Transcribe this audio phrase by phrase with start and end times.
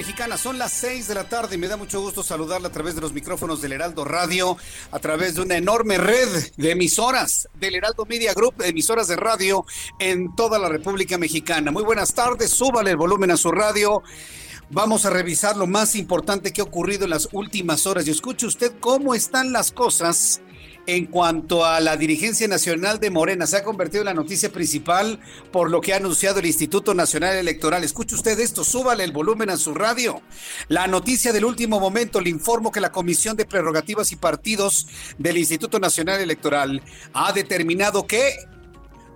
[0.00, 0.38] Mexicana.
[0.38, 3.02] Son las 6 de la tarde y me da mucho gusto saludarla a través de
[3.02, 4.56] los micrófonos del Heraldo Radio,
[4.92, 9.16] a través de una enorme red de emisoras del Heraldo Media Group, de emisoras de
[9.16, 9.66] radio
[9.98, 11.70] en toda la República Mexicana.
[11.70, 14.02] Muy buenas tardes, súbale el volumen a su radio.
[14.70, 18.46] Vamos a revisar lo más importante que ha ocurrido en las últimas horas y escuche
[18.46, 20.40] usted cómo están las cosas
[20.86, 23.46] en cuanto a la dirigencia nacional de Morena.
[23.46, 25.20] Se ha convertido en la noticia principal
[25.52, 27.84] por lo que ha anunciado el Instituto Nacional Electoral.
[27.84, 30.22] Escuche usted esto, súbale el volumen a su radio.
[30.68, 34.86] La noticia del último momento, le informo que la Comisión de Prerrogativas y Partidos
[35.18, 38.34] del Instituto Nacional Electoral ha determinado que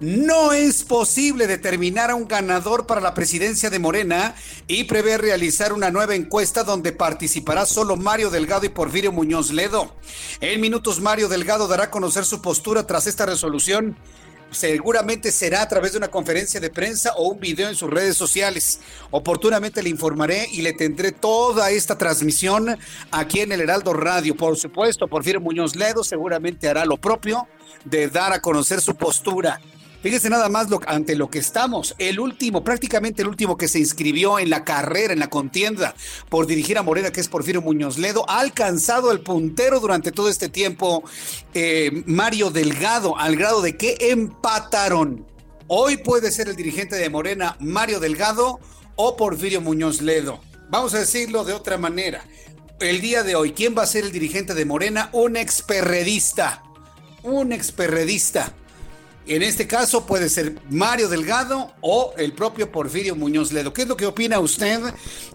[0.05, 4.35] no es posible determinar a un ganador para la presidencia de Morena
[4.67, 9.97] y prevé realizar una nueva encuesta donde participará solo Mario Delgado y Porfirio Muñoz Ledo.
[10.41, 13.97] En minutos Mario Delgado dará a conocer su postura tras esta resolución.
[14.51, 18.17] Seguramente será a través de una conferencia de prensa o un video en sus redes
[18.17, 18.81] sociales.
[19.11, 22.79] Oportunamente le informaré y le tendré toda esta transmisión
[23.11, 24.37] aquí en el Heraldo Radio.
[24.37, 27.49] Por supuesto, Porfirio Muñoz Ledo seguramente hará lo propio
[27.87, 29.61] de dar a conocer su postura.
[30.05, 31.95] Fíjese nada más lo, ante lo que estamos.
[31.97, 35.95] El último, prácticamente el último que se inscribió en la carrera, en la contienda
[36.29, 40.29] por dirigir a Morena, que es Porfirio Muñoz Ledo, ha alcanzado el puntero durante todo
[40.29, 41.05] este tiempo
[41.55, 45.27] eh, Mario Delgado, al grado de que empataron.
[45.69, 48.61] Hoy puede ser el dirigente de Morena Mario Delgado
[48.97, 50.39] o Porfirio Muñoz Ledo.
[50.69, 52.27] Vamos a decirlo de otra manera.
[52.79, 55.09] El día de hoy, ¿quién va a ser el dirigente de Morena?
[55.13, 56.63] Un experredista.
[57.23, 58.55] Un experredista
[59.27, 63.73] en este caso puede ser Mario Delgado o el propio Porfirio Muñoz Ledo.
[63.73, 64.81] ¿Qué es lo que opina usted?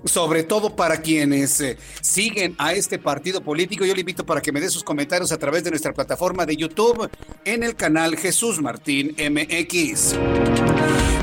[0.06, 3.86] Sobre todo para quienes eh, siguen a este partido político.
[3.86, 6.56] Yo le invito para que me dé sus comentarios a través de nuestra plataforma de
[6.56, 7.10] YouTube
[7.46, 10.16] en el canal Jesús Martín MX.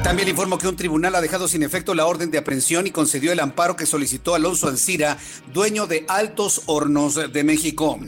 [0.03, 3.33] También informo que un tribunal ha dejado sin efecto la orden de aprehensión y concedió
[3.33, 5.19] el amparo que solicitó Alonso Alcira,
[5.53, 7.99] dueño de Altos Hornos de México.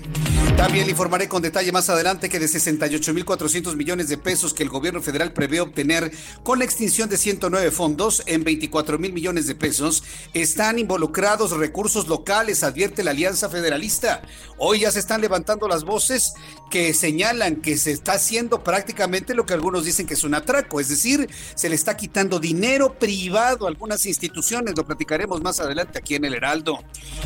[0.59, 4.69] También le informaré con detalle más adelante que de 68.400 millones de pesos que el
[4.69, 6.11] gobierno federal prevé obtener
[6.43, 10.03] con la extinción de 109 fondos en 24 mil millones de pesos,
[10.35, 14.23] están involucrados recursos locales, advierte la Alianza Federalista.
[14.59, 16.35] Hoy ya se están levantando las voces
[16.73, 20.81] que señalan que se está haciendo prácticamente lo que algunos dicen que es un atraco,
[20.81, 26.01] es decir, se le está quitando dinero privado a algunas instituciones, lo platicaremos más adelante
[26.01, 26.83] aquí en el Heraldo.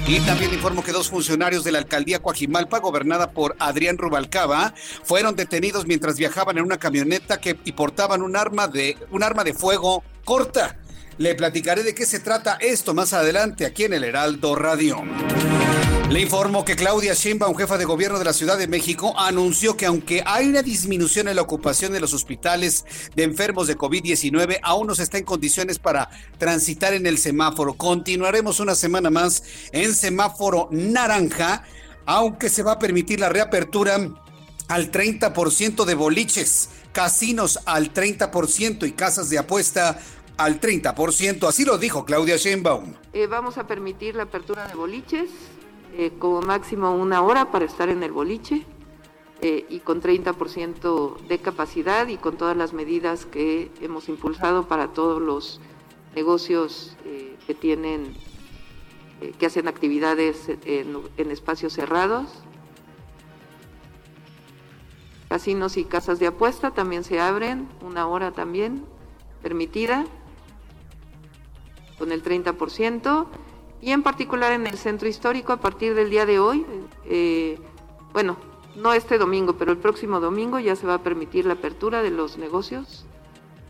[0.06, 4.74] Y también informo que dos funcionarios de la alcaldía Coajimalpa, gobernada por Adrián Rubalcaba,
[5.04, 9.44] fueron detenidos mientras viajaban en una camioneta que y portaban un arma de un arma
[9.44, 10.78] de fuego corta.
[11.18, 15.02] Le platicaré de qué se trata esto más adelante aquí en el Heraldo Radio.
[16.12, 19.86] Le informo que Claudia Sheinbaum, jefa de gobierno de la Ciudad de México, anunció que
[19.86, 22.84] aunque hay una disminución en la ocupación de los hospitales
[23.16, 27.72] de enfermos de COVID-19, aún no se está en condiciones para transitar en el semáforo.
[27.74, 29.42] Continuaremos una semana más
[29.72, 31.64] en semáforo naranja,
[32.06, 33.98] aunque se va a permitir la reapertura
[34.68, 39.98] al 30% de boliches, casinos al 30% y casas de apuesta
[40.36, 41.46] al 30%.
[41.48, 42.94] Así lo dijo Claudia Sheinbaum.
[43.12, 45.30] Eh, vamos a permitir la apertura de boliches,
[45.96, 48.64] eh, como máximo una hora para estar en el boliche
[49.40, 54.92] eh, y con 30% de capacidad y con todas las medidas que hemos impulsado para
[54.92, 55.60] todos los
[56.14, 56.96] negocios
[57.46, 58.14] que tienen,
[59.22, 62.42] eh, que hacen actividades en, en espacios cerrados.
[65.28, 68.84] casinos y casas de apuesta también se abren, una hora también
[69.42, 70.04] permitida,
[71.98, 73.26] con el 30%,
[73.80, 76.66] y en particular en el centro histórico a partir del día de hoy,
[77.06, 77.58] eh,
[78.12, 78.36] bueno,
[78.76, 82.10] no este domingo, pero el próximo domingo ya se va a permitir la apertura de
[82.10, 83.06] los negocios.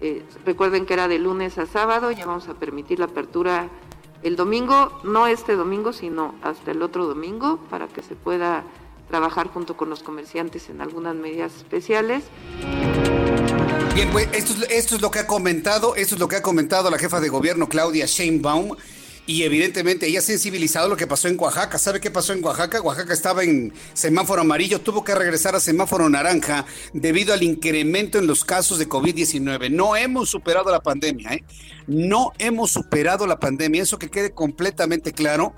[0.01, 3.69] Eh, recuerden que era de lunes a sábado, ya vamos a permitir la apertura
[4.23, 8.65] el domingo, no este domingo, sino hasta el otro domingo, para que se pueda
[9.09, 12.25] trabajar junto con los comerciantes en algunas medidas especiales.
[13.95, 16.99] Bien, pues esto es, lo que ha comentado, esto es lo que ha comentado la
[16.99, 18.75] jefa de gobierno Claudia Sheinbaum
[19.27, 21.79] y evidentemente ella ha sensibilizado lo que pasó en Oaxaca.
[21.79, 22.81] ¿Sabe qué pasó en Oaxaca?
[22.81, 28.27] Oaxaca estaba en semáforo amarillo, tuvo que regresar a semáforo naranja debido al incremento en
[28.27, 29.71] los casos de COVID-19.
[29.71, 31.45] No hemos superado la pandemia, ¿eh?
[31.87, 35.55] No hemos superado la pandemia, eso que quede completamente claro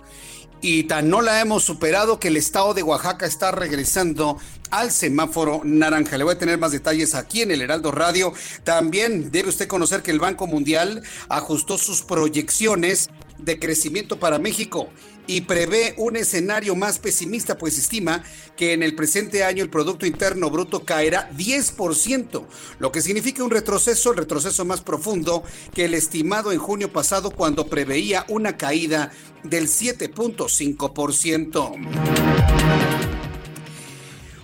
[0.64, 4.38] y tan no la hemos superado que el estado de Oaxaca está regresando
[4.70, 6.16] al semáforo naranja.
[6.16, 8.32] Le voy a tener más detalles aquí en el Heraldo Radio.
[8.64, 14.88] También debe usted conocer que el Banco Mundial ajustó sus proyecciones de crecimiento para México
[15.26, 18.23] y prevé un escenario más pesimista, pues estima
[18.56, 22.44] que en el presente año el Producto Interno Bruto caerá 10%,
[22.79, 25.43] lo que significa un retroceso, el retroceso más profundo
[25.75, 29.11] que el estimado en junio pasado cuando preveía una caída
[29.43, 32.33] del 7.5%.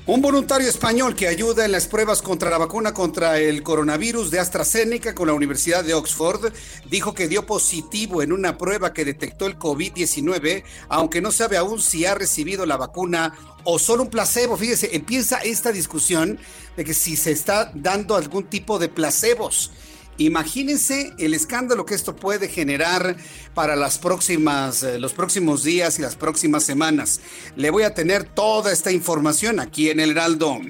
[0.06, 4.40] Un voluntario español que ayuda en las pruebas contra la vacuna contra el coronavirus de
[4.40, 6.52] AstraZeneca con la Universidad de Oxford
[6.88, 11.80] dijo que dio positivo en una prueba que detectó el COVID-19, aunque no sabe aún
[11.82, 14.56] si ha recibido la vacuna o solo un placebo.
[14.56, 16.38] Fíjese, empieza esta discusión
[16.76, 19.70] de que si se está dando algún tipo de placebos.
[20.20, 23.16] Imagínense el escándalo que esto puede generar
[23.54, 27.22] para las próximas, eh, los próximos días y las próximas semanas.
[27.56, 30.60] Le voy a tener toda esta información aquí en el Heraldo.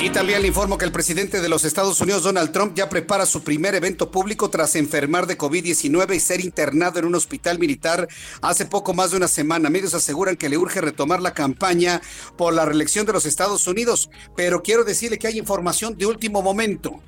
[0.00, 3.26] Y también le informo que el presidente de los Estados Unidos, Donald Trump, ya prepara
[3.26, 8.06] su primer evento público tras enfermar de COVID-19 y ser internado en un hospital militar
[8.40, 9.70] hace poco más de una semana.
[9.70, 12.00] Medios aseguran que le urge retomar la campaña
[12.36, 16.42] por la reelección de los Estados Unidos, pero quiero decirle que hay información de último
[16.42, 17.00] momento.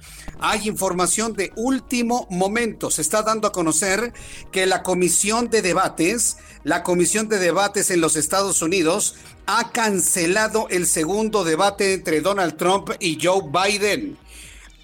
[0.43, 2.91] Hay información de último momento.
[2.91, 4.13] Se está dando a conocer
[4.51, 9.17] que la comisión de debates, la comisión de debates en los Estados Unidos,
[9.47, 14.17] ha cancelado el segundo debate entre Donald Trump y Joe Biden.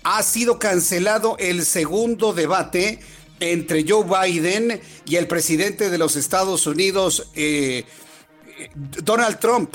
[0.05, 3.00] Ha sido cancelado el segundo debate
[3.41, 7.85] entre Joe Biden y el presidente de los Estados Unidos, eh,
[8.75, 9.75] Donald Trump.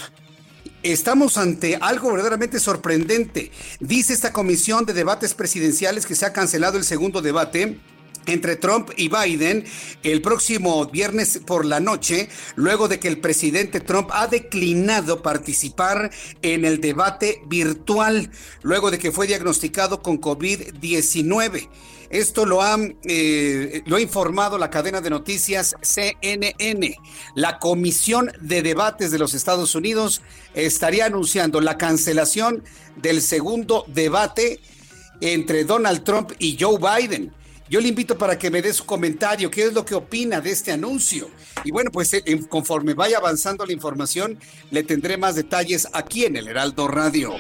[0.84, 3.52] Estamos ante algo verdaderamente sorprendente.
[3.80, 7.78] Dice esta comisión de debates presidenciales que se ha cancelado el segundo debate
[8.26, 9.64] entre Trump y Biden
[10.02, 16.10] el próximo viernes por la noche, luego de que el presidente Trump ha declinado participar
[16.42, 18.32] en el debate virtual,
[18.64, 21.70] luego de que fue diagnosticado con COVID-19.
[22.12, 22.60] Esto lo,
[23.06, 26.98] eh, lo ha informado la cadena de noticias CNN.
[27.36, 30.22] La Comisión de Debates de los Estados Unidos
[30.54, 32.66] estaría anunciando la cancelación
[32.98, 34.60] del segundo debate
[35.22, 37.32] entre Donald Trump y Joe Biden.
[37.70, 40.52] Yo le invito para que me dé su comentario, qué es lo que opina de
[40.52, 41.30] este anuncio.
[41.64, 44.38] Y bueno, pues eh, conforme vaya avanzando la información,
[44.70, 47.36] le tendré más detalles aquí en el Heraldo Radio.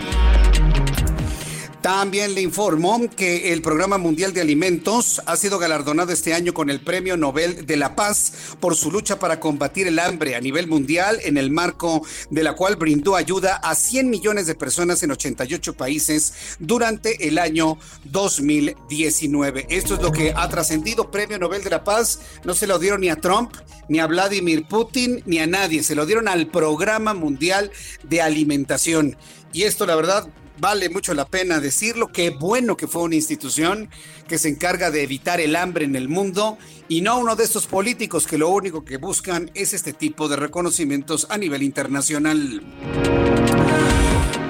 [1.82, 6.70] También le informo que el Programa Mundial de Alimentos ha sido galardonado este año con
[6.70, 10.68] el Premio Nobel de la Paz por su lucha para combatir el hambre a nivel
[10.68, 15.10] mundial, en el marco de la cual brindó ayuda a 100 millones de personas en
[15.10, 19.66] 88 países durante el año 2019.
[19.70, 22.20] Esto es lo que ha trascendido Premio Nobel de la Paz.
[22.44, 23.56] No se lo dieron ni a Trump,
[23.90, 25.82] ni a Vladimir Putin, ni a nadie.
[25.82, 27.72] Se lo dieron al Programa Mundial
[28.04, 29.18] de Alimentación.
[29.52, 30.28] Y esto, la verdad,
[30.62, 32.12] vale mucho la pena decirlo.
[32.12, 33.90] Qué bueno que fue una institución
[34.28, 37.66] que se encarga de evitar el hambre en el mundo y no uno de estos
[37.66, 42.62] políticos que lo único que buscan es este tipo de reconocimientos a nivel internacional.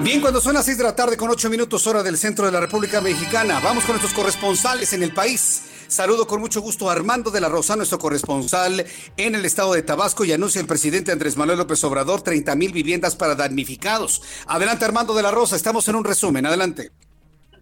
[0.02, 2.52] Bien, cuando son las 6 de la tarde con 8 minutos hora del centro de
[2.52, 5.62] la República Mexicana, vamos con nuestros corresponsales en el país.
[5.92, 8.86] Saludo con mucho gusto a Armando de la Rosa, nuestro corresponsal
[9.18, 12.72] en el estado de Tabasco, y anuncia el presidente Andrés Manuel López Obrador 30 mil
[12.72, 14.22] viviendas para damnificados.
[14.46, 16.46] Adelante, Armando de la Rosa, estamos en un resumen.
[16.46, 16.92] Adelante.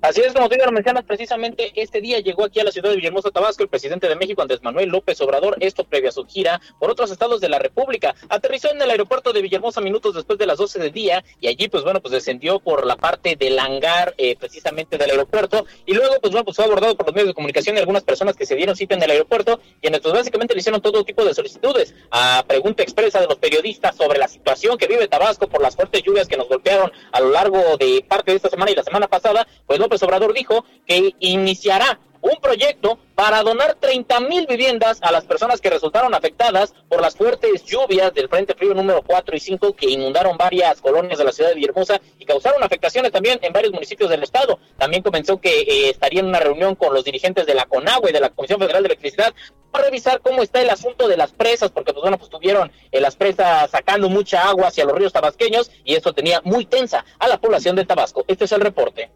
[0.03, 2.97] Así es, como tú lo mencionas, precisamente este día llegó aquí a la ciudad de
[2.97, 6.59] Villahermosa, Tabasco, el presidente de México, Andrés Manuel López Obrador, esto previo a su gira
[6.79, 8.15] por otros estados de la República.
[8.31, 11.69] Aterrizó en el aeropuerto de Villahermosa minutos después de las 12 del día y allí,
[11.69, 16.15] pues bueno, pues descendió por la parte del hangar eh, precisamente del aeropuerto y luego,
[16.19, 18.57] pues bueno, pues fue abordado por los medios de comunicación y algunas personas que se
[18.57, 21.95] dieron cita en el aeropuerto y en estos básicamente le hicieron todo tipo de solicitudes
[22.11, 26.03] a pregunta expresa de los periodistas sobre la situación que vive Tabasco por las fuertes
[26.03, 29.07] lluvias que nos golpearon a lo largo de parte de esta semana y la semana
[29.07, 35.11] pasada, pues López Obrador dijo que iniciará un proyecto para donar 30 mil viviendas a
[35.11, 39.41] las personas que resultaron afectadas por las fuertes lluvias del Frente Frío número 4 y
[39.41, 43.53] 5 que inundaron varias colonias de la ciudad de Villahermosa y causaron afectaciones también en
[43.53, 44.61] varios municipios del estado.
[44.79, 48.13] También comenzó que eh, estaría en una reunión con los dirigentes de la CONAGUA y
[48.13, 49.35] de la Comisión Federal de Electricidad
[49.73, 53.01] para revisar cómo está el asunto de las presas, porque pues bueno, pues tuvieron eh,
[53.01, 57.27] las presas sacando mucha agua hacia los ríos tabasqueños y esto tenía muy tensa a
[57.27, 58.25] la población de Tabasco.
[58.29, 59.11] Este es el reporte.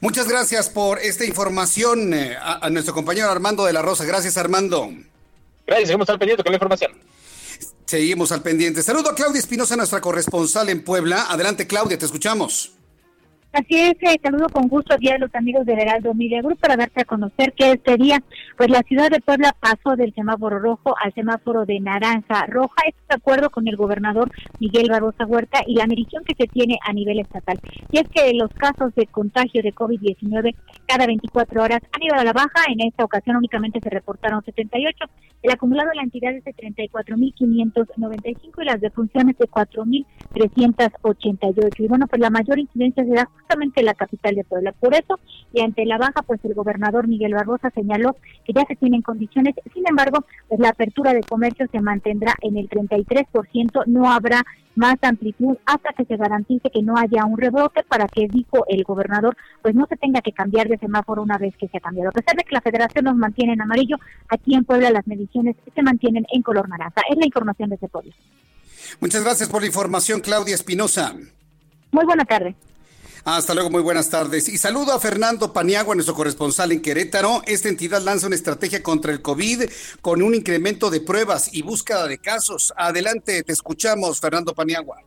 [0.00, 4.04] Muchas gracias por esta información eh, a, nuestro compañero Armando de la Rosa.
[4.04, 4.90] Gracias, Armando.
[5.66, 6.92] Gracias, seguimos al pendiente con la información.
[7.86, 8.82] Seguimos al pendiente.
[8.82, 11.26] Saludo a Claudia Espinosa, nuestra corresponsal en Puebla.
[11.28, 12.72] Adelante, Claudia, te escuchamos.
[13.54, 17.02] Así es, eh, saludo con gusto a los amigos del Heraldo Media Group para darte
[17.02, 18.20] a conocer que este día,
[18.56, 22.74] pues la ciudad de Puebla pasó del semáforo rojo al semáforo de naranja roja.
[22.84, 26.80] Esto de acuerdo con el gobernador Miguel Barbosa Huerta y la medición que se tiene
[26.84, 27.60] a nivel estatal.
[27.92, 30.56] Y es que los casos de contagio de COVID-19
[30.86, 32.64] cada 24 horas han ido a la baja.
[32.68, 35.06] En esta ocasión únicamente se reportaron 78.
[35.44, 41.74] El acumulado de la entidad es de 34.595 y las defunciones de 4.388.
[41.78, 44.72] Y bueno, pues la mayor incidencia se da justamente la capital de Puebla.
[44.72, 45.20] Por eso,
[45.52, 49.54] y ante la baja, pues el gobernador Miguel Barbosa señaló que ya se tienen condiciones.
[49.72, 54.42] Sin embargo, pues la apertura de comercio se mantendrá en el 33%, no habrá
[54.76, 58.82] más amplitud hasta que se garantice que no haya un rebrote para que, dijo el
[58.82, 62.08] gobernador, pues no se tenga que cambiar de semáforo una vez que se ha cambiado.
[62.08, 63.96] A pesar de que la federación nos mantiene en amarillo,
[64.28, 67.02] aquí en Puebla las mediciones se mantienen en color naranja.
[67.08, 68.12] Es la información de ese pueblo.
[69.00, 71.14] Muchas gracias por la información, Claudia Espinosa.
[71.92, 72.56] Muy buena tarde.
[73.26, 74.50] Hasta luego, muy buenas tardes.
[74.50, 77.40] Y saludo a Fernando Paniagua, nuestro corresponsal en Querétaro.
[77.46, 79.62] Esta entidad lanza una estrategia contra el COVID
[80.02, 82.74] con un incremento de pruebas y búsqueda de casos.
[82.76, 84.98] Adelante, te escuchamos, Fernando Paniagua.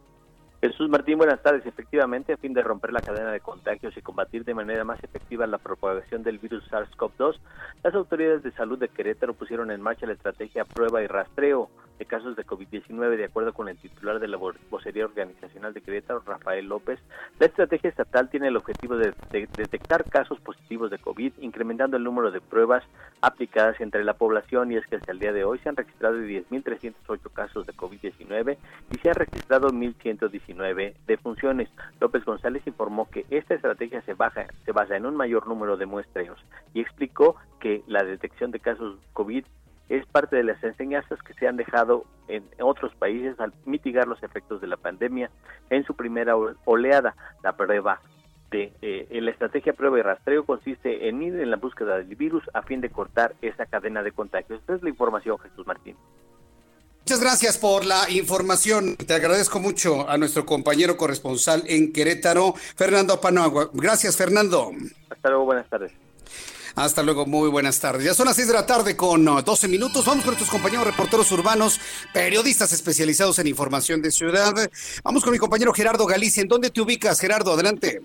[0.61, 1.63] Jesús Martín, buenas tardes.
[1.67, 5.45] Efectivamente, a fin de romper la cadena de contagios y combatir de manera más efectiva
[5.45, 7.35] la propagación del virus SARS-CoV-2,
[7.83, 12.05] las autoridades de salud de Querétaro pusieron en marcha la estrategia prueba y rastreo de
[12.05, 14.37] casos de COVID-19, de acuerdo con el titular de la
[14.69, 16.99] vocería organizacional de Querétaro, Rafael López.
[17.39, 22.31] La estrategia estatal tiene el objetivo de, detectar casos positivos de COVID, incrementando el número
[22.31, 22.83] de pruebas
[23.21, 26.17] aplicadas entre la población, y es que hasta el día de hoy se han registrado
[26.17, 28.57] 10.308 casos de COVID-19
[28.91, 31.69] y se han registrado 1.119 defunciones.
[31.99, 35.85] López González informó que esta estrategia se, baja, se basa en un mayor número de
[35.85, 36.39] muestreos
[36.73, 39.43] y explicó que la detección de casos COVID
[39.89, 44.21] es parte de las enseñanzas que se han dejado en otros países al mitigar los
[44.23, 45.29] efectos de la pandemia
[45.69, 47.15] en su primera oleada.
[47.43, 48.01] La prueba
[48.51, 52.43] de eh, la estrategia prueba y rastreo consiste en ir en la búsqueda del virus
[52.53, 54.59] a fin de cortar esa cadena de contagios.
[54.59, 55.95] Esta es la información, Jesús Martín.
[57.01, 58.97] Muchas gracias por la información.
[58.97, 63.69] Te agradezco mucho a nuestro compañero corresponsal en Querétaro, Fernando Panagua.
[63.71, 64.71] Gracias, Fernando.
[65.09, 65.93] Hasta luego, buenas tardes.
[66.77, 68.05] Hasta luego, muy buenas tardes.
[68.05, 70.05] Ya son las 6 de la tarde con 12 uh, minutos.
[70.05, 71.79] Vamos con nuestros compañeros reporteros urbanos,
[72.13, 74.53] periodistas especializados en información de ciudad.
[75.03, 76.43] Vamos con mi compañero Gerardo Galicia.
[76.43, 77.53] ¿En dónde te ubicas, Gerardo?
[77.53, 78.01] Adelante.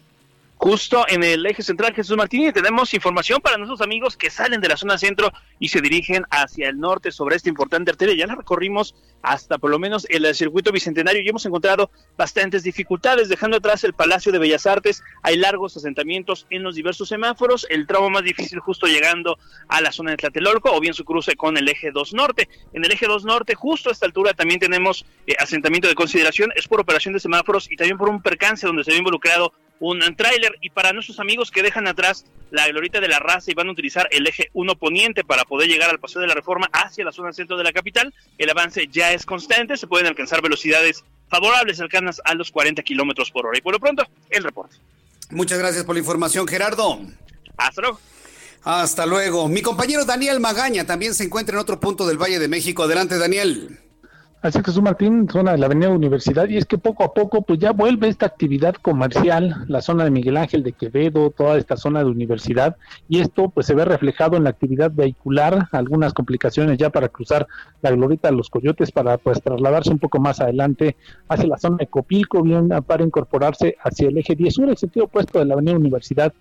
[0.64, 4.68] Justo en el eje central Jesús Martínez tenemos información para nuestros amigos que salen de
[4.68, 8.14] la zona centro y se dirigen hacia el norte sobre esta importante arteria.
[8.14, 13.28] Ya la recorrimos hasta por lo menos el circuito bicentenario y hemos encontrado bastantes dificultades,
[13.28, 15.02] dejando atrás el Palacio de Bellas Artes.
[15.24, 17.66] Hay largos asentamientos en los diversos semáforos.
[17.68, 21.34] El tramo más difícil justo llegando a la zona de Tlatelolco o bien su cruce
[21.34, 22.48] con el eje 2 norte.
[22.72, 26.52] En el eje 2 norte, justo a esta altura, también tenemos eh, asentamiento de consideración.
[26.54, 29.52] Es por operación de semáforos y también por un percance donde se ve involucrado
[29.90, 33.54] un tráiler y para nuestros amigos que dejan atrás la glorita de la raza y
[33.54, 36.68] van a utilizar el eje 1 poniente para poder llegar al paseo de la reforma
[36.72, 40.40] hacia la zona centro de la capital, el avance ya es constante, se pueden alcanzar
[40.40, 43.58] velocidades favorables, cercanas a los 40 kilómetros por hora.
[43.58, 44.76] Y por lo pronto, el reporte.
[45.30, 47.00] Muchas gracias por la información, Gerardo.
[47.56, 48.00] Hasta luego.
[48.62, 49.48] Hasta luego.
[49.48, 52.84] Mi compañero Daniel Magaña también se encuentra en otro punto del Valle de México.
[52.84, 53.80] Adelante, Daniel.
[54.42, 57.42] Así que Jesús Martín, zona de la Avenida Universidad, y es que poco a poco
[57.42, 61.76] pues ya vuelve esta actividad comercial, la zona de Miguel Ángel de Quevedo, toda esta
[61.76, 62.76] zona de universidad,
[63.08, 67.46] y esto pues se ve reflejado en la actividad vehicular, algunas complicaciones ya para cruzar
[67.82, 70.96] la glorita de los coyotes para pues trasladarse un poco más adelante
[71.28, 75.06] hacia la zona de Copilco, bien para incorporarse hacia el eje 10 sur, el sentido
[75.06, 76.32] opuesto de la Avenida Universidad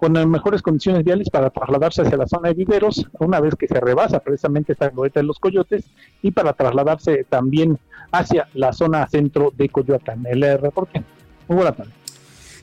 [0.00, 3.78] con mejores condiciones viales para trasladarse hacia la zona de viveros, una vez que se
[3.78, 5.84] rebasa precisamente esta glorieta de los coyotes,
[6.22, 7.78] y para trasladarse también
[8.10, 10.24] hacia la zona centro de Coyoacán.
[10.26, 11.04] El reporte.
[11.48, 11.92] Muy buena tarde.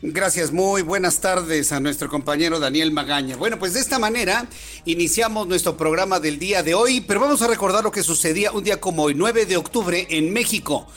[0.02, 3.36] Gracias, muy buenas tardes a nuestro compañero Daniel Magaña.
[3.36, 4.48] Bueno, pues de esta manera
[4.86, 8.64] iniciamos nuestro programa del día de hoy, pero vamos a recordar lo que sucedía un
[8.64, 10.88] día como hoy, 9 de octubre, en México.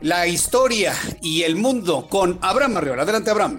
[0.00, 3.02] La historia y el mundo con Abraham Arriola.
[3.02, 3.58] Adelante, Abraham.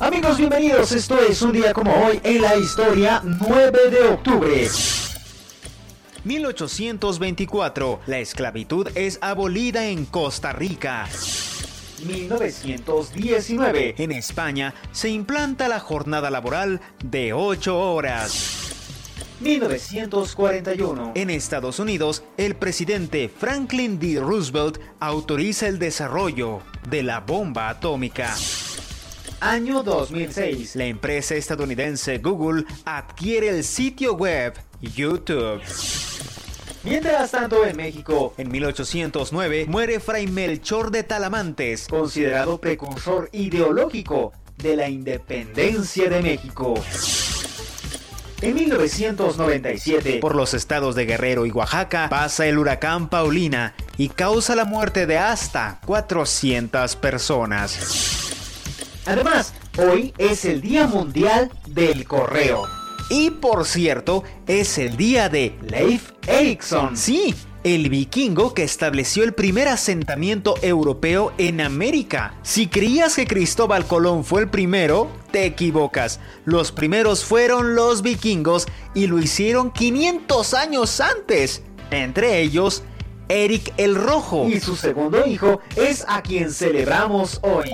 [0.00, 0.92] Amigos, bienvenidos.
[0.92, 4.66] Esto es un día como hoy en la historia, 9 de octubre.
[6.24, 8.00] 1824.
[8.06, 11.06] La esclavitud es abolida en Costa Rica.
[12.06, 13.96] 1919.
[13.98, 18.70] En España se implanta la jornada laboral de 8 horas.
[19.40, 21.12] 1941.
[21.14, 24.18] En Estados Unidos, el presidente Franklin D.
[24.18, 28.34] Roosevelt autoriza el desarrollo de la bomba atómica.
[29.40, 30.76] Año 2006.
[30.76, 35.62] La empresa estadounidense Google adquiere el sitio web YouTube.
[36.84, 44.76] Mientras tanto, en México, en 1809, muere Fray Melchor de Talamantes, considerado precursor ideológico de
[44.76, 46.74] la independencia de México.
[48.42, 54.54] En 1997, por los estados de Guerrero y Oaxaca, pasa el huracán Paulina y causa
[54.54, 58.19] la muerte de hasta 400 personas.
[59.06, 62.62] Además, hoy es el Día Mundial del Correo.
[63.08, 66.96] Y por cierto, es el día de Leif Erikson.
[66.96, 72.34] Sí, el vikingo que estableció el primer asentamiento europeo en América.
[72.42, 76.20] Si creías que Cristóbal Colón fue el primero, te equivocas.
[76.44, 81.62] Los primeros fueron los vikingos y lo hicieron 500 años antes.
[81.90, 82.84] Entre ellos,
[83.28, 84.46] Eric el Rojo.
[84.48, 87.70] Y su segundo hijo es a quien celebramos hoy.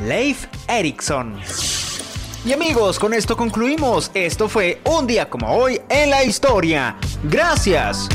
[0.00, 1.36] Leif Erikson.
[2.44, 4.10] Y amigos, con esto concluimos.
[4.14, 6.96] Esto fue un día como hoy en la historia.
[7.24, 8.08] Gracias.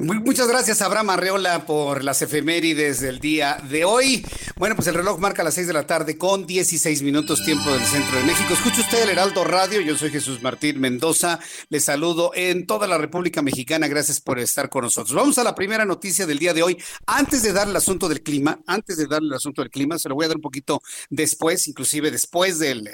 [0.00, 4.24] Muchas gracias, Abraham Arreola, por las efemérides del día de hoy.
[4.56, 7.84] Bueno, pues el reloj marca las 6 de la tarde con 16 minutos tiempo del
[7.84, 8.54] centro de México.
[8.54, 9.82] Escucha usted el Heraldo Radio.
[9.82, 11.38] Yo soy Jesús Martín Mendoza.
[11.68, 13.88] Les saludo en toda la República Mexicana.
[13.88, 15.14] Gracias por estar con nosotros.
[15.14, 16.82] Vamos a la primera noticia del día de hoy.
[17.06, 20.08] Antes de dar el asunto del clima, antes de dar el asunto del clima, se
[20.08, 22.88] lo voy a dar un poquito después, inclusive después del,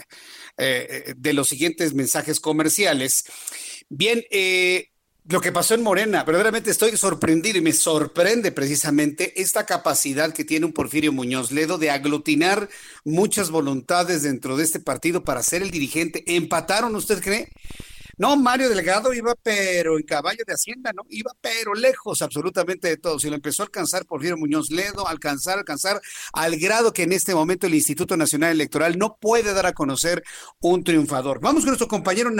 [0.58, 3.26] eh, de los siguientes mensajes comerciales.
[3.88, 4.88] Bien, eh
[5.28, 10.44] lo que pasó en Morena, verdaderamente estoy sorprendido y me sorprende precisamente esta capacidad que
[10.44, 12.68] tiene un Porfirio Muñoz Ledo de aglutinar
[13.04, 16.22] muchas voluntades dentro de este partido para ser el dirigente.
[16.26, 17.50] ¿Empataron, usted cree?
[18.18, 21.02] No, Mario Delgado iba pero en caballo de Hacienda, ¿no?
[21.10, 23.18] Iba pero lejos absolutamente de todo.
[23.18, 26.00] Si lo empezó a alcanzar Porfirio Muñoz Ledo, alcanzar, alcanzar,
[26.32, 30.22] al grado que en este momento el Instituto Nacional Electoral no puede dar a conocer
[30.60, 31.40] un triunfador.
[31.40, 32.30] Vamos con nuestro compañero,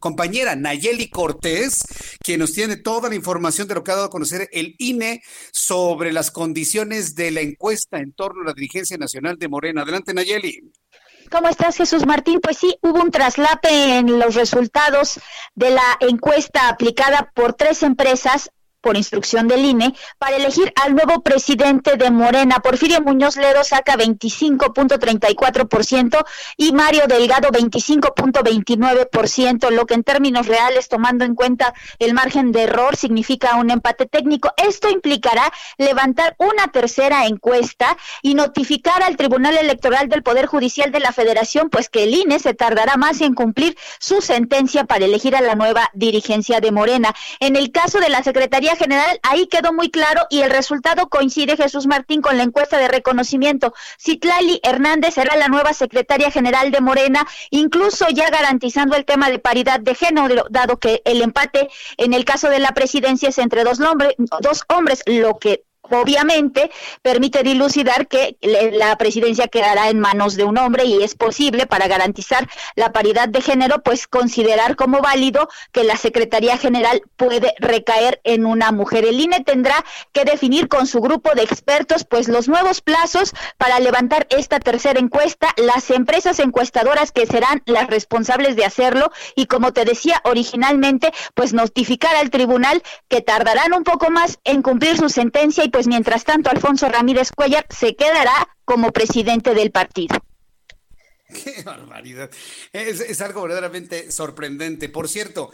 [0.00, 1.84] compañera Nayeli Cortés,
[2.18, 5.22] quien nos tiene toda la información de lo que ha dado a conocer el INE
[5.52, 9.82] sobre las condiciones de la encuesta en torno a la dirigencia nacional de Morena.
[9.82, 10.72] Adelante, Nayeli.
[11.32, 12.40] ¿Cómo estás, Jesús Martín?
[12.42, 15.18] Pues sí, hubo un traslape en los resultados
[15.54, 18.50] de la encuesta aplicada por tres empresas
[18.82, 22.56] por instrucción del INE, para elegir al nuevo presidente de Morena.
[22.56, 26.22] Porfirio Muñoz Ledo saca 25.34%
[26.56, 32.64] y Mario Delgado 25.29%, lo que en términos reales, tomando en cuenta el margen de
[32.64, 34.52] error, significa un empate técnico.
[34.56, 41.00] Esto implicará levantar una tercera encuesta y notificar al Tribunal Electoral del Poder Judicial de
[41.00, 45.36] la Federación, pues que el INE se tardará más en cumplir su sentencia para elegir
[45.36, 47.14] a la nueva dirigencia de Morena.
[47.38, 51.56] En el caso de la Secretaría general, ahí quedó muy claro y el resultado coincide,
[51.56, 53.74] Jesús Martín, con la encuesta de reconocimiento.
[53.98, 59.38] Citlali Hernández será la nueva secretaria general de Morena, incluso ya garantizando el tema de
[59.38, 63.64] paridad de género, dado que el empate en el caso de la presidencia es entre
[63.64, 63.78] dos,
[64.40, 66.70] dos hombres, lo que obviamente
[67.02, 71.88] permite dilucidar que la presidencia quedará en manos de un hombre y es posible para
[71.88, 78.20] garantizar la paridad de género, pues considerar como válido que la Secretaría General puede recaer
[78.24, 79.04] en una mujer.
[79.04, 83.80] El INE tendrá que definir con su grupo de expertos pues los nuevos plazos para
[83.80, 89.72] levantar esta tercera encuesta, las empresas encuestadoras que serán las responsables de hacerlo y como
[89.72, 95.08] te decía originalmente, pues notificar al tribunal que tardarán un poco más en cumplir su
[95.08, 100.16] sentencia y pues mientras tanto Alfonso Ramírez Cuellar se quedará como presidente del partido.
[101.44, 102.30] Qué barbaridad.
[102.72, 104.88] Es, algo verdaderamente sorprendente.
[104.88, 105.50] Por cierto,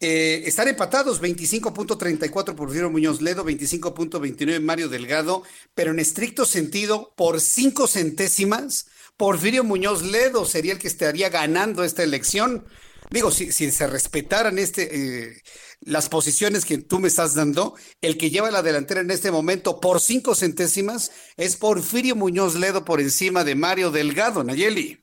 [0.00, 5.42] eh, están empatados 25.34 Porfirio Muñoz Ledo, 25.29 Mario Delgado,
[5.74, 11.84] pero en estricto sentido, por cinco centésimas, Porfirio Muñoz Ledo sería el que estaría ganando
[11.84, 12.66] esta elección.
[13.12, 15.42] Digo, si, si se respetaran este, eh,
[15.80, 19.80] las posiciones que tú me estás dando, el que lleva la delantera en este momento
[19.80, 25.01] por cinco centésimas es Porfirio Muñoz Ledo por encima de Mario Delgado, Nayeli.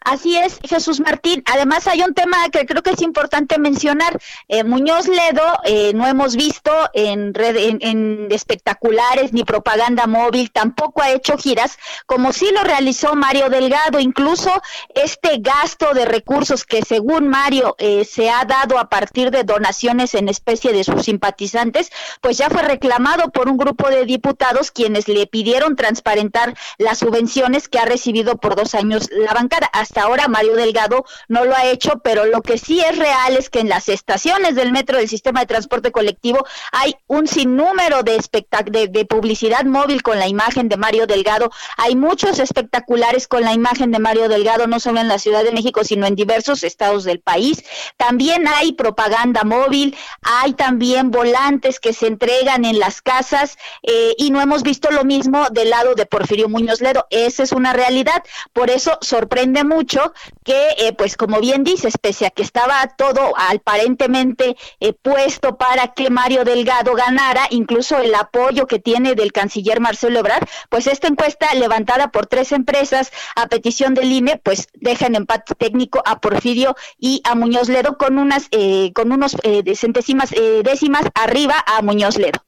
[0.00, 1.42] Así es, Jesús Martín.
[1.46, 4.20] Además hay un tema que creo que es importante mencionar.
[4.46, 11.10] Eh, Muñoz Ledo eh, no hemos visto en, en, espectaculares ni propaganda móvil, tampoco ha
[11.10, 13.98] hecho giras, como sí lo realizó Mario Delgado.
[13.98, 14.50] Incluso
[14.94, 20.14] este gasto de recursos que según Mario eh, se ha dado a partir de donaciones
[20.14, 25.08] en especie de sus simpatizantes, pues ya fue reclamado por un grupo de diputados quienes
[25.08, 29.65] le pidieron transparentar las subvenciones que ha recibido por dos años la bancada.
[29.72, 33.50] Hasta ahora Mario Delgado no lo ha hecho, pero lo que sí es real es
[33.50, 38.22] que en las estaciones del metro del sistema de transporte colectivo hay un sinnúmero de,
[38.70, 41.50] de, de publicidad móvil con la imagen de Mario Delgado.
[41.76, 45.52] Hay muchos espectaculares con la imagen de Mario Delgado, no solo en la Ciudad de
[45.52, 47.64] México, sino en diversos estados del país.
[47.96, 54.30] También hay propaganda móvil, hay también volantes que se entregan en las casas eh, y
[54.30, 57.06] no hemos visto lo mismo del lado de Porfirio Muñoz Ledo.
[57.10, 58.22] Esa es una realidad.
[58.52, 60.12] Por eso sorprende mucho
[60.44, 65.88] que, eh, pues como bien dices, pese a que estaba todo aparentemente eh, puesto para
[65.94, 71.08] que Mario Delgado ganara, incluso el apoyo que tiene del canciller Marcelo Ebrard, pues esta
[71.08, 76.20] encuesta levantada por tres empresas a petición del INE, pues deja en empate técnico a
[76.20, 79.36] Porfirio y a Muñoz Ledo con unas, eh, con unos
[79.74, 80.30] centésimas
[80.64, 82.45] décimas arriba a Muñoz Ledo.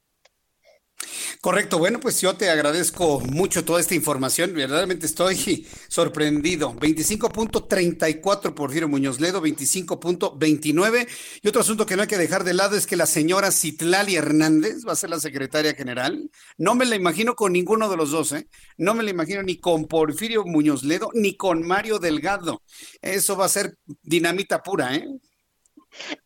[1.41, 6.73] Correcto, bueno, pues yo te agradezco mucho toda esta información, verdaderamente estoy sorprendido.
[6.73, 11.07] 25.34 por Firo Muñoz Ledo, 25.29.
[11.41, 14.17] Y otro asunto que no hay que dejar de lado es que la señora Citlali
[14.17, 16.29] Hernández va a ser la secretaria general.
[16.57, 18.49] No me la imagino con ninguno de los dos, ¿eh?
[18.77, 22.63] No me la imagino ni con Porfirio Muñoz Ledo ni con Mario Delgado.
[23.01, 25.07] Eso va a ser dinamita pura, ¿eh?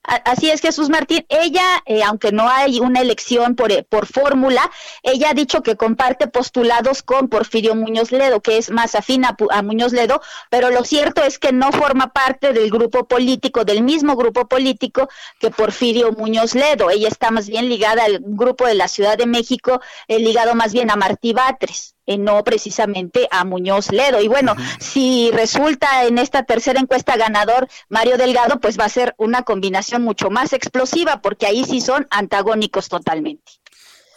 [0.03, 1.25] Así es, Jesús Martín.
[1.29, 4.69] Ella, eh, aunque no hay una elección por, eh, por fórmula,
[5.01, 9.36] ella ha dicho que comparte postulados con Porfirio Muñoz Ledo, que es más afín a,
[9.49, 13.81] a, Muñoz Ledo, pero lo cierto es que no forma parte del grupo político, del
[13.81, 15.07] mismo grupo político
[15.39, 16.89] que Porfirio Muñoz Ledo.
[16.89, 20.73] Ella está más bien ligada al grupo de la Ciudad de México, eh, ligado más
[20.73, 21.92] bien a Martí Batres.
[22.06, 24.22] Eh, no precisamente a Muñoz Ledo.
[24.22, 29.16] Y bueno, si resulta en esta tercera encuesta ganador Mario Delgado, pues va a ser
[29.18, 33.54] una combinación mucho más explosiva, porque ahí sí son antagónicos totalmente.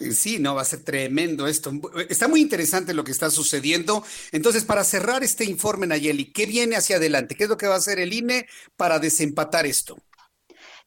[0.00, 1.72] Eh, sí, no, va a ser tremendo esto.
[2.08, 4.04] Está muy interesante lo que está sucediendo.
[4.32, 7.36] Entonces, para cerrar este informe, Nayeli, ¿qué viene hacia adelante?
[7.36, 8.46] ¿Qué es lo que va a hacer el INE
[8.76, 9.96] para desempatar esto?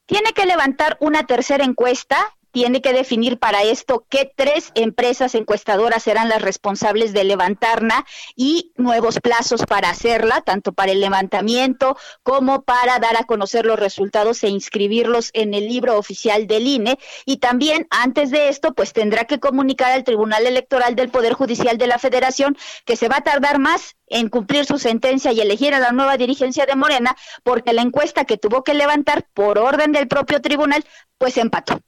[0.06, 6.04] Tiene que levantar una tercera encuesta tiene que definir para esto qué tres empresas encuestadoras
[6.04, 12.64] serán las responsables de levantarla y nuevos plazos para hacerla, tanto para el levantamiento como
[12.64, 16.98] para dar a conocer los resultados e inscribirlos en el libro oficial del INE.
[17.26, 21.78] Y también, antes de esto, pues tendrá que comunicar al Tribunal Electoral del Poder Judicial
[21.78, 25.74] de la Federación que se va a tardar más en cumplir su sentencia y elegir
[25.74, 29.92] a la nueva dirigencia de Morena, porque la encuesta que tuvo que levantar por orden
[29.92, 30.84] del propio tribunal,
[31.18, 31.82] pues empató.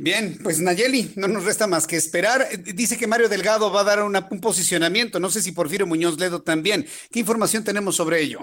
[0.00, 2.46] Bien, pues Nayeli, no nos resta más que esperar.
[2.74, 6.42] Dice que Mario Delgado va a dar un posicionamiento, no sé si Porfirio Muñoz Ledo
[6.42, 6.86] también.
[7.10, 8.40] ¿Qué información tenemos sobre ello?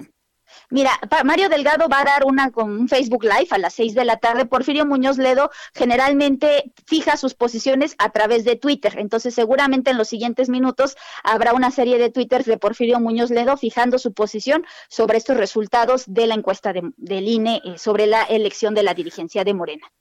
[0.69, 0.91] Mira,
[1.23, 4.17] Mario Delgado va a dar una con un Facebook Live a las seis de la
[4.17, 4.45] tarde.
[4.45, 8.95] Porfirio Muñoz Ledo generalmente fija sus posiciones a través de Twitter.
[8.97, 13.57] Entonces, seguramente en los siguientes minutos habrá una serie de twitters de Porfirio Muñoz Ledo
[13.57, 18.73] fijando su posición sobre estos resultados de la encuesta del INE eh, sobre la elección
[18.73, 19.91] de la dirigencia de Morena.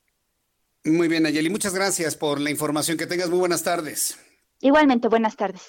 [0.85, 1.49] Muy bien, Ayeli.
[1.49, 2.99] Muchas gracias por la información.
[2.99, 4.19] Que tengas muy buenas tardes.
[4.61, 5.63] Igualmente, buenas tardes.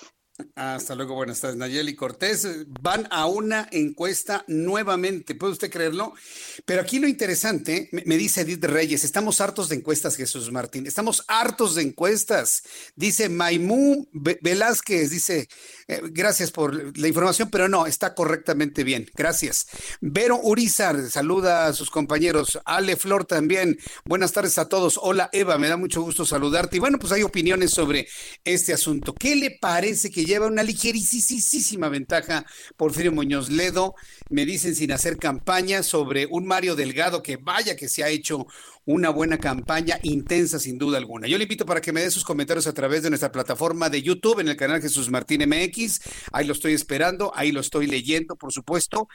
[0.55, 2.45] Hasta luego, buenas tardes, Nayeli Cortés.
[2.81, 6.13] Van a una encuesta nuevamente, ¿puede usted creerlo?
[6.65, 11.23] Pero aquí lo interesante, me, dice Edith Reyes, estamos hartos de encuestas, Jesús Martín, estamos
[11.29, 12.63] hartos de encuestas.
[12.97, 15.47] Dice Maimú Velázquez, dice,
[15.87, 19.67] eh, gracias por la información, pero no, está correctamente bien, gracias.
[20.01, 22.59] Vero Urizar, saluda a sus compañeros.
[22.65, 24.99] Ale Flor también, buenas tardes a todos.
[25.01, 26.77] Hola Eva, me da mucho gusto saludarte.
[26.77, 28.07] Y bueno, pues hay opiniones sobre
[28.43, 29.13] este asunto.
[29.13, 32.45] ¿Qué le parece que lleva una ligerísima ventaja
[32.77, 33.95] Porfirio Muñoz Ledo.
[34.29, 38.47] Me dicen sin hacer campaña sobre un Mario Delgado que vaya que se ha hecho
[38.85, 41.27] una buena campaña intensa sin duda alguna.
[41.27, 44.01] Yo le invito para que me dé sus comentarios a través de nuestra plataforma de
[44.01, 46.01] YouTube en el canal Jesús Martín MX.
[46.31, 49.07] Ahí lo estoy esperando, ahí lo estoy leyendo, por supuesto.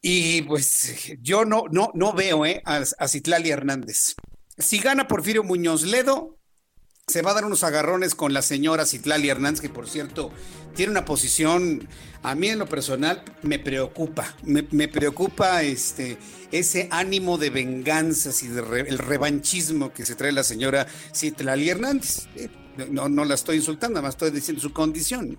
[0.00, 2.62] Y pues yo no, no, no veo ¿eh?
[2.64, 4.14] a, a Citlali Hernández.
[4.58, 6.38] Si gana Porfirio Muñoz Ledo,
[7.08, 10.32] se va a dar unos agarrones con la señora Citlali Hernández, que por cierto
[10.74, 11.86] tiene una posición,
[12.24, 16.18] a mí en lo personal me preocupa, me, preocupa este,
[16.50, 22.26] ese ánimo de venganzas y de el revanchismo que se trae la señora Citlali Hernández.
[22.34, 22.48] Eh,
[22.90, 25.38] no, no la estoy insultando, nada más estoy diciendo su condición.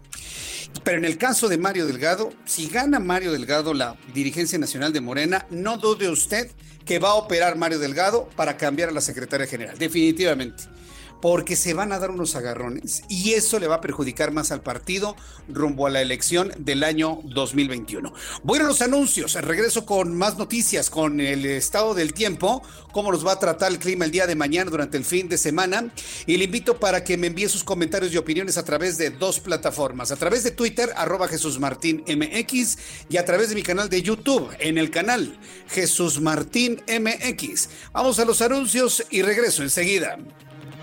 [0.85, 5.01] Pero en el caso de Mario Delgado, si gana Mario Delgado la dirigencia nacional de
[5.01, 6.49] Morena, no dude usted
[6.85, 10.76] que va a operar Mario Delgado para cambiar a la secretaria general, definitivamente
[11.21, 14.61] porque se van a dar unos agarrones y eso le va a perjudicar más al
[14.61, 15.15] partido
[15.47, 18.13] rumbo a la elección del año 2021.
[18.43, 23.25] Voy a los anuncios, regreso con más noticias, con el estado del tiempo, cómo nos
[23.25, 25.91] va a tratar el clima el día de mañana durante el fin de semana
[26.25, 29.39] y le invito para que me envíe sus comentarios y opiniones a través de dos
[29.39, 32.77] plataformas, a través de Twitter, arroba Jesús Martín MX
[33.09, 37.69] y a través de mi canal de YouTube, en el canal Jesús Martín MX.
[37.93, 40.17] Vamos a los anuncios y regreso enseguida.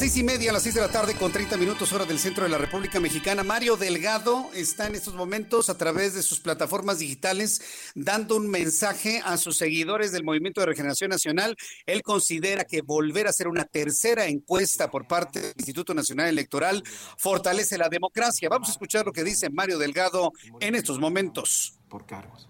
[0.00, 2.48] Seis y media, las seis de la tarde con 30 minutos hora del centro de
[2.48, 3.44] la República Mexicana.
[3.44, 9.20] Mario Delgado está en estos momentos a través de sus plataformas digitales dando un mensaje
[9.22, 11.54] a sus seguidores del Movimiento de Regeneración Nacional.
[11.84, 16.82] Él considera que volver a hacer una tercera encuesta por parte del Instituto Nacional Electoral
[17.18, 18.48] fortalece la democracia.
[18.48, 21.78] Vamos a escuchar lo que dice Mario Delgado en estos momentos.
[21.90, 22.48] Por cargos.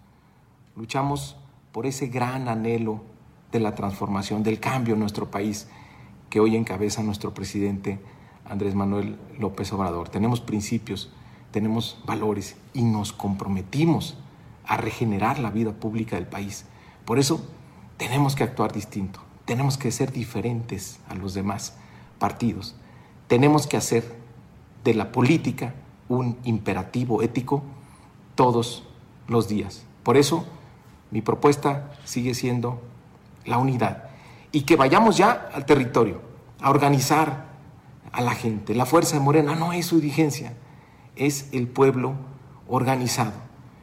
[0.77, 1.37] Luchamos
[1.73, 3.03] por ese gran anhelo
[3.51, 5.67] de la transformación, del cambio en nuestro país
[6.31, 7.99] que hoy encabeza nuestro presidente
[8.49, 10.09] Andrés Manuel López Obrador.
[10.09, 11.11] Tenemos principios,
[11.51, 14.17] tenemos valores y nos comprometimos
[14.65, 16.65] a regenerar la vida pública del país.
[17.05, 17.45] Por eso
[17.97, 21.77] tenemos que actuar distinto, tenemos que ser diferentes a los demás
[22.21, 22.77] partidos,
[23.27, 24.17] tenemos que hacer
[24.85, 25.75] de la política
[26.09, 27.63] un imperativo ético
[28.37, 28.85] todos
[29.27, 29.85] los días.
[30.05, 30.45] Por eso
[31.11, 32.81] mi propuesta sigue siendo
[33.45, 34.10] la unidad
[34.53, 36.21] y que vayamos ya al territorio
[36.61, 37.51] a organizar
[38.13, 38.75] a la gente.
[38.75, 40.55] La fuerza de Morena no es su dirigencia,
[41.17, 42.15] es el pueblo
[42.69, 43.33] organizado.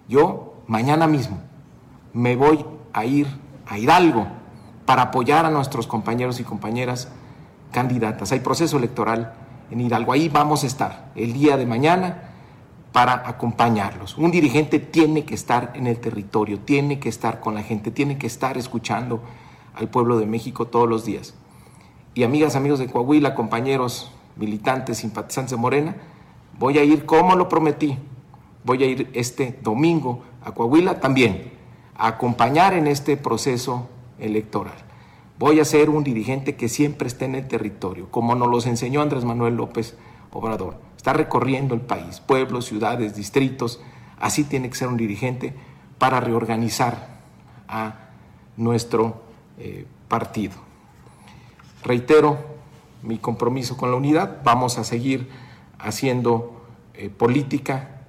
[0.08, 1.40] Yo mañana mismo
[2.14, 3.28] me voy a ir
[3.68, 4.28] a Hidalgo
[4.86, 7.10] para apoyar a nuestros compañeros y compañeras
[7.72, 8.32] candidatas.
[8.32, 9.34] Hay proceso electoral
[9.70, 10.14] en Hidalgo.
[10.14, 12.24] Ahí vamos a estar el día de mañana
[12.92, 14.18] para acompañarlos.
[14.18, 18.18] Un dirigente tiene que estar en el territorio, tiene que estar con la gente, tiene
[18.18, 19.22] que estar escuchando
[19.78, 21.36] al pueblo de México todos los días.
[22.14, 25.96] Y amigas, amigos de Coahuila, compañeros, militantes, simpatizantes de Morena,
[26.58, 27.98] voy a ir como lo prometí.
[28.64, 31.54] Voy a ir este domingo a Coahuila también,
[31.96, 33.88] a acompañar en este proceso
[34.20, 34.74] electoral.
[35.40, 39.02] Voy a ser un dirigente que siempre esté en el territorio, como nos los enseñó
[39.02, 39.96] Andrés Manuel López
[40.32, 40.80] Obrador.
[40.98, 43.80] Está recorriendo el país, pueblos, ciudades, distritos.
[44.20, 45.54] Así tiene que ser un dirigente
[46.00, 47.20] para reorganizar
[47.68, 48.10] a
[48.58, 49.27] nuestro
[49.58, 50.56] eh, partido.
[51.84, 52.38] Reitero
[53.04, 54.42] mi compromiso con la unidad.
[54.44, 55.30] Vamos a seguir
[55.80, 58.02] haciendo eh, política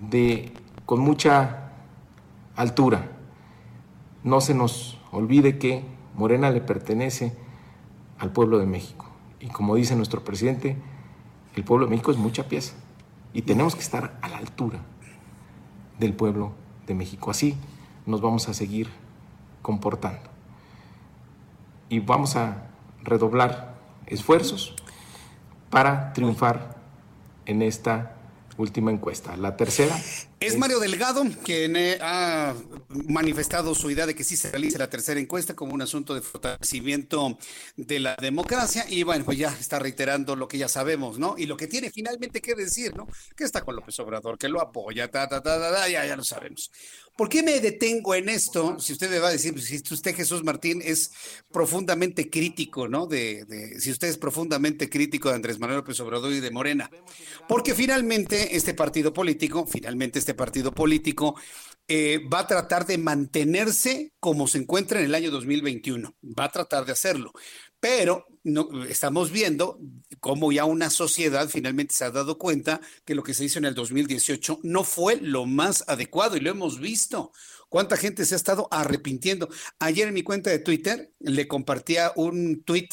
[0.00, 0.52] de,
[0.86, 1.72] con mucha
[2.56, 3.10] altura.
[4.24, 5.84] No se nos olvide que
[6.14, 7.32] Morena le pertenece
[8.18, 9.06] al pueblo de México.
[9.40, 10.76] Y como dice nuestro presidente,
[11.54, 12.74] el pueblo de México es mucha pieza.
[13.32, 14.80] Y tenemos que estar a la altura
[15.98, 16.52] del pueblo
[16.86, 17.30] de México.
[17.30, 17.56] Así
[18.06, 18.88] nos vamos a seguir
[19.62, 20.37] comportando.
[21.88, 22.64] Y vamos a
[23.02, 23.74] redoblar
[24.06, 24.74] esfuerzos
[25.70, 26.76] para triunfar
[27.46, 28.14] en esta
[28.56, 29.36] última encuesta.
[29.36, 29.96] La tercera.
[30.40, 32.54] Es Mario Delgado quien eh, ha
[33.08, 36.22] manifestado su idea de que sí se realice la tercera encuesta como un asunto de
[36.22, 37.36] fortalecimiento
[37.76, 41.34] de la democracia y bueno, pues ya está reiterando lo que ya sabemos, ¿no?
[41.36, 43.08] Y lo que tiene finalmente que decir, ¿no?
[43.36, 46.22] Que está con López Obrador, que lo apoya, ta, ta, ta, ta, ya, ya lo
[46.22, 46.70] sabemos.
[47.16, 48.78] ¿Por qué me detengo en esto?
[48.78, 51.10] Si usted me va a decir, si usted, Jesús Martín, es
[51.50, 53.08] profundamente crítico, ¿no?
[53.08, 56.88] De, de, si usted es profundamente crítico de Andrés Manuel López Obrador y de Morena.
[57.48, 61.36] Porque finalmente este partido político, finalmente este partido político,
[61.88, 66.14] eh, va a tratar de mantenerse como se encuentra en el año 2021.
[66.22, 67.32] Va a tratar de hacerlo.
[67.80, 69.80] Pero no, estamos viendo
[70.20, 73.64] cómo ya una sociedad finalmente se ha dado cuenta que lo que se hizo en
[73.64, 77.32] el 2018 no fue lo más adecuado y lo hemos visto.
[77.70, 79.48] ¿Cuánta gente se ha estado arrepintiendo?
[79.78, 82.90] Ayer en mi cuenta de Twitter le compartía un tweet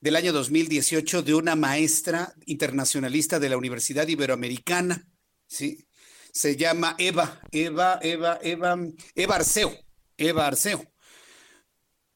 [0.00, 5.06] del año 2018 de una maestra internacionalista de la Universidad Iberoamericana,
[5.46, 5.86] ¿sí?
[6.32, 8.78] Se llama Eva, Eva, Eva, Eva,
[9.14, 9.72] Eva Arceo,
[10.16, 10.91] Eva Arceo.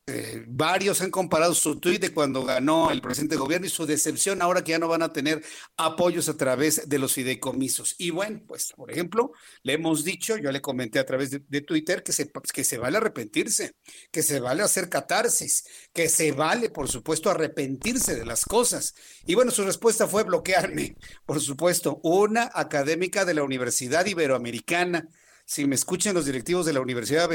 [0.08, 3.86] Eh, varios han comparado su tuit de cuando ganó el presidente de gobierno y su
[3.86, 5.44] decepción ahora que ya no van a tener
[5.76, 7.96] apoyos a través de los fideicomisos.
[7.98, 9.32] Y bueno, pues por ejemplo,
[9.64, 12.78] le hemos dicho, yo le comenté a través de, de Twitter que se, que se
[12.78, 13.74] vale arrepentirse,
[14.12, 18.94] que se vale hacer catarsis, que se vale, por supuesto, arrepentirse de las cosas.
[19.26, 25.08] Y bueno, su respuesta fue bloquearme, por supuesto, una académica de la Universidad Iberoamericana
[25.46, 27.30] si me escuchan los directivos de la Universidad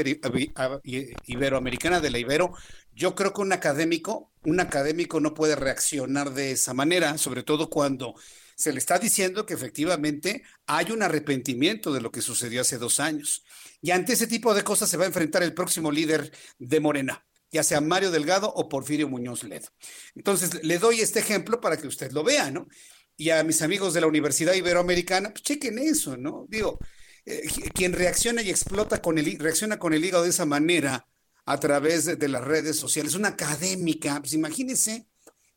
[1.26, 2.52] Iberoamericana de la Ibero,
[2.94, 7.70] yo creo que un académico, un académico no puede reaccionar de esa manera, sobre todo
[7.70, 8.14] cuando
[8.54, 13.00] se le está diciendo que efectivamente hay un arrepentimiento de lo que sucedió hace dos
[13.00, 13.44] años.
[13.80, 17.24] Y ante ese tipo de cosas se va a enfrentar el próximo líder de Morena
[17.52, 19.68] ya sea Mario Delgado o Porfirio Muñoz Ledo.
[20.14, 22.66] Entonces, le doy este ejemplo para que usted lo vea, ¿no?
[23.16, 26.46] Y a mis amigos de la Universidad Iberoamericana, pues chequen eso, ¿no?
[26.48, 26.78] Digo,
[27.24, 27.42] eh,
[27.74, 31.06] quien reacciona y explota con el, reacciona con el hígado de esa manera
[31.44, 35.06] a través de, las redes sociales, una académica, pues imagínense,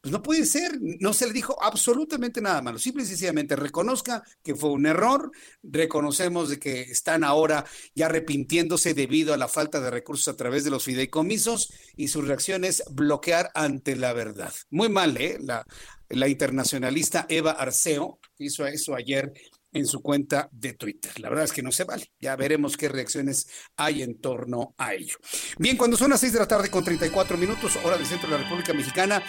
[0.01, 4.23] pues no puede ser, no se le dijo absolutamente nada malo, simple y sencillamente reconozca
[4.43, 5.32] que fue un error,
[5.63, 10.63] reconocemos de que están ahora ya arrepintiéndose debido a la falta de recursos a través
[10.63, 14.54] de los fideicomisos y su reacción es bloquear ante la verdad.
[14.69, 15.38] Muy mal, ¿eh?
[15.41, 15.65] La,
[16.10, 19.34] la internacionalista Eva Arceo hizo eso ayer
[19.76, 21.20] en su cuenta de Twitter.
[21.20, 22.12] La verdad es que no se vale.
[22.20, 25.18] Ya veremos qué reacciones hay en torno a ello.
[25.60, 28.38] Bien, cuando son las 6 de la tarde con 34 minutos, hora del centro de
[28.38, 29.22] la República Mexicana,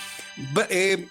[0.70, 1.08] eh,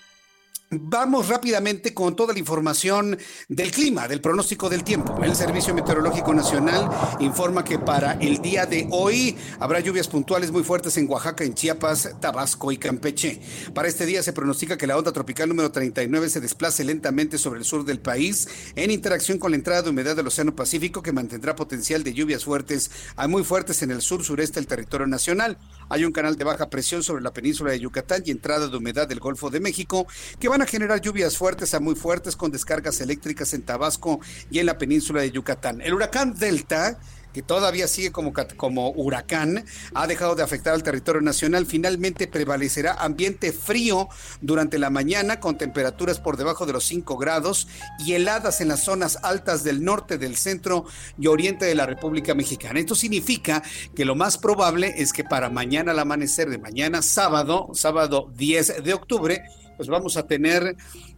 [0.71, 5.15] Vamos rápidamente con toda la información del clima, del pronóstico del tiempo.
[5.23, 10.63] El Servicio Meteorológico Nacional informa que para el día de hoy habrá lluvias puntuales muy
[10.63, 13.39] fuertes en Oaxaca, en Chiapas, Tabasco y Campeche.
[13.75, 17.59] Para este día se pronostica que la onda tropical número 39 se desplace lentamente sobre
[17.59, 21.11] el sur del país en interacción con la entrada de humedad del Océano Pacífico que
[21.11, 25.59] mantendrá potencial de lluvias fuertes a muy fuertes en el sur sureste del territorio nacional.
[25.89, 29.07] Hay un canal de baja presión sobre la península de Yucatán y entrada de humedad
[29.07, 30.07] del Golfo de México
[30.39, 34.19] que van a generar lluvias fuertes a muy fuertes con descargas eléctricas en Tabasco
[34.49, 35.81] y en la península de Yucatán.
[35.81, 36.99] El huracán Delta
[37.35, 41.65] que todavía sigue como, como huracán, ha dejado de afectar al territorio nacional.
[41.65, 44.07] Finalmente prevalecerá ambiente frío
[44.39, 47.67] durante la mañana con temperaturas por debajo de los 5 grados
[47.99, 50.85] y heladas en las zonas altas del norte, del centro
[51.19, 52.79] y oriente de la República Mexicana.
[52.79, 53.61] Esto significa
[53.93, 58.81] que lo más probable es que para mañana al amanecer de mañana sábado, sábado 10
[58.81, 59.43] de octubre,
[59.77, 60.75] pues vamos a tener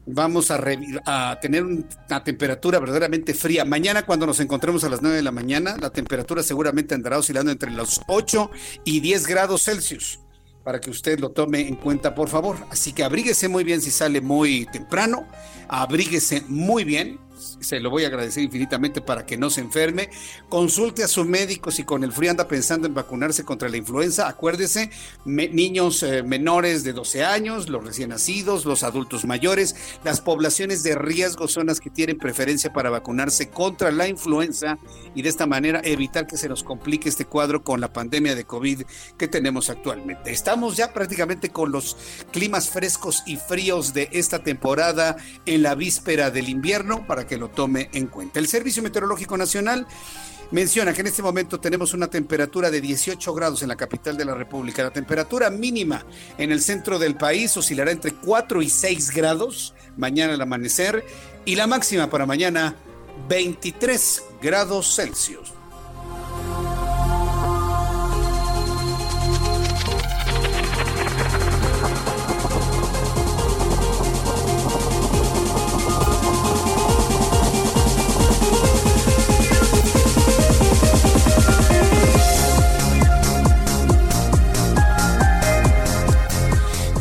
[0.08, 3.66] vamos a, tener una temperatura verdaderamente fría.
[3.66, 7.52] Mañana cuando nos encontremos a las 9 de la mañana, la temperatura seguramente andará oscilando
[7.52, 8.50] entre los 8
[8.86, 10.20] y 10 grados Celsius,
[10.64, 12.58] para que usted lo tome en cuenta, por favor.
[12.72, 15.28] Así que abríguese muy bien si sale muy temprano,
[15.68, 20.10] abríguese muy bien se lo voy a agradecer infinitamente para que no se enferme.
[20.50, 24.28] Consulte a su médico si con el frío anda pensando en vacunarse contra la influenza.
[24.28, 24.90] Acuérdese,
[25.26, 30.96] niños eh, menores de 12 años, los recién nacidos, los adultos mayores, las poblaciones de
[30.96, 34.80] riesgo son las que tienen preferencia para vacunarse contra la influenza
[35.16, 38.46] y de esta manera evitar que se nos complique este cuadro con la pandemia de
[38.46, 38.84] COVID
[39.18, 40.32] que tenemos actualmente.
[40.32, 41.98] Estamos ya prácticamente con los
[42.32, 47.50] climas frescos y fríos de esta temporada en la víspera del invierno para que lo
[47.50, 48.40] tome en cuenta.
[48.40, 49.86] El Servicio Meteorológico Nacional
[50.52, 54.26] menciona que en este momento tenemos una temperatura de 18 grados en la capital de
[54.26, 54.84] la República.
[54.84, 56.06] La temperatura mínima
[56.38, 61.04] en el centro del país oscilará entre 4 y 6 grados mañana al amanecer
[61.46, 62.76] y la máxima para mañana
[63.28, 65.57] 23 grados Celsius.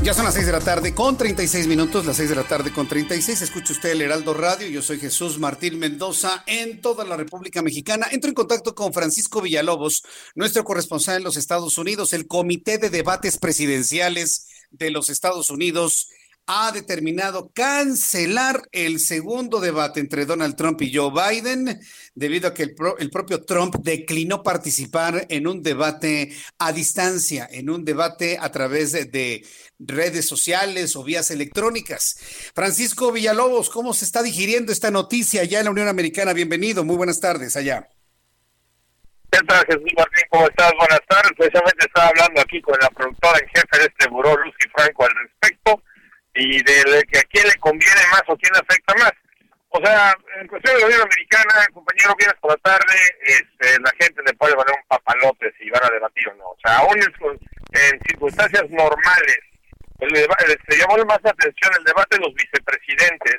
[0.07, 2.73] Ya son las 6 de la tarde con 36 minutos, las 6 de la tarde
[2.73, 3.43] con 36.
[3.43, 4.69] Escucha usted el Heraldo Radio.
[4.69, 8.07] Yo soy Jesús Martín Mendoza en toda la República Mexicana.
[8.13, 10.05] Entro en contacto con Francisco Villalobos,
[10.37, 16.07] nuestro corresponsal en los Estados Unidos, el Comité de Debates Presidenciales de los Estados Unidos
[16.47, 21.81] ha determinado cancelar el segundo debate entre Donald Trump y Joe Biden
[22.15, 27.85] debido a que el, propio Trump declinó participar en un debate a distancia, en un
[27.85, 29.45] debate a través de,
[29.79, 32.19] redes sociales o vías electrónicas.
[32.55, 36.33] Francisco Villalobos, ¿cómo se está digiriendo esta noticia allá en la Unión Americana?
[36.33, 37.89] Bienvenido, muy buenas tardes allá.
[39.31, 40.25] ¿Qué tal, Jesús Martín?
[40.31, 40.73] ¿Cómo estás?
[40.79, 41.33] Buenas tardes.
[41.37, 45.15] Precisamente estaba hablando aquí con la productora en jefe de este buró, Lucy Franco, al
[45.15, 45.83] respecto
[46.35, 49.13] y de que a quién le conviene más o quién afecta más.
[49.71, 52.97] O sea, en cuestión de la Unión Americana, compañero, vienes por la tarde,
[53.27, 56.45] este, la gente le puede valer un papalote si van a debatir o no.
[56.51, 59.41] O sea, aún en, circunstancias normales,
[60.01, 63.37] el, se llamó más la atención el debate de los vicepresidentes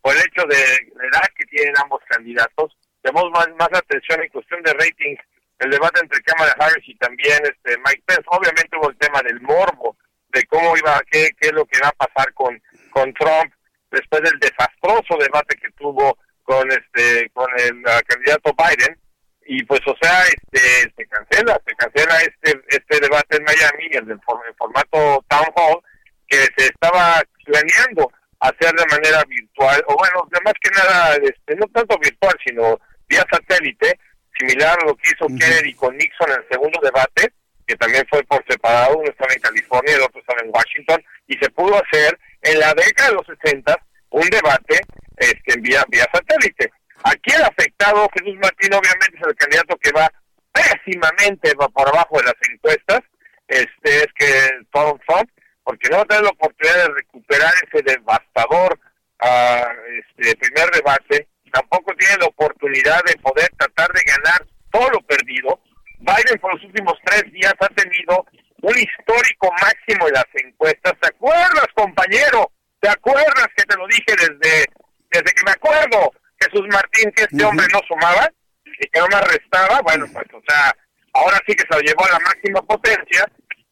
[0.00, 2.76] por el hecho de la edad que tienen ambos candidatos.
[3.02, 5.16] Llamó más, más atención en cuestión de rating
[5.58, 8.24] el debate entre Kamala Harris y también este Mike Pence.
[8.26, 9.96] Obviamente hubo el tema del morbo
[10.28, 13.52] de cómo iba, qué, qué es lo que va a pasar con, con Trump
[13.90, 18.98] después del desastroso debate que tuvo con este con el candidato Biden
[19.46, 24.06] y pues o sea este se cancela se cancela este este debate en Miami el
[24.06, 24.20] del
[24.58, 25.82] formato town hall
[26.28, 28.10] que se estaba planeando
[28.40, 33.24] hacer de manera virtual o bueno más que nada este no tanto virtual sino vía
[33.30, 33.98] satélite
[34.38, 37.32] similar a lo que hizo Kennedy con Nixon en el segundo debate
[37.66, 41.02] que también fue por separado, uno estaba en California y el otro estaba en Washington,
[41.26, 43.76] y se pudo hacer en la década de los 60
[44.10, 44.80] un debate
[45.16, 46.70] este, en vía, vía satélite.
[47.02, 50.08] Aquí el afectado, Jesús Martín, obviamente es el candidato que va
[50.52, 53.00] pésimamente por abajo de las encuestas,
[53.48, 55.30] este es que Donald Trump,
[55.66, 58.78] porque no va a tener la oportunidad de recuperar ese devastador
[59.20, 59.66] uh,
[59.98, 65.60] este primer debate, tampoco tiene la oportunidad de poder tratar de ganar todo lo perdido,
[65.98, 68.24] Biden por los últimos tres días ha tenido
[68.62, 70.94] un histórico máximo en las encuestas.
[71.00, 72.52] ¿Te acuerdas, compañero?
[72.80, 74.66] ¿Te acuerdas que te lo dije desde,
[75.10, 78.30] desde que me acuerdo, Jesús Martín, que este hombre no sumaba
[78.64, 79.80] y que no me arrestaba?
[79.82, 80.72] Bueno, pues, o sea,
[81.14, 83.26] ahora sí que se lo llevó a la máxima potencia.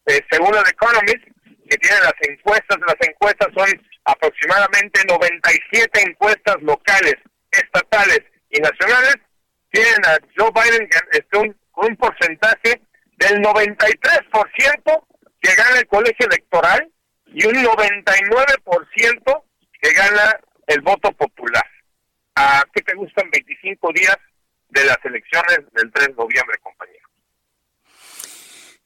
[0.06, 1.33] Eh, según el Economist,
[1.68, 3.68] que tiene las encuestas, las encuestas son
[4.04, 7.16] aproximadamente 97 encuestas locales,
[7.50, 9.16] estatales y nacionales,
[9.70, 10.88] tienen a Joe Biden
[11.30, 12.80] con un porcentaje
[13.16, 15.06] del 93%
[15.40, 16.90] que gana el colegio electoral
[17.26, 19.42] y un 99%
[19.80, 21.64] que gana el voto popular.
[22.36, 24.16] ¿A qué te gustan 25 días
[24.68, 26.93] de las elecciones del 3 de noviembre, compañero?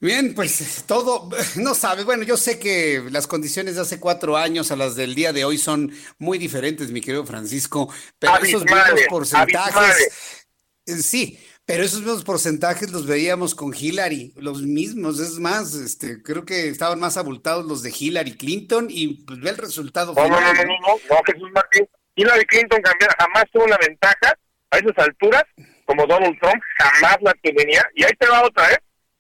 [0.01, 4.71] Bien, pues todo, no sabes, bueno, yo sé que las condiciones de hace cuatro años
[4.71, 9.01] a las del día de hoy son muy diferentes, mi querido Francisco, pero esos mismos
[9.09, 10.45] porcentajes,
[10.87, 16.45] sí, pero esos mismos porcentajes los veíamos con Hillary, los mismos, es más, este, creo
[16.45, 20.15] que estaban más abultados los de Hillary Clinton y pues ve el resultado.
[20.15, 20.79] No, no, no, no, no,
[21.11, 21.89] no, Jesús Martín.
[22.15, 22.81] Hillary Clinton
[23.19, 24.35] jamás tuvo una ventaja
[24.71, 25.45] a esas alturas
[25.85, 27.85] como Donald Trump, jamás la tenía.
[27.95, 28.79] Y ahí te va otra, ¿eh?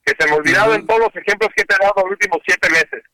[0.09, 2.70] Que se me olvidado en todos los ejemplos que te he dado los últimos siete
[2.70, 3.04] meses.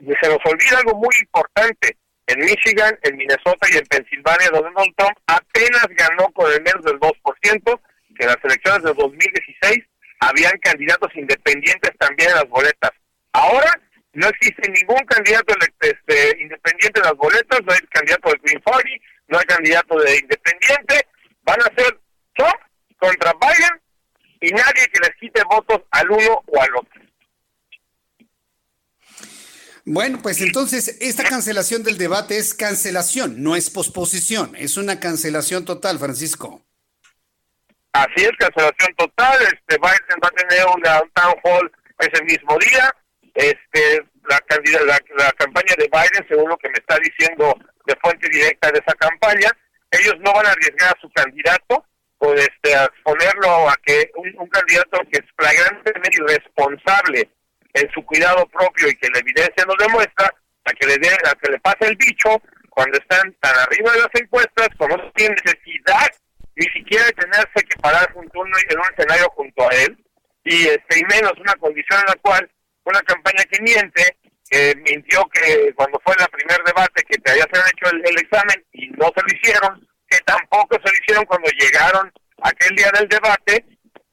[0.00, 1.98] Y se nos olvida algo muy importante.
[2.26, 6.82] En Michigan, en Minnesota y en Pensilvania, donde Donald Trump apenas ganó con el menos
[6.84, 7.80] del 2%,
[8.16, 9.84] que en las elecciones de 2016
[10.20, 12.90] habían candidatos independientes también en las boletas.
[13.32, 13.70] Ahora
[14.14, 19.00] no existe ningún candidato este, independiente en las boletas, no hay candidato del Green Party,
[19.28, 21.06] no hay candidato de independiente,
[21.42, 21.98] van a ser
[22.34, 22.60] Trump
[22.98, 23.77] contra Biden
[24.48, 27.02] y nadie que les quite votos al uno o al otro.
[29.84, 35.64] Bueno, pues entonces esta cancelación del debate es cancelación, no es posposición, es una cancelación
[35.64, 36.62] total, Francisco.
[37.92, 39.40] Así es, cancelación total.
[39.42, 42.94] Este Biden va a tener una, un town hall ese mismo día.
[43.34, 44.40] Este la,
[44.84, 48.80] la, la campaña de Biden, según lo que me está diciendo de fuente directa de
[48.80, 49.50] esa campaña,
[49.90, 51.87] ellos no van a arriesgar a su candidato
[52.18, 57.30] por este a ponerlo a que un, un candidato que es flagrantemente irresponsable
[57.74, 60.28] en su cuidado propio y que la evidencia nos demuestra
[60.64, 64.20] a que le a que le pase el bicho cuando están tan arriba de las
[64.20, 66.06] encuestas, como no tienen necesidad
[66.54, 69.96] ni siquiera de tenerse que parar junto uno, en un escenario junto a él,
[70.44, 72.50] y este y menos una condición en la cual
[72.84, 74.16] una campaña que miente,
[74.50, 78.64] que mintió que cuando fue el primer debate que te había hecho el, el examen
[78.72, 83.08] y no se lo hicieron, que tampoco se lo hicieron cuando llegaron aquel día del
[83.08, 83.64] debate,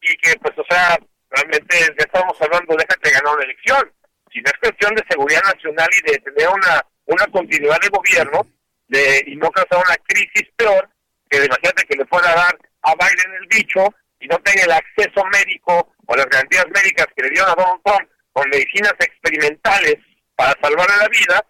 [0.02, 0.98] y que pues o sea,
[1.30, 3.92] realmente ya estamos hablando, déjate ganar una elección,
[4.32, 8.48] si no es cuestión de seguridad nacional y de tener una, una continuidad de gobierno
[8.88, 10.90] de, y no causar una crisis peor,
[11.30, 15.24] que imagínate que le pueda dar a Biden el bicho y no tenga el acceso
[15.32, 19.96] médico o las garantías médicas que le dieron a Donald Trump con medicinas experimentales
[20.36, 21.46] para salvarle la vida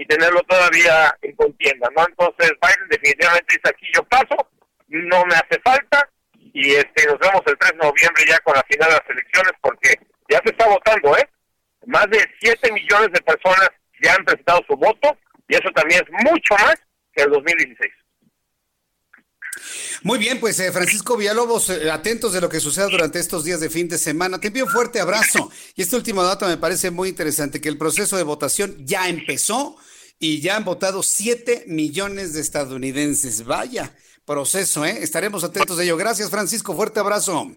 [0.00, 2.06] y tenerlo todavía en contienda, ¿no?
[2.08, 4.48] Entonces Biden definitivamente dice aquí yo paso,
[4.88, 6.08] no me hace falta,
[6.54, 9.52] y este nos vemos el 3 de noviembre ya con la final de las elecciones
[9.60, 11.28] porque ya se está votando, ¿eh?
[11.84, 13.68] Más de 7 millones de personas
[14.02, 16.76] ya han presentado su voto y eso también es mucho más
[17.12, 17.92] que el 2016.
[20.02, 23.60] Muy bien, pues eh, Francisco Villalobos, eh, atentos de lo que suceda durante estos días
[23.60, 24.40] de fin de semana.
[24.40, 25.50] Te envío un fuerte abrazo.
[25.74, 29.76] Y este último dato me parece muy interesante, que el proceso de votación ya empezó
[30.22, 33.44] y ya han votado 7 millones de estadounidenses.
[33.44, 33.96] Vaya,
[34.26, 34.98] proceso, ¿eh?
[35.02, 35.96] Estaremos atentos de ello.
[35.96, 36.76] Gracias, Francisco.
[36.76, 37.50] Fuerte abrazo.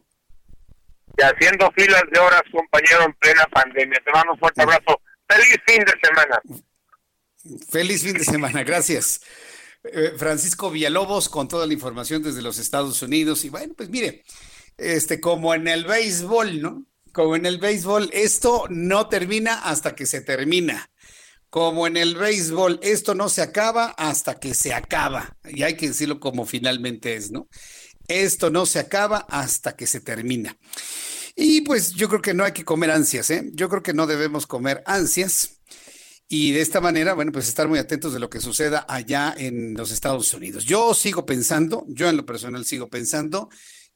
[1.18, 4.02] Y haciendo filas de horas, compañero, en plena pandemia.
[4.04, 5.02] Te mando un fuerte abrazo.
[5.28, 6.42] Feliz fin de semana.
[7.70, 8.64] Feliz fin de semana.
[8.64, 9.20] Gracias.
[9.84, 13.44] Eh, Francisco Villalobos con toda la información desde los Estados Unidos.
[13.44, 14.24] Y bueno, pues mire,
[14.78, 16.86] este, como en el béisbol, ¿no?
[17.12, 20.90] Como en el béisbol, esto no termina hasta que se termina
[21.54, 25.38] como en el béisbol, esto no se acaba hasta que se acaba.
[25.46, 27.48] Y hay que decirlo como finalmente es, ¿no?
[28.08, 30.58] Esto no se acaba hasta que se termina.
[31.36, 33.52] Y pues yo creo que no hay que comer ansias, ¿eh?
[33.54, 35.60] Yo creo que no debemos comer ansias.
[36.28, 39.76] Y de esta manera, bueno, pues estar muy atentos de lo que suceda allá en
[39.76, 40.66] los Estados Unidos.
[40.66, 43.50] Yo sigo pensando, yo en lo personal sigo pensando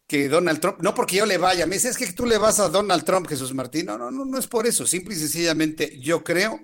[0.05, 2.60] que Donald Trump, no porque yo le vaya, me dice, es que tú le vas
[2.60, 3.88] a Donald Trump, Jesús Martín.
[3.88, 4.86] No, no, no, no es por eso.
[4.86, 6.60] Simple y sencillamente yo creo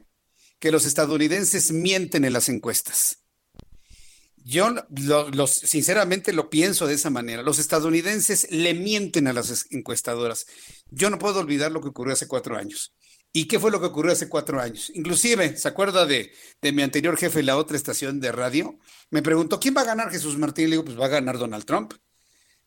[0.63, 3.17] que los estadounidenses mienten en las encuestas.
[4.37, 4.73] Yo
[5.33, 7.43] lo, sinceramente lo pienso de esa manera.
[7.43, 10.45] Los estadounidenses le mienten a las encuestadoras.
[10.89, 12.95] Yo no puedo olvidar lo que ocurrió hace cuatro años.
[13.33, 14.89] ¿Y qué fue lo que ocurrió hace cuatro años?
[14.95, 18.79] Inclusive, ¿se acuerda de, de mi anterior jefe en la otra estación de radio?
[19.09, 20.69] Me preguntó, ¿quién va a ganar Jesús Martín?
[20.69, 21.93] Le digo, pues va a ganar Donald Trump.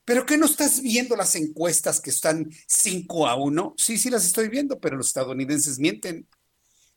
[0.04, 3.74] ¿Pero qué no estás viendo las encuestas que están 5 a 1?
[3.78, 6.28] Sí, sí las estoy viendo, pero los estadounidenses mienten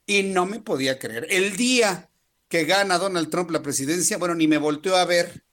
[0.10, 1.28] y no me podía creer.
[1.30, 2.10] El día
[2.48, 5.44] que gana Donald Trump la presidencia, bueno, ni me volteó a ver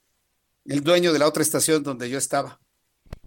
[0.65, 2.59] el dueño de la otra estación donde yo estaba.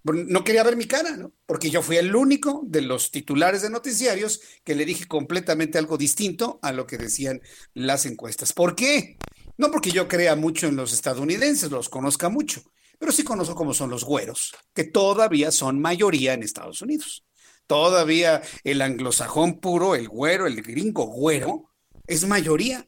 [0.04, 1.32] No quería ver mi cara, ¿no?
[1.46, 6.00] Porque yo fui el único de los titulares de noticiarios que le dije completamente algo
[6.00, 7.44] distinto a lo que decían
[7.76, 8.52] las encuestas.
[8.52, 9.20] ¿Por qué?
[9.56, 12.64] No porque yo crea mucho en los estadounidenses, los conozca mucho,
[12.98, 17.24] pero sí conozco cómo son los güeros, que todavía son mayoría en Estados Unidos
[17.70, 21.70] todavía el anglosajón puro, el güero, el gringo güero,
[22.08, 22.88] es mayoría.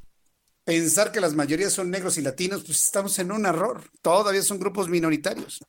[0.63, 3.91] Pensar que las mayorías son negros y latinos, pues estamos en un error.
[4.01, 5.59] Todavía son grupos minoritarios.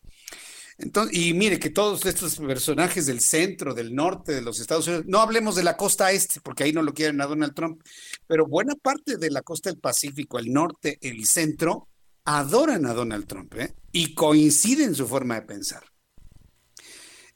[0.78, 5.04] Entonces, y mire que todos estos personajes del centro, del norte de los Estados Unidos,
[5.06, 7.82] no hablemos de la costa este, porque ahí no lo quieren a Donald Trump,
[8.26, 11.88] pero buena parte de la costa del Pacífico, el norte, el centro,
[12.24, 13.74] adoran a Donald Trump ¿eh?
[13.92, 15.91] y coinciden en su forma de pensar.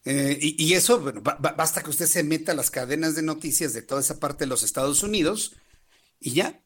[0.08, 3.82] Eh, y, eso, bueno, basta que usted se meta a las cadenas de noticias de
[3.82, 5.56] toda esa parte de los Estados Unidos
[6.20, 6.62] y ya.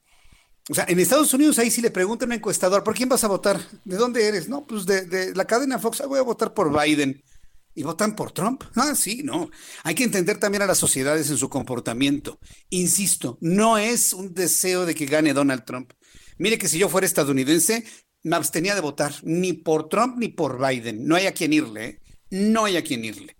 [0.68, 3.24] O sea, en Estados Unidos ahí sí le preguntan a un encuestador, ¿por quién vas
[3.24, 3.58] a votar?
[3.86, 4.50] ¿De dónde eres?
[4.50, 7.24] No, pues de, la cadena Fox, ah, voy a votar por Biden.
[7.74, 8.62] ¿Y votan por Trump?
[8.74, 9.48] Ah, sí, no.
[9.84, 12.38] Hay que entender también a las sociedades en su comportamiento.
[12.68, 15.92] Insisto, no es un deseo de que gane Donald Trump.
[16.36, 17.84] Mire que si yo fuera estadounidense,
[18.22, 21.06] me abstenía de votar ni por Trump ni por Biden.
[21.06, 21.84] No hay a quien irle.
[21.86, 21.99] ¿eh?
[22.30, 23.36] No hay a quien irle.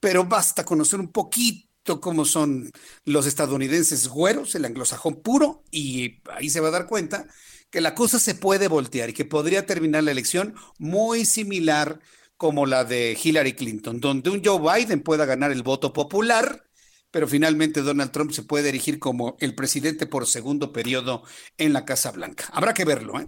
[0.00, 2.72] Pero basta conocer un poquito cómo son
[3.04, 7.26] los estadounidenses güeros, el anglosajón puro, y ahí se va a dar cuenta
[7.70, 12.00] que la cosa se puede voltear y que podría terminar la elección muy similar
[12.36, 16.64] como la de Hillary Clinton, donde un Joe Biden pueda ganar el voto popular,
[17.10, 21.22] pero finalmente Donald Trump se puede erigir como el presidente por segundo periodo
[21.58, 22.48] en la Casa Blanca.
[22.52, 23.26] Habrá que verlo, ¿eh?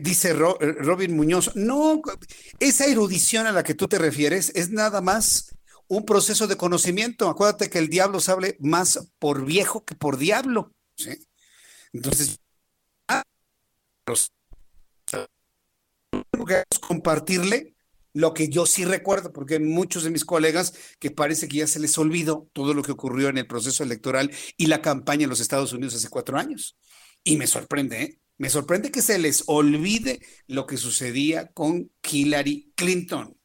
[0.00, 2.02] Dice Robin Muñoz, no,
[2.58, 5.56] esa erudición a la que tú te refieres es nada más
[5.88, 7.28] un proceso de conocimiento.
[7.28, 10.72] Acuérdate que el diablo sabe más por viejo que por diablo.
[11.92, 12.38] Entonces,
[16.80, 17.74] compartirle
[18.12, 21.66] lo que yo sí recuerdo, porque hay muchos de mis colegas que parece que ya
[21.66, 25.30] se les olvidó todo lo que ocurrió en el proceso electoral y la campaña en
[25.30, 26.76] los Estados Unidos hace cuatro años.
[27.22, 28.20] Y me sorprende, ¿eh?
[28.38, 33.36] Me sorprende que se les olvide lo que sucedía con Hillary Clinton.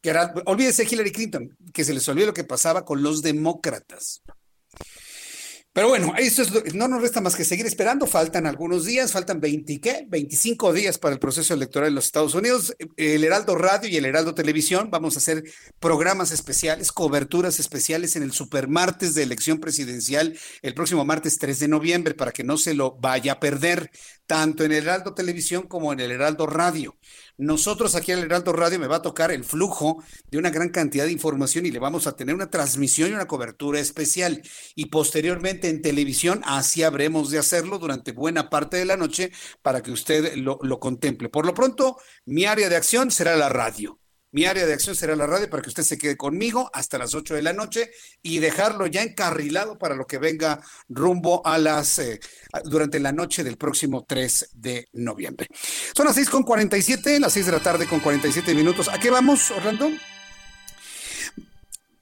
[0.00, 4.22] Que era, olvídese Hillary Clinton, que se les olvide lo que pasaba con los demócratas.
[5.74, 8.06] Pero bueno, eso es, no nos resta más que seguir esperando.
[8.06, 10.04] Faltan algunos días, faltan 20, ¿qué?
[10.06, 12.76] 25 días para el proceso electoral en los Estados Unidos.
[12.98, 15.44] El Heraldo Radio y el Heraldo Televisión vamos a hacer
[15.80, 21.68] programas especiales, coberturas especiales en el supermartes de elección presidencial el próximo martes 3 de
[21.68, 23.90] noviembre para que no se lo vaya a perder,
[24.26, 26.98] tanto en el Heraldo Televisión como en el Heraldo Radio.
[27.38, 30.68] Nosotros aquí en el Heraldo Radio me va a tocar el flujo de una gran
[30.68, 34.42] cantidad de información y le vamos a tener una transmisión y una cobertura especial.
[34.74, 39.82] Y posteriormente en televisión, así habremos de hacerlo durante buena parte de la noche para
[39.82, 41.28] que usted lo, lo contemple.
[41.30, 44.01] Por lo pronto, mi área de acción será la radio.
[44.32, 47.14] Mi área de acción será la radio para que usted se quede conmigo hasta las
[47.14, 47.90] 8 de la noche
[48.22, 52.18] y dejarlo ya encarrilado para lo que venga rumbo a las eh,
[52.64, 55.48] durante la noche del próximo 3 de noviembre.
[55.94, 58.88] Son las 6 con 47, las 6 de la tarde con 47 minutos.
[58.88, 59.90] ¿A qué vamos, Orlando?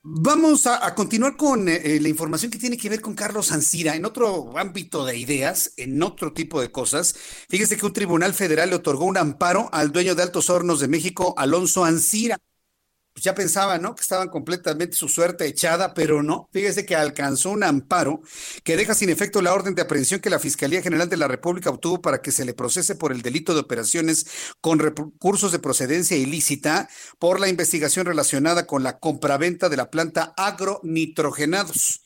[0.02, 3.94] Vamos a, continuar con eh, eh, la información que tiene que ver con Carlos Ancira
[3.96, 7.14] en otro ámbito de ideas, en otro tipo de cosas.
[7.50, 10.88] Fíjese que un tribunal federal le otorgó un amparo al dueño de Altos Hornos de
[10.88, 12.38] México, Alonso Ancira.
[13.12, 13.94] Pues ya pensaba, ¿no?
[13.94, 16.48] Que estaban completamente su suerte echada, pero no.
[16.52, 18.22] Fíjese que alcanzó un amparo
[18.62, 21.70] que deja sin efecto la orden de aprehensión que la Fiscalía General de la República
[21.70, 24.26] obtuvo para que se le procese por el delito de operaciones
[24.60, 26.88] con recursos de procedencia ilícita
[27.18, 32.02] por la investigación relacionada con la compraventa de la planta agronitrogenados.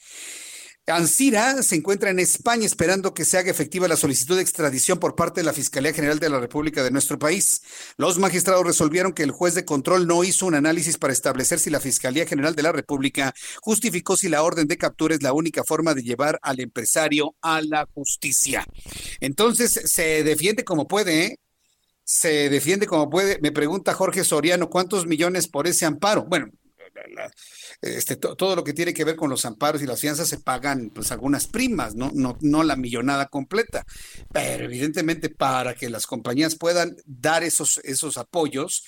[0.87, 5.15] Ansira se encuentra en España esperando que se haga efectiva la solicitud de extradición por
[5.15, 7.63] parte de la Fiscalía General de la República de nuestro país.
[7.97, 11.71] Los magistrados resolvieron que el juez de control no hizo un análisis para establecer si
[11.71, 13.33] la Fiscalía General de la República
[13.63, 17.63] justificó si la orden de captura es la única forma de llevar al empresario a
[17.63, 18.67] la justicia.
[19.21, 21.39] Entonces se defiende como puede, ¿eh?
[22.05, 23.39] Se defiende como puede.
[23.41, 26.27] Me pregunta Jorge Soriano, ¿cuántos millones por ese amparo?
[26.27, 26.51] Bueno,
[27.81, 30.91] este, todo lo que tiene que ver con los amparos y las fianzas se pagan
[30.91, 32.11] pues algunas primas, ¿no?
[32.15, 33.85] No, no la millonada completa.
[34.33, 38.85] Pero evidentemente para que las compañías puedan dar esos, esos apoyos,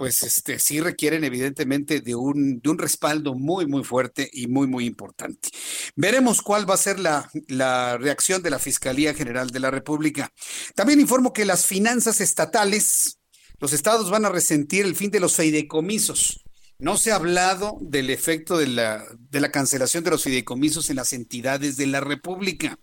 [0.00, 4.66] pues este, sí requieren evidentemente de un, de un respaldo muy, muy fuerte y muy,
[4.66, 5.50] muy importante.
[5.94, 10.32] Veremos cuál va a ser la, la reacción de la Fiscalía General de la República.
[10.74, 13.18] También informo que las finanzas estatales,
[13.58, 16.39] los estados van a resentir el fin de los fideicomisos.
[16.80, 20.96] No se ha hablado del efecto de la, de la cancelación de los fideicomisos en
[20.96, 22.78] las entidades de la República.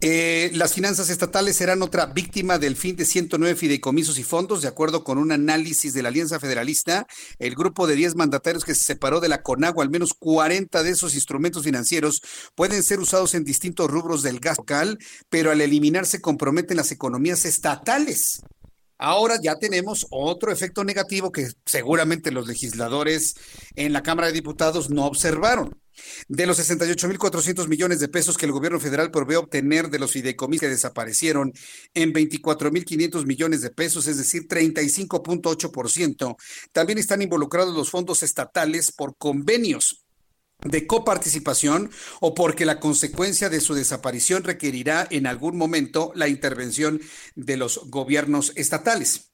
[0.00, 4.68] Eh, las finanzas estatales serán otra víctima del fin de 109 fideicomisos y fondos, de
[4.68, 7.06] acuerdo con un análisis de la Alianza Federalista.
[7.38, 10.90] El grupo de 10 mandatarios que se separó de la CONAGUA, al menos 40 de
[10.90, 12.20] esos instrumentos financieros
[12.54, 14.98] pueden ser usados en distintos rubros del gasto local,
[15.30, 18.42] pero al eliminarse comprometen las economías estatales.
[18.98, 23.34] Ahora ya tenemos otro efecto negativo que seguramente los legisladores
[23.74, 25.78] en la Cámara de Diputados no observaron.
[26.28, 30.60] De los 68.400 millones de pesos que el gobierno federal prevé obtener de los fideicomisos
[30.60, 31.52] que desaparecieron
[31.94, 36.36] en 24.500 millones de pesos, es decir, 35.8%,
[36.72, 40.05] también están involucrados los fondos estatales por convenios
[40.64, 41.90] de coparticipación
[42.20, 47.00] o porque la consecuencia de su desaparición requerirá en algún momento la intervención
[47.34, 49.32] de los gobiernos estatales.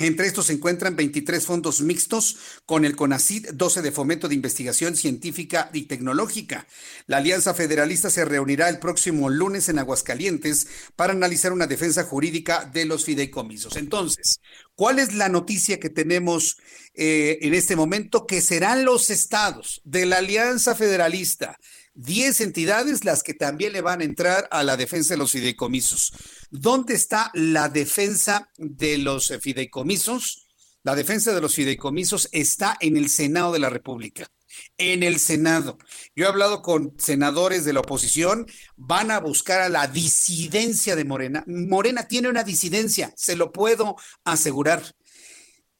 [0.00, 2.36] Entre estos se encuentran 23 fondos mixtos
[2.66, 6.68] con el CONACID, 12 de fomento de investigación científica y tecnológica.
[7.08, 12.64] La Alianza Federalista se reunirá el próximo lunes en Aguascalientes para analizar una defensa jurídica
[12.72, 13.74] de los fideicomisos.
[13.74, 14.38] Entonces,
[14.76, 16.58] ¿cuál es la noticia que tenemos
[16.98, 18.26] eh, en este momento?
[18.26, 21.56] Que serán los estados de la Alianza Federalista
[21.98, 26.12] 10 entidades las que también le van a entrar a la defensa de los fideicomisos.
[26.50, 30.46] ¿Dónde está la defensa de los fideicomisos?
[30.84, 34.28] La defensa de los fideicomisos está en el Senado de la República.
[34.76, 35.78] en el Senado.
[36.16, 38.46] Yo he hablado con senadores de la oposición,
[38.76, 41.44] van a buscar a la disidencia de Morena.
[41.46, 44.82] Morena tiene una disidencia, se lo puedo asegurar.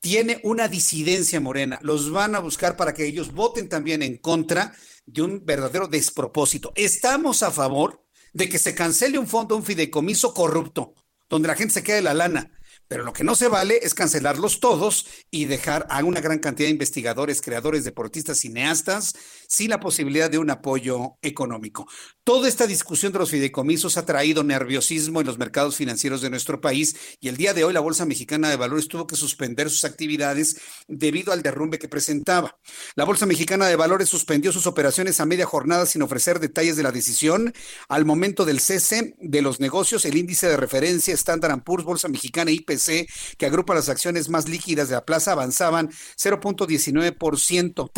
[0.01, 1.79] Tiene una disidencia morena.
[1.83, 4.75] Los van a buscar para que ellos voten también en contra
[5.07, 6.73] de un verdadero despropósito.
[6.77, 10.95] Estamos a favor de que se cancele un fondo, un fideicomiso corrupto,
[11.29, 12.53] donde la gente se quede la lana.
[12.87, 16.69] Pero lo que no se vale es cancelarlos todos y dejar a una gran cantidad
[16.69, 19.15] de investigadores, creadores, deportistas, cineastas
[19.49, 21.89] sin la posibilidad de un apoyo económico.
[22.23, 26.61] Toda esta discusión de los fideicomisos ha traído nerviosismo en los mercados financieros de nuestro
[26.61, 29.87] país y el día de hoy la Bolsa Mexicana de Valores tuvo que suspender sus
[29.87, 32.59] actividades debido al derrumbe que presentaba.
[32.95, 36.83] La Bolsa Mexicana de Valores suspendió sus operaciones a media jornada sin ofrecer detalles de
[36.83, 37.55] la decisión.
[37.89, 42.51] Al momento del cese de los negocios, el índice de referencia Standard Poor's Bolsa Mexicana
[42.51, 47.91] IPC que agrupa las acciones más líquidas de la plaza, avanzaban 0.19%,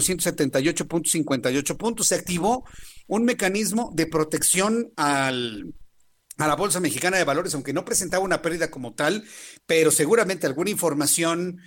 [0.00, 2.08] 38.478.58 puntos.
[2.08, 2.64] Se activó
[3.06, 5.74] un mecanismo de protección al
[6.38, 9.24] a la Bolsa Mexicana de Valores, aunque no presentaba una pérdida como tal,
[9.66, 11.60] pero seguramente alguna información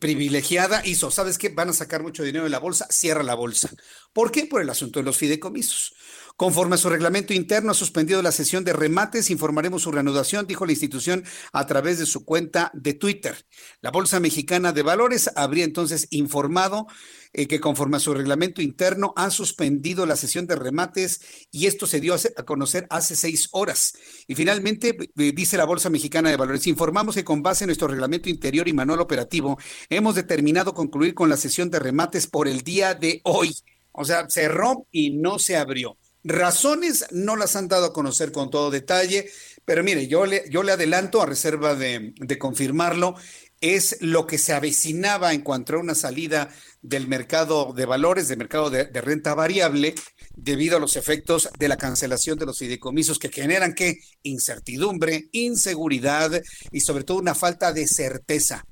[0.00, 1.48] privilegiada hizo, ¿sabes qué?
[1.48, 3.70] Van a sacar mucho dinero de la bolsa, cierra la bolsa.
[4.12, 4.44] ¿Por qué?
[4.44, 5.94] Por el asunto de los fideicomisos.
[6.38, 9.28] Conforme a su reglamento interno, ha suspendido la sesión de remates.
[9.28, 13.34] Informaremos su reanudación, dijo la institución a través de su cuenta de Twitter.
[13.80, 16.86] La Bolsa Mexicana de Valores habría entonces informado
[17.32, 21.88] eh, que conforme a su reglamento interno ha suspendido la sesión de remates y esto
[21.88, 23.94] se dio a, conocer hace seis horas.
[24.28, 27.88] Y finalmente, eh, dice la Bolsa Mexicana de Valores, informamos que con base en nuestro
[27.88, 29.58] reglamento interior y manual operativo,
[29.90, 33.56] hemos determinado concluir con la sesión de remates por el día de hoy.
[33.90, 35.98] O sea, cerró y no se abrió.
[36.28, 39.30] Razones no las han dado a conocer con todo detalle,
[39.64, 43.14] pero mire, yo le, yo le adelanto a reserva de, confirmarlo,
[43.60, 46.50] es lo que se avecinaba en cuanto a una salida
[46.82, 49.94] del mercado de valores, del mercado de, de, renta variable,
[50.36, 53.98] debido a los efectos de la cancelación de los fideicomisos que generan qué?
[54.22, 58.64] Incertidumbre, inseguridad y sobre todo una falta de certeza.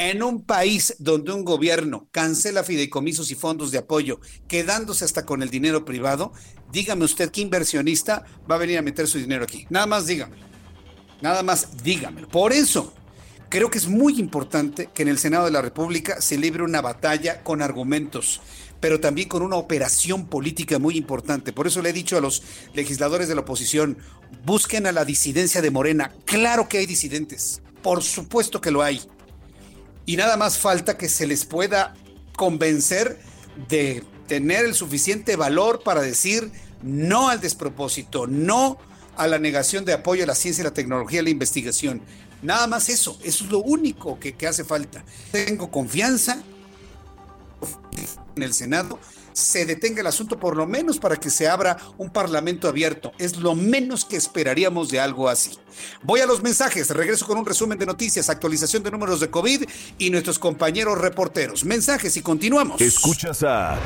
[0.00, 5.42] En un país donde un gobierno cancela fideicomisos y fondos de apoyo, quedándose hasta con
[5.42, 6.32] el dinero privado,
[6.72, 9.66] dígame usted qué inversionista va a venir a meter su dinero aquí.
[9.68, 10.36] Nada más dígame.
[11.20, 12.26] Nada más dígame.
[12.26, 12.94] Por eso,
[13.50, 16.80] creo que es muy importante que en el Senado de la República se libre una
[16.80, 18.40] batalla con argumentos,
[18.80, 21.52] pero también con una operación política muy importante.
[21.52, 22.42] Por eso le he dicho a los
[22.72, 23.98] legisladores de la oposición,
[24.46, 26.14] busquen a la disidencia de Morena.
[26.24, 29.02] Claro que hay disidentes, por supuesto que lo hay
[30.06, 31.94] y nada más falta que se les pueda
[32.36, 33.18] convencer
[33.68, 36.50] de tener el suficiente valor para decir
[36.82, 38.78] no al despropósito, no
[39.16, 42.00] a la negación de apoyo a la ciencia, la tecnología la investigación.
[42.42, 45.04] Nada más eso, eso es lo único que, que hace falta.
[45.30, 46.42] Tengo confianza
[48.36, 48.98] en el Senado
[49.32, 53.12] se detenga el asunto, por lo menos para que se abra un parlamento abierto.
[53.18, 55.58] Es lo menos que esperaríamos de algo así.
[56.02, 59.64] Voy a los mensajes, regreso con un resumen de noticias, actualización de números de COVID
[59.98, 61.64] y nuestros compañeros reporteros.
[61.64, 62.80] Mensajes y continuamos.
[62.80, 63.78] Escuchas a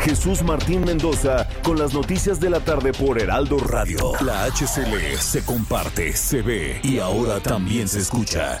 [0.00, 4.12] Jesús Martín Mendoza con las noticias de la tarde por Heraldo Radio.
[4.22, 8.60] La HCL se comparte, se ve y ahora también se escucha.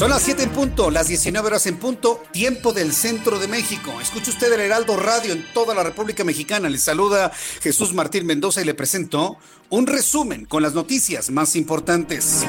[0.00, 4.00] Son las 7 en punto, las 19 horas en punto, tiempo del centro de México.
[4.00, 6.70] Escucha usted el Heraldo Radio en toda la República Mexicana.
[6.70, 7.30] Le saluda
[7.60, 9.36] Jesús Martín Mendoza y le presento
[9.68, 12.46] un resumen con las noticias más importantes.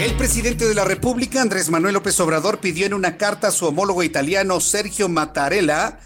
[0.00, 3.64] El presidente de la República, Andrés Manuel López Obrador, pidió en una carta a su
[3.64, 6.00] homólogo italiano Sergio Mattarella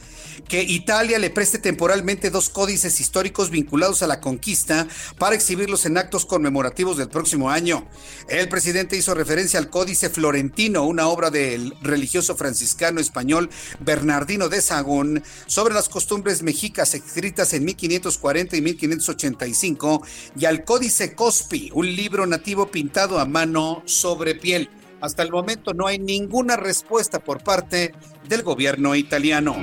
[0.53, 4.87] que Italia le preste temporalmente dos códices históricos vinculados a la conquista
[5.17, 7.89] para exhibirlos en actos conmemorativos del próximo año.
[8.29, 13.49] El presidente hizo referencia al Códice Florentino, una obra del religioso franciscano español
[13.81, 20.03] Bernardino de Sagún sobre las costumbres mexicas escritas en 1540 y 1585,
[20.39, 24.69] y al Códice Cospi, un libro nativo pintado a mano sobre piel.
[25.01, 27.95] Hasta el momento no hay ninguna respuesta por parte
[28.29, 29.57] del gobierno italiano.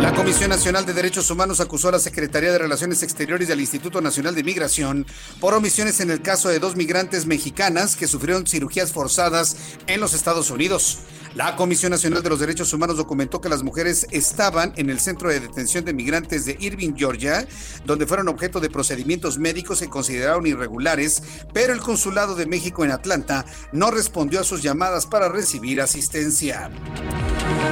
[0.00, 3.60] La Comisión Nacional de Derechos Humanos acusó a la Secretaría de Relaciones Exteriores y al
[3.60, 5.06] Instituto Nacional de Migración
[5.40, 10.12] por omisiones en el caso de dos migrantes mexicanas que sufrieron cirugías forzadas en los
[10.12, 10.98] Estados Unidos.
[11.36, 15.28] La Comisión Nacional de los Derechos Humanos documentó que las mujeres estaban en el centro
[15.28, 17.46] de detención de migrantes de Irving, Georgia,
[17.84, 21.22] donde fueron objeto de procedimientos médicos que consideraron irregulares,
[21.52, 26.70] pero el Consulado de México en Atlanta no respondió a sus llamadas para recibir asistencia.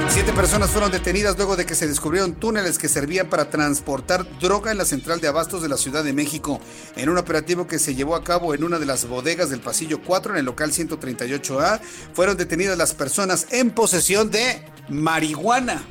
[0.09, 4.71] Siete personas fueron detenidas luego de que se descubrieron túneles que servían para transportar droga
[4.71, 6.61] en la central de abastos de la Ciudad de México,
[6.95, 10.01] en un operativo que se llevó a cabo en una de las bodegas del pasillo
[10.03, 11.81] 4 en el local 138A.
[12.13, 15.83] Fueron detenidas las personas en posesión de marihuana.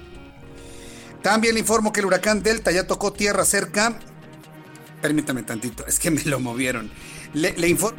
[1.23, 3.99] También le informo que el huracán Delta ya tocó tierra cerca.
[5.01, 6.91] Permítame tantito, es que me lo movieron.
[7.33, 7.99] Le, informo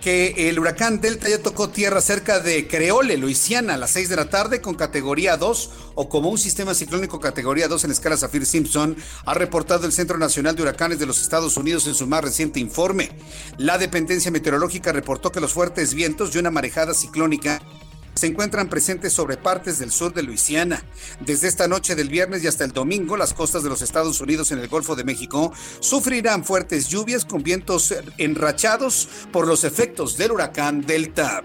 [0.00, 4.16] que el huracán Delta ya tocó tierra cerca de Creole, Luisiana, a las 6 de
[4.16, 8.44] la tarde con categoría 2 o como un sistema ciclónico categoría 2 en escala Zafir
[8.44, 12.24] Simpson, ha reportado el Centro Nacional de Huracanes de los Estados Unidos en su más
[12.24, 13.10] reciente informe.
[13.56, 17.62] La dependencia meteorológica reportó que los fuertes vientos y una marejada ciclónica
[18.14, 20.82] se encuentran presentes sobre partes del sur de Luisiana.
[21.20, 24.52] Desde esta noche del viernes y hasta el domingo, las costas de los Estados Unidos
[24.52, 30.32] en el Golfo de México sufrirán fuertes lluvias con vientos enrachados por los efectos del
[30.32, 31.42] huracán Delta.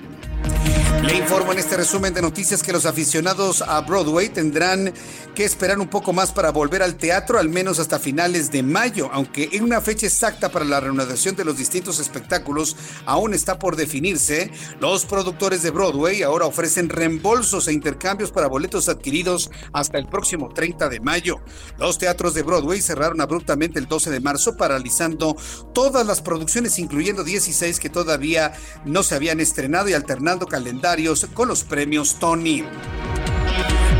[1.05, 4.91] Le informo en este resumen de noticias que los aficionados a Broadway tendrán
[5.35, 9.09] que esperar un poco más para volver al teatro, al menos hasta finales de mayo,
[9.11, 13.75] aunque en una fecha exacta para la reanudación de los distintos espectáculos aún está por
[13.75, 14.49] definirse.
[14.79, 20.49] Los productores de Broadway ahora ofrecen reembolsos e intercambios para boletos adquiridos hasta el próximo
[20.49, 21.39] 30 de mayo.
[21.77, 25.35] Los teatros de Broadway cerraron abruptamente el 12 de marzo, paralizando
[25.73, 28.53] todas las producciones, incluyendo 16 que todavía
[28.85, 32.63] no se habían estrenado y alternando calendarios con los premios Tony.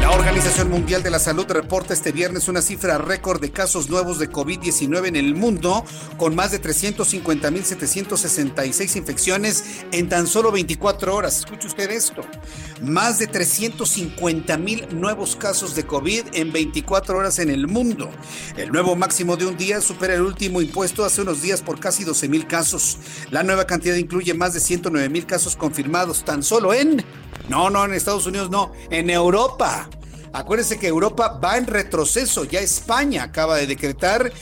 [0.05, 4.19] La Organización Mundial de la Salud reporta este viernes una cifra récord de casos nuevos
[4.19, 5.83] de COVID-19 en el mundo,
[6.17, 11.39] con más de 350.766 infecciones en tan solo 24 horas.
[11.39, 12.21] Escuche usted esto.
[12.83, 18.11] Más de 350.000 nuevos casos de COVID en 24 horas en el mundo.
[18.57, 22.05] El nuevo máximo de un día supera el último impuesto hace unos días por casi
[22.05, 22.99] 12.000 casos.
[23.31, 27.03] La nueva cantidad incluye más de 109.000 casos confirmados tan solo en
[27.49, 29.87] no, no, en Estados Unidos no, en Europa.
[30.35, 32.43] Acuérdense que Europa va en retroceso.
[32.43, 34.33] Ya España acaba de decretar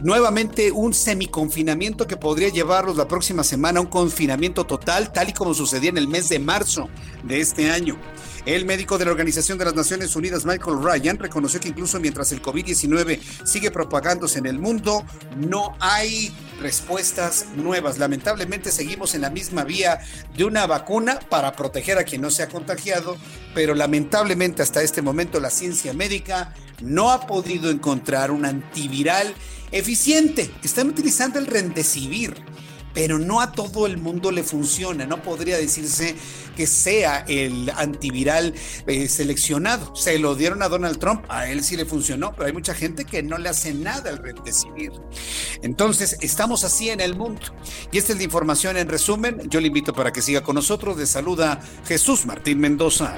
[0.00, 5.32] nuevamente un semiconfinamiento que podría llevarlos la próxima semana a un confinamiento total, tal y
[5.32, 6.88] como sucedía en el mes de marzo
[7.22, 7.96] de este año.
[8.48, 12.32] El médico de la Organización de las Naciones Unidas, Michael Ryan, reconoció que incluso mientras
[12.32, 15.04] el COVID-19 sigue propagándose en el mundo,
[15.36, 17.98] no hay respuestas nuevas.
[17.98, 20.00] Lamentablemente seguimos en la misma vía
[20.34, 23.18] de una vacuna para proteger a quien no se ha contagiado,
[23.54, 29.34] pero lamentablemente hasta este momento la ciencia médica no ha podido encontrar un antiviral
[29.72, 30.50] eficiente.
[30.62, 32.34] Están utilizando el Remdesivir
[32.98, 35.06] pero no a todo el mundo le funciona.
[35.06, 36.16] No podría decirse
[36.56, 38.52] que sea el antiviral
[38.88, 39.94] eh, seleccionado.
[39.94, 43.04] Se lo dieron a Donald Trump, a él sí le funcionó, pero hay mucha gente
[43.04, 44.90] que no le hace nada al Remdesivir.
[45.62, 47.42] Entonces, estamos así en el mundo.
[47.92, 49.48] Y esta es la información en resumen.
[49.48, 50.96] Yo le invito para que siga con nosotros.
[50.96, 53.16] Le saluda Jesús Martín Mendoza.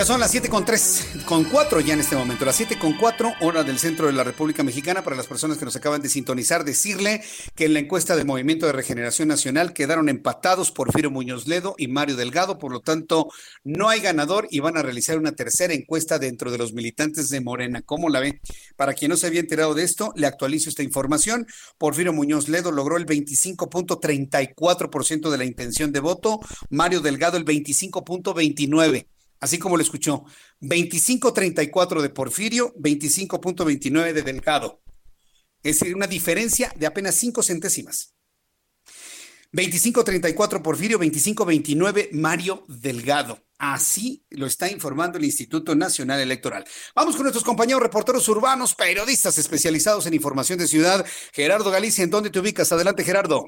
[0.00, 2.94] Ya son las 7 con 3, con 4 ya en este momento, las 7 con
[2.94, 5.04] 4, hora del centro de la República Mexicana.
[5.04, 7.22] Para las personas que nos acaban de sintonizar, decirle
[7.54, 11.88] que en la encuesta de Movimiento de Regeneración Nacional quedaron empatados Porfirio Muñoz Ledo y
[11.88, 13.28] Mario Delgado, por lo tanto,
[13.62, 17.42] no hay ganador y van a realizar una tercera encuesta dentro de los militantes de
[17.42, 17.82] Morena.
[17.82, 18.40] ¿Cómo la ve?
[18.76, 21.46] Para quien no se había enterado de esto, le actualizo esta información.
[21.76, 26.40] Porfirio Muñoz Ledo logró el 25.34% de la intención de voto,
[26.70, 29.04] Mario Delgado el 25.29%
[29.40, 30.24] así como lo escuchó,
[30.60, 34.82] 25.34 de Porfirio, 25.29 de Delgado.
[35.62, 38.14] Es decir, una diferencia de apenas 5 centésimas.
[39.52, 43.42] 25.34 Porfirio, 25.29 Mario Delgado.
[43.58, 46.64] Así lo está informando el Instituto Nacional Electoral.
[46.94, 51.04] Vamos con nuestros compañeros reporteros urbanos, periodistas especializados en información de ciudad.
[51.32, 52.72] Gerardo Galicia, ¿en dónde te ubicas?
[52.72, 53.44] Adelante, Gerardo.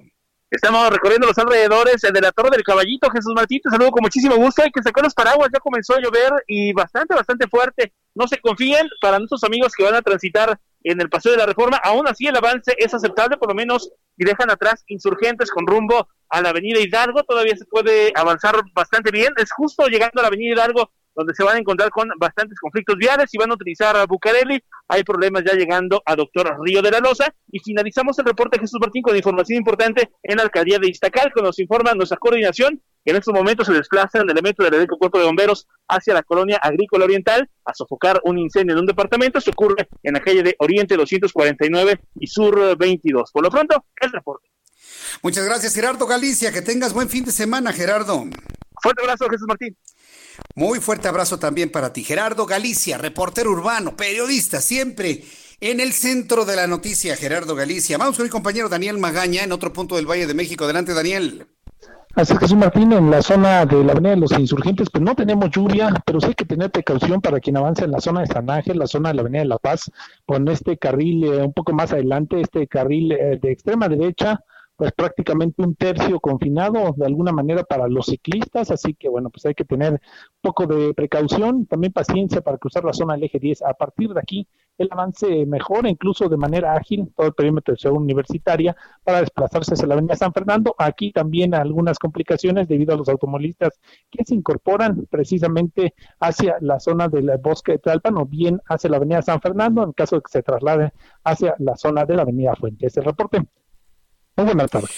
[0.52, 3.10] Estamos recorriendo los alrededores de la Torre del Caballito.
[3.10, 4.62] Jesús Martín, te saludo con muchísimo gusto.
[4.62, 7.94] Hay que sacar los paraguas, ya comenzó a llover y bastante, bastante fuerte.
[8.14, 11.46] No se confíen para nuestros amigos que van a transitar en el Paseo de la
[11.46, 11.78] Reforma.
[11.82, 16.06] Aún así, el avance es aceptable, por lo menos, y dejan atrás insurgentes con rumbo
[16.28, 17.22] a la Avenida Hidalgo.
[17.22, 19.32] Todavía se puede avanzar bastante bien.
[19.38, 22.96] Es justo llegando a la Avenida Hidalgo donde se van a encontrar con bastantes conflictos
[22.96, 24.62] viales y van a utilizar a Bucareli.
[24.88, 27.34] Hay problemas ya llegando a Doctor Río de la Loza.
[27.50, 31.42] Y finalizamos el reporte Jesús Martín con información importante en la alcaldía de Iztacal, que
[31.42, 36.14] nos informa nuestra coordinación en estos momentos se desplazan elementos del Cuerpo de Bomberos hacia
[36.14, 39.40] la colonia agrícola oriental a sofocar un incendio en un departamento.
[39.40, 43.30] Se ocurre en la calle de Oriente 249 y Sur 22.
[43.32, 44.48] Por lo pronto, el reporte.
[45.22, 46.52] Muchas gracias, Gerardo Galicia.
[46.52, 48.24] Que tengas buen fin de semana, Gerardo.
[48.80, 49.76] Fuerte abrazo, Jesús Martín.
[50.54, 52.04] Muy fuerte abrazo también para ti.
[52.04, 55.24] Gerardo Galicia, reportero urbano, periodista, siempre
[55.60, 57.96] en el centro de la noticia, Gerardo Galicia.
[57.96, 60.64] Vamos con mi compañero Daniel Magaña en otro punto del Valle de México.
[60.64, 61.46] Adelante, Daniel.
[62.14, 65.14] Así es, Jesús Martín, en la zona de la Avenida de los Insurgentes, pues no
[65.14, 68.26] tenemos lluvia, pero sí hay que tener precaución para quien avanza en la zona de
[68.26, 69.90] San Ángel, la zona de la Avenida de La Paz,
[70.26, 74.44] con este carril eh, un poco más adelante, este carril eh, de extrema derecha,
[74.76, 79.46] pues prácticamente un tercio confinado de alguna manera para los ciclistas, así que bueno, pues
[79.46, 80.00] hay que tener un
[80.40, 83.62] poco de precaución, también paciencia para cruzar la zona del eje 10.
[83.62, 84.48] A partir de aquí,
[84.78, 89.74] el avance mejora incluso de manera ágil todo el perímetro de ciudad universitaria para desplazarse
[89.74, 90.74] hacia la avenida San Fernando.
[90.78, 97.08] Aquí también algunas complicaciones debido a los automovilistas que se incorporan precisamente hacia la zona
[97.08, 100.30] del bosque de Tlalpan o bien hacia la avenida San Fernando en caso de que
[100.30, 100.90] se trasladen
[101.24, 102.96] hacia la zona de la avenida Fuentes.
[102.96, 103.46] El reporte.
[104.36, 104.90] Muy buenas tardes.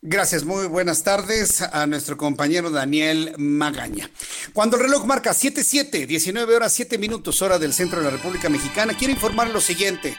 [0.00, 4.08] Gracias, muy buenas tardes a nuestro compañero Daniel Magaña.
[4.52, 8.48] Cuando el reloj marca 7-7, 19 horas 7 minutos, hora del centro de la República
[8.48, 10.16] Mexicana, quiero informar lo siguiente.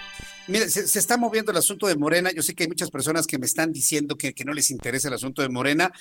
[0.49, 2.31] Mire, se, está moviendo el asunto de Morena.
[2.31, 5.07] Yo sé que hay muchas personas que me están diciendo que, que, no les interesa
[5.07, 5.93] el asunto de Morena,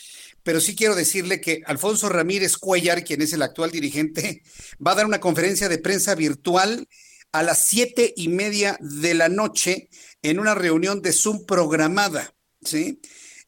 [0.42, 4.42] pero sí quiero decirle que Alfonso Ramírez Cuellar, quien es el actual dirigente,
[4.84, 6.88] va a dar una conferencia de prensa virtual
[7.30, 9.88] a las siete y media de la noche
[10.22, 12.34] en una reunión de Zoom programada.
[12.62, 13.00] ¿Sí?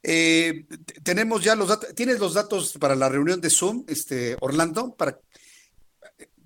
[0.03, 0.67] Eh,
[1.03, 4.97] tenemos ya los datos, ¿tienes los datos para la reunión de Zoom, este, Orlando?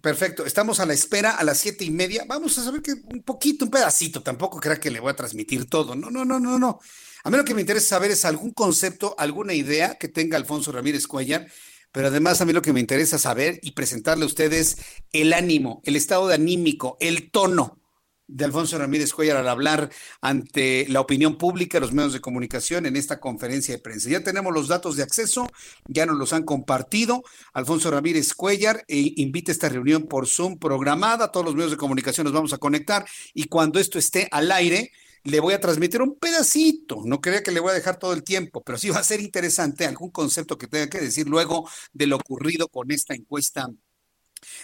[0.01, 2.25] Perfecto, estamos a la espera a las siete y media.
[2.29, 5.65] Vamos a saber que un poquito, un pedacito, tampoco crea que le voy a transmitir
[5.65, 5.95] todo.
[5.95, 6.79] No, no, no, no, no.
[7.23, 10.73] A mí lo que me interesa saber es algún concepto, alguna idea que tenga Alfonso
[10.73, 11.47] Ramírez Cuellar,
[11.91, 14.77] pero además a mí lo que me interesa saber y presentarle a ustedes
[15.13, 17.81] el ánimo, el estado de anímico, el tono
[18.27, 22.97] de Alfonso Ramírez Cuellar al hablar ante la opinión pública, los medios de comunicación en
[22.97, 24.09] esta conferencia de prensa.
[24.09, 25.47] Ya tenemos los datos de acceso,
[25.87, 27.23] ya nos los han compartido.
[27.53, 32.25] Alfonso Ramírez Cuellar e invita esta reunión por Zoom programada, todos los medios de comunicación
[32.25, 34.91] nos vamos a conectar y cuando esto esté al aire,
[35.25, 38.23] le voy a transmitir un pedacito, no crea que le voy a dejar todo el
[38.23, 42.07] tiempo, pero sí va a ser interesante algún concepto que tenga que decir luego de
[42.07, 43.69] lo ocurrido con esta encuesta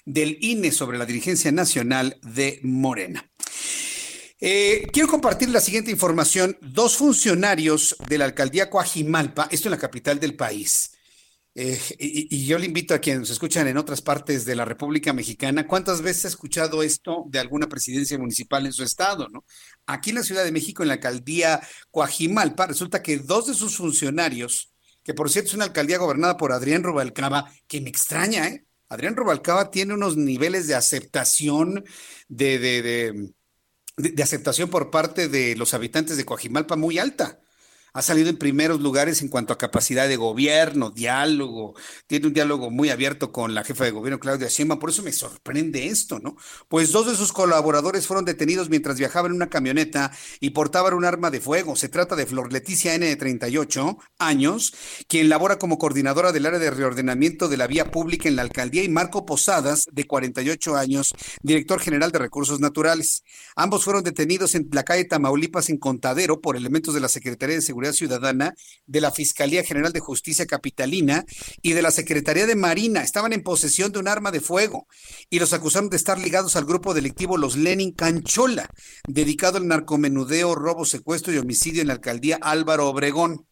[0.04, 3.30] del INE sobre la dirigencia nacional de Morena.
[4.40, 6.56] Eh, quiero compartir la siguiente información.
[6.62, 10.92] Dos funcionarios de la alcaldía Coajimalpa, esto en la capital del país,
[11.54, 15.12] eh, y, yo le invito a quienes nos escuchan en otras partes de la República
[15.12, 19.26] Mexicana, ¿cuántas veces ha escuchado esto de alguna presidencia municipal en su estado?
[19.86, 23.76] Aquí en la Ciudad de México, en la alcaldía Coajimalpa, resulta que dos de sus
[23.76, 28.64] funcionarios, que por cierto es una alcaldía gobernada por Adrián Rubalcaba, que me extraña, ¿eh?
[28.88, 31.84] Adrián Rubalcaba tiene unos niveles de aceptación,
[32.28, 33.32] de,
[34.22, 37.40] aceptación por parte de los habitantes de Coajimalpa muy alta
[37.92, 41.74] ha salido en primeros lugares en cuanto a capacidad de gobierno, diálogo,
[42.06, 45.12] tiene un diálogo muy abierto con la jefa de gobierno Claudia Sheinbaum, por eso me
[45.12, 46.36] sorprende esto, ¿no?
[46.68, 51.04] Pues dos de sus colaboradores fueron detenidos mientras viajaban en una camioneta y portaban un
[51.04, 51.76] arma de fuego.
[51.76, 54.74] Se trata de Flor Leticia N de 38 años,
[55.08, 58.84] quien labora como coordinadora del área de reordenamiento de la vía pública en la alcaldía
[58.84, 61.12] y Marco Posadas de 48 años,
[61.42, 63.24] director general de recursos naturales.
[63.56, 67.62] Ambos fueron detenidos en la calle Tamaulipas en Contadero por elementos de la Secretaría de
[67.62, 68.54] Seguridad Ciudadana,
[68.86, 71.24] de la Fiscalía General de Justicia Capitalina
[71.62, 73.02] y de la Secretaría de Marina.
[73.02, 74.86] Estaban en posesión de un arma de fuego
[75.28, 78.68] y los acusaron de estar ligados al grupo delictivo Los Lenin Canchola,
[79.08, 83.49] dedicado al narcomenudeo, robo, secuestro y homicidio en la alcaldía Álvaro Obregón.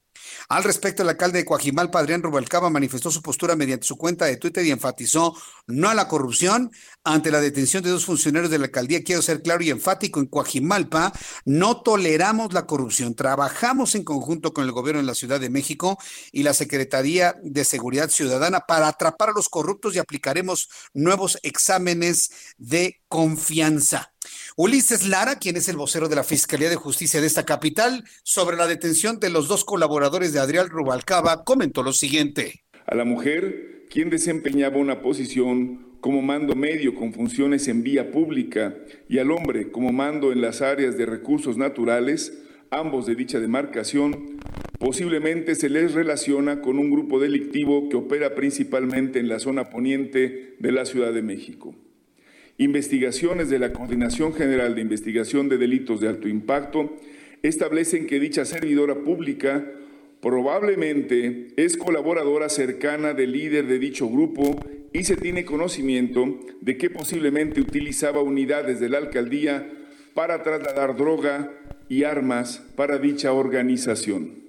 [0.49, 4.37] Al respecto, el alcalde de Coajimalpa, Adrián Rubalcaba, manifestó su postura mediante su cuenta de
[4.37, 5.35] Twitter y enfatizó
[5.67, 6.71] no a la corrupción
[7.05, 9.05] ante la detención de dos funcionarios de la alcaldía.
[9.05, 11.13] Quiero ser claro y enfático, en Coajimalpa
[11.45, 13.15] no toleramos la corrupción.
[13.15, 15.99] Trabajamos en conjunto con el gobierno de la Ciudad de México
[16.33, 22.31] y la Secretaría de Seguridad Ciudadana para atrapar a los corruptos y aplicaremos nuevos exámenes
[22.57, 24.13] de confianza.
[24.57, 28.57] Ulises Lara, quien es el vocero de la Fiscalía de Justicia de esta capital, sobre
[28.57, 32.65] la detención de los dos colaboradores de Adrián Rubalcaba, comentó lo siguiente.
[32.87, 38.75] A la mujer, quien desempeñaba una posición como mando medio con funciones en vía pública,
[39.09, 42.33] y al hombre como mando en las áreas de recursos naturales,
[42.71, 44.39] ambos de dicha demarcación,
[44.79, 50.55] Posiblemente se les relaciona con un grupo delictivo que opera principalmente en la zona poniente
[50.61, 51.75] de la Ciudad de México.
[52.61, 56.97] Investigaciones de la Coordinación General de Investigación de Delitos de Alto Impacto
[57.45, 59.65] establecen que dicha servidora pública
[60.21, 64.59] probablemente es colaboradora cercana del líder de dicho grupo
[64.93, 69.71] y se tiene conocimiento de que posiblemente utilizaba unidades de la alcaldía
[70.15, 71.53] para trasladar droga
[71.89, 74.43] y armas para dicha organización.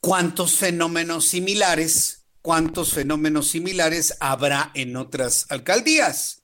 [0.00, 6.37] ¿Cuántos fenómenos similares, cuántos fenómenos similares habrá en otras alcaldías?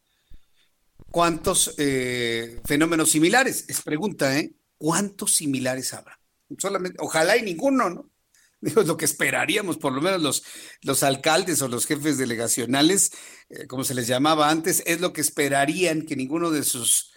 [1.14, 3.66] ¿Cuántos eh, fenómenos similares?
[3.68, 4.52] Es pregunta, ¿eh?
[4.76, 6.18] ¿Cuántos similares habrá?
[6.58, 8.10] Solamente, ojalá y ninguno, ¿no?
[8.60, 10.42] Digo, lo que esperaríamos, por lo menos los,
[10.82, 13.12] los alcaldes o los jefes delegacionales,
[13.48, 17.12] eh, como se les llamaba antes, es lo que esperarían que ninguno de sus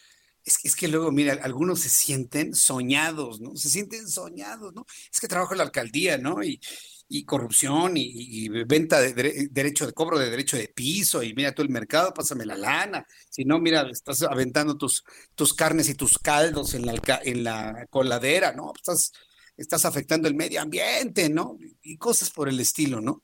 [0.46, 3.56] es, es, que luego, mira, algunos se sienten soñados, ¿no?
[3.56, 4.86] Se sienten soñados, ¿no?
[5.12, 6.44] Es que trabajo en la alcaldía, ¿no?
[6.44, 6.62] Y,
[7.10, 11.66] y corrupción y, venta de, derecho de cobro de derecho de piso y mira todo
[11.66, 13.06] el mercado, pásame la lana.
[13.30, 15.04] Si no, mira, estás aventando tus,
[15.36, 18.74] tus carnes y tus caldos en la, en la coladera, ¿no?
[18.76, 19.12] Estás,
[19.56, 21.58] estás afectando el medio ambiente, ¿no?
[21.82, 23.24] Y cosas por el estilo, ¿no?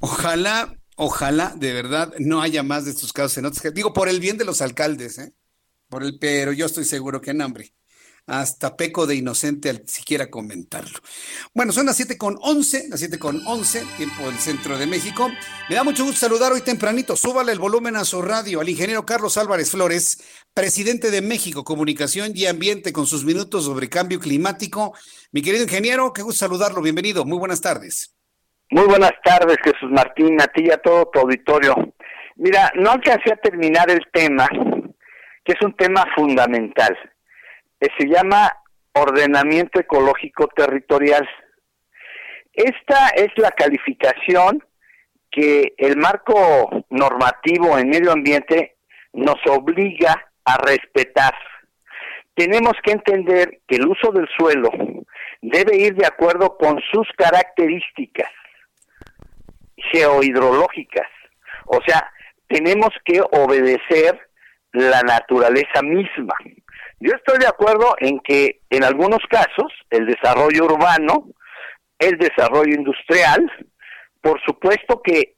[0.00, 3.74] Ojalá, ojalá de verdad no haya más de estos casos en otros.
[3.74, 5.34] Digo, por el bien de los alcaldes, ¿eh?
[5.88, 7.74] por el, pero yo estoy seguro que en hambre.
[8.28, 10.98] Hasta peco de inocente al siquiera comentarlo.
[11.54, 15.30] Bueno, son las 7 con 11, las 7 con 11, tiempo del centro de México.
[15.68, 17.16] Me da mucho gusto saludar hoy tempranito.
[17.16, 22.32] Súbale el volumen a su radio al ingeniero Carlos Álvarez Flores, presidente de México Comunicación
[22.34, 24.94] y Ambiente, con sus minutos sobre cambio climático.
[25.32, 26.82] Mi querido ingeniero, qué gusto saludarlo.
[26.82, 27.24] Bienvenido.
[27.24, 28.14] Muy buenas tardes.
[28.70, 31.74] Muy buenas tardes, Jesús Martín, a ti y a todo tu auditorio.
[32.36, 34.46] Mira, no alcancé a terminar el tema
[35.48, 36.94] que es un tema fundamental.
[37.80, 38.52] Eh, se llama
[38.92, 41.28] ordenamiento ecológico territorial.
[42.52, 44.64] Esta es la calificación
[45.30, 48.76] que el marco normativo en medio ambiente
[49.12, 51.34] nos obliga a respetar.
[52.34, 54.70] Tenemos que entender que el uso del suelo
[55.40, 58.30] debe ir de acuerdo con sus características
[59.92, 61.06] geohidrológicas.
[61.66, 62.10] O sea,
[62.48, 64.18] tenemos que obedecer
[64.72, 66.34] la naturaleza misma.
[67.00, 71.28] Yo estoy de acuerdo en que en algunos casos el desarrollo urbano,
[71.98, 73.50] el desarrollo industrial,
[74.20, 75.36] por supuesto que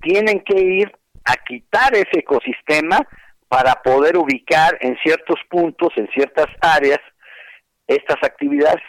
[0.00, 0.92] tienen que ir
[1.24, 2.98] a quitar ese ecosistema
[3.48, 7.00] para poder ubicar en ciertos puntos, en ciertas áreas,
[7.86, 8.82] estas actividades.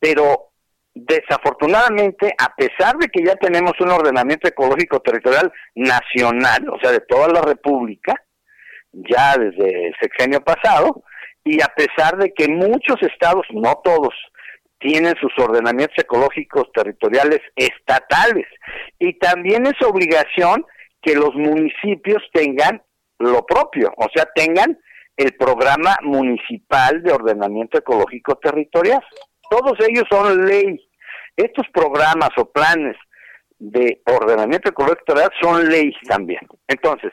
[0.00, 0.50] Pero
[0.94, 7.00] desafortunadamente, a pesar de que ya tenemos un ordenamiento ecológico territorial nacional, o sea, de
[7.00, 8.14] toda la República,
[8.92, 11.04] ya desde el sexenio pasado,
[11.44, 14.14] y a pesar de que muchos estados, no todos,
[14.78, 18.46] tienen sus ordenamientos ecológicos territoriales estatales,
[18.98, 20.64] y también es obligación
[21.02, 22.82] que los municipios tengan
[23.18, 24.78] lo propio, o sea, tengan
[25.16, 29.02] el programa municipal de ordenamiento ecológico territorial.
[29.50, 30.88] Todos ellos son ley.
[31.36, 32.96] Estos programas o planes
[33.58, 36.40] de ordenamiento ecológico territorial son ley también.
[36.68, 37.12] Entonces,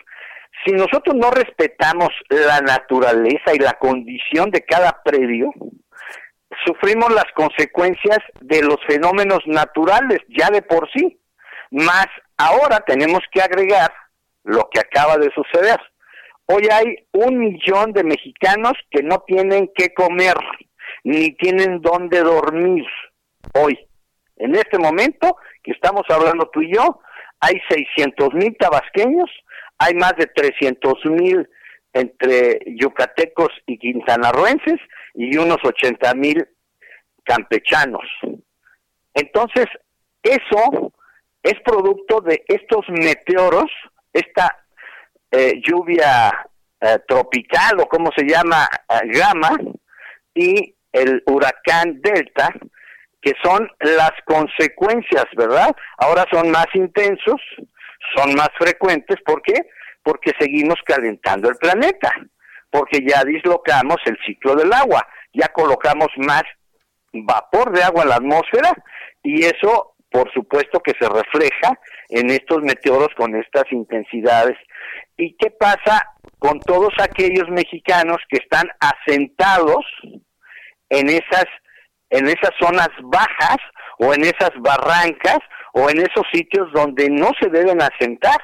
[0.68, 5.54] si nosotros no respetamos la naturaleza y la condición de cada predio,
[6.66, 11.20] sufrimos las consecuencias de los fenómenos naturales ya de por sí.
[11.72, 12.08] Más
[12.38, 13.94] ahora tenemos que agregar
[14.44, 15.80] lo que acaba de suceder.
[16.48, 20.36] Hoy hay un millón de mexicanos que no tienen qué comer,
[21.04, 22.86] ni tienen dónde dormir.
[23.54, 23.80] Hoy,
[24.36, 27.00] en este momento que estamos hablando tú y yo,
[27.40, 29.30] hay 600 mil tabasqueños
[29.78, 31.48] hay más de 300 mil
[31.94, 34.80] entre yucatecos y quintanarroenses
[35.14, 36.48] y unos 80 mil
[37.24, 38.06] campechanos.
[39.14, 39.66] Entonces,
[40.22, 40.94] eso
[41.42, 43.72] es producto de estos meteoros,
[44.14, 44.64] esta
[45.32, 46.32] eh, lluvia
[46.80, 49.58] eh, tropical o como se llama, eh, gama,
[50.34, 52.54] y el huracán Delta,
[53.22, 55.76] que son las consecuencias, ¿verdad?
[55.98, 57.42] Ahora son más intensos,
[58.16, 59.18] son más frecuentes.
[59.26, 59.54] ¿Por qué?
[60.04, 62.12] Porque seguimos calentando el planeta,
[62.70, 66.44] porque ya dislocamos el ciclo del agua, ya colocamos más
[67.14, 68.72] vapor de agua en la atmósfera
[69.24, 71.78] y eso por supuesto que se refleja
[72.10, 74.58] en estos meteoros con estas intensidades.
[75.18, 79.86] ¿Y qué pasa con todos aquellos mexicanos que están asentados
[80.90, 81.46] en esas
[82.10, 83.58] en esas zonas bajas
[84.00, 85.40] o en esas barrancas
[85.78, 88.42] o en esos sitios donde no se deben asentar,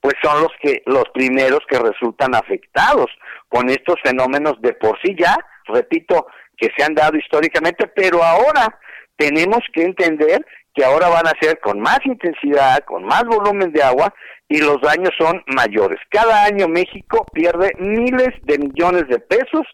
[0.00, 3.06] pues son los que los primeros que resultan afectados
[3.48, 5.36] con estos fenómenos de por sí ya,
[5.66, 8.80] repito, que se han dado históricamente, pero ahora
[9.16, 10.44] tenemos que entender
[10.74, 14.12] que ahora van a ser con más intensidad, con más volumen de agua
[14.48, 16.00] y los daños son mayores.
[16.10, 19.66] Cada año México pierde miles de millones de pesos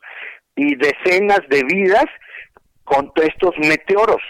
[0.56, 2.04] y decenas de vidas
[2.84, 4.22] con estos meteoros.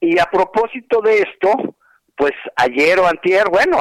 [0.00, 1.76] Y a propósito de esto,
[2.16, 3.78] pues ayer o antier, bueno,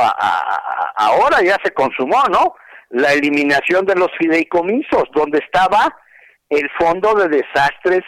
[0.96, 2.56] ahora ya se consumó, ¿no?
[2.90, 5.94] La eliminación de los fideicomisos, donde estaba
[6.50, 8.04] el Fondo de Desastres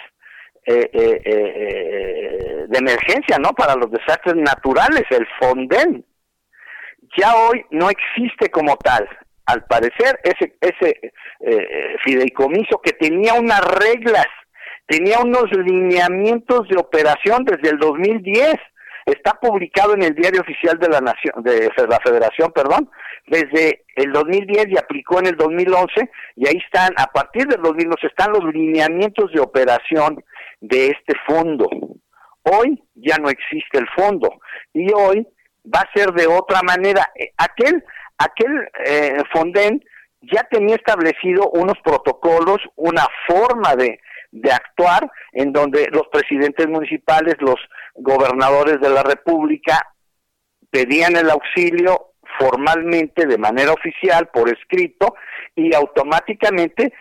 [0.65, 3.53] eh, eh, eh, de Emergencia, ¿no?
[3.53, 6.05] Para los desastres naturales, el FONDEN.
[7.17, 9.09] Ya hoy no existe como tal.
[9.47, 11.11] Al parecer, ese, ese
[12.03, 14.27] fideicomiso que tenía unas reglas,
[14.89, 18.55] tenía unos lineamientos de operación desde el 2010
[19.05, 22.89] está publicado en el diario oficial de la nación de la Federación, perdón,
[23.27, 28.07] desde el 2010 y aplicó en el 2011 y ahí están a partir del 2011
[28.07, 30.23] están los lineamientos de operación
[30.59, 31.67] de este fondo.
[32.43, 34.29] Hoy ya no existe el fondo
[34.73, 35.27] y hoy
[35.65, 37.11] va a ser de otra manera.
[37.15, 37.83] Eh, aquel
[38.17, 38.51] aquel
[38.85, 39.83] eh, Fonden
[40.21, 43.99] ya tenía establecido unos protocolos, una forma de,
[44.31, 47.57] de actuar en donde los presidentes municipales, los
[47.95, 49.79] gobernadores de la República
[50.69, 55.15] pedían el auxilio formalmente, de manera oficial, por escrito,
[55.55, 56.93] y automáticamente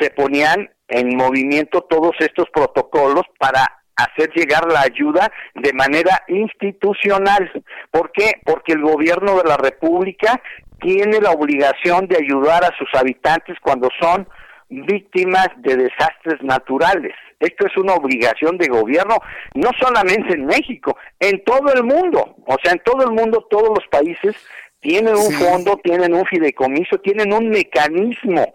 [0.00, 7.50] se ponían en movimiento todos estos protocolos para hacer llegar la ayuda de manera institucional.
[7.90, 8.40] ¿Por qué?
[8.44, 10.40] Porque el gobierno de la República
[10.80, 14.28] tiene la obligación de ayudar a sus habitantes cuando son
[14.72, 17.12] víctimas de desastres naturales.
[17.38, 19.18] Esto es una obligación de gobierno,
[19.54, 22.36] no solamente en México, en todo el mundo.
[22.46, 24.34] O sea, en todo el mundo, todos los países
[24.80, 28.52] tienen un fondo, tienen un fideicomiso, tienen un mecanismo.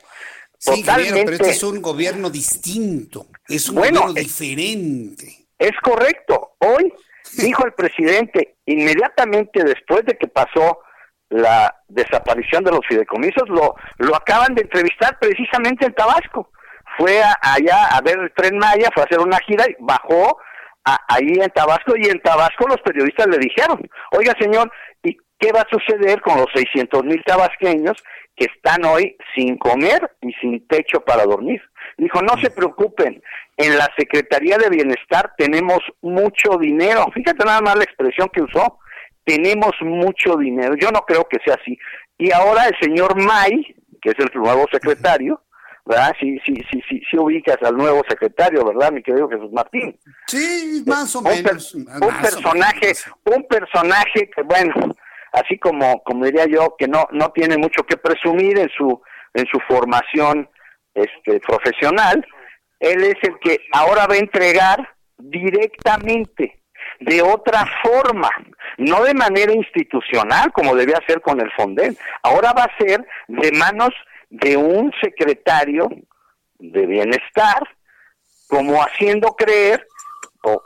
[0.64, 1.24] totalmente.
[1.24, 5.48] pero este es un gobierno distinto, es un gobierno eh, diferente.
[5.60, 6.56] Es correcto.
[6.60, 6.94] Hoy
[7.38, 10.80] dijo el presidente, inmediatamente después de que pasó
[11.30, 16.52] la desaparición de los fideicomisos, lo, lo acaban de entrevistar precisamente en Tabasco.
[16.98, 20.38] Fue allá a ver el tren Maya, fue a hacer una gira y bajó
[21.08, 24.72] ahí en Tabasco y en Tabasco los periodistas le dijeron, oiga señor,
[25.04, 28.02] ¿y qué va a suceder con los 600 mil tabasqueños
[28.36, 31.62] que están hoy sin comer y sin techo para dormir?
[31.98, 33.22] Dijo, no se preocupen,
[33.58, 37.06] en la Secretaría de Bienestar tenemos mucho dinero.
[37.14, 38.80] Fíjate nada más la expresión que usó
[39.28, 40.74] tenemos mucho dinero.
[40.80, 41.78] Yo no creo que sea así.
[42.18, 45.44] Y ahora el señor May, que es el nuevo secretario,
[45.86, 46.16] ¿verdad?
[46.18, 50.00] Sí, sí, sí, sí, sí ubicas al nuevo secretario, ¿verdad, mi querido Jesús Martín?
[50.28, 51.76] Sí, más o menos.
[51.76, 52.94] Un, personaje,
[53.26, 54.74] un personaje que, bueno,
[55.34, 59.02] así como, como diría yo, que no, no tiene mucho que presumir en su,
[59.34, 60.50] en su formación
[60.94, 62.26] este, profesional,
[62.80, 64.88] él es el que ahora va a entregar
[65.18, 66.57] directamente
[67.00, 68.30] de otra forma,
[68.78, 71.98] no de manera institucional como debía ser con el Fonden.
[72.24, 73.92] Ahora va a ser de manos
[74.30, 75.90] de un secretario
[76.60, 77.62] de bienestar,
[78.48, 79.86] como haciendo creer
[80.44, 80.64] o,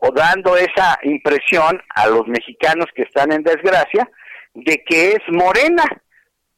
[0.00, 4.08] o, dando esa impresión a los mexicanos que están en desgracia
[4.54, 5.84] de que es morena.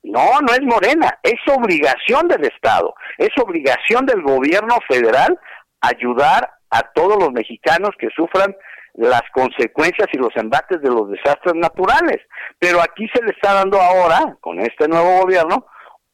[0.03, 5.39] No, no es morena, es obligación del Estado, es obligación del gobierno federal
[5.81, 8.57] ayudar a todos los mexicanos que sufran
[8.95, 12.21] las consecuencias y los embates de los desastres naturales.
[12.59, 15.67] Pero aquí se le está dando ahora, con este nuevo gobierno,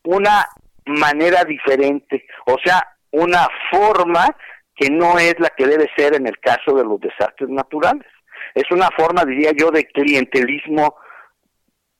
[0.05, 0.47] una
[0.87, 2.81] manera diferente, o sea,
[3.11, 4.27] una forma
[4.75, 8.07] que no es la que debe ser en el caso de los desastres naturales.
[8.55, 10.97] Es una forma, diría yo, de clientelismo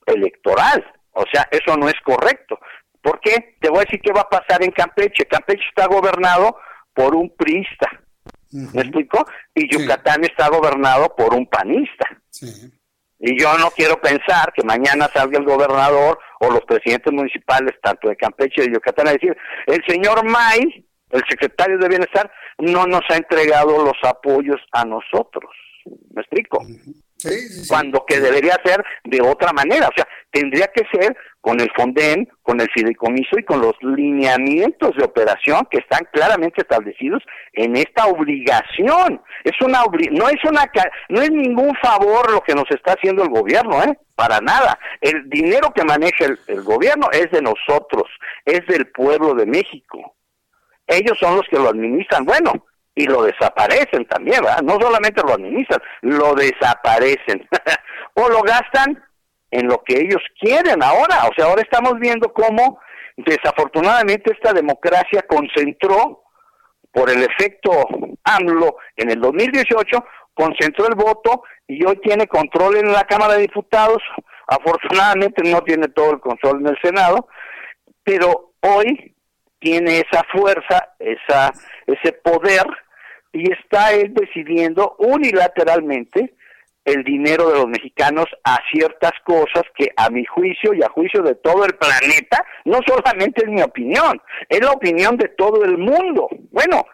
[0.07, 0.85] electoral.
[1.13, 2.59] O sea, eso no es correcto.
[3.03, 3.57] ¿Por qué?
[3.61, 5.27] Te voy a decir qué va a pasar en Campeche.
[5.27, 6.57] Campeche está gobernado
[6.95, 7.89] por un priista
[8.51, 9.27] ¿Me explico?
[9.55, 12.07] Y Yucatán está gobernado por un panista.
[13.21, 18.09] Y yo no quiero pensar que mañana salga el gobernador o los presidentes municipales, tanto
[18.09, 22.87] de Campeche y de Yucatán, a decir, el señor May, el secretario de Bienestar, no
[22.87, 25.51] nos ha entregado los apoyos a nosotros.
[26.15, 26.65] ¿Me explico?
[27.69, 32.29] Cuando que debería ser de otra manera, o sea, tendría que ser con el Fonden,
[32.43, 37.23] con el fideicomiso y con los lineamientos de operación que están claramente establecidos
[37.55, 39.21] en esta obligación.
[39.43, 39.83] Es una
[40.13, 40.71] no es una
[41.09, 43.99] no es ningún favor lo que nos está haciendo el gobierno, ¿eh?
[44.15, 44.79] Para nada.
[45.01, 48.05] El dinero que maneja el gobierno es de nosotros,
[48.45, 50.15] es del pueblo de México.
[50.87, 52.25] Ellos son los que lo administran.
[52.25, 52.65] Bueno,
[52.99, 54.61] y lo desaparecen también, ¿verdad?
[54.63, 57.49] No solamente lo administran, lo desaparecen.
[58.15, 59.01] o lo gastan
[59.53, 61.29] en lo que ellos quieren ahora.
[61.29, 62.81] O sea, ahora estamos viendo cómo
[63.17, 66.25] desafortunadamente esta democracia concentró
[66.91, 67.71] por el efecto
[68.25, 70.05] AMLO en el 2018,
[70.35, 74.03] concentró el voto y hoy tiene control en la Cámara de Diputados.
[74.49, 77.29] Afortunadamente no tiene todo el control en el Senado,
[78.03, 79.15] pero hoy
[79.61, 81.53] tiene esa fuerza, esa,
[81.87, 82.65] ese poder
[83.33, 86.35] y está él decidiendo unilateralmente
[86.85, 91.23] el dinero de los mexicanos a ciertas cosas que a mi juicio y a juicio
[91.23, 95.77] de todo el planeta, no solamente es mi opinión, es la opinión de todo el
[95.77, 96.29] mundo.
[96.51, 96.85] Bueno,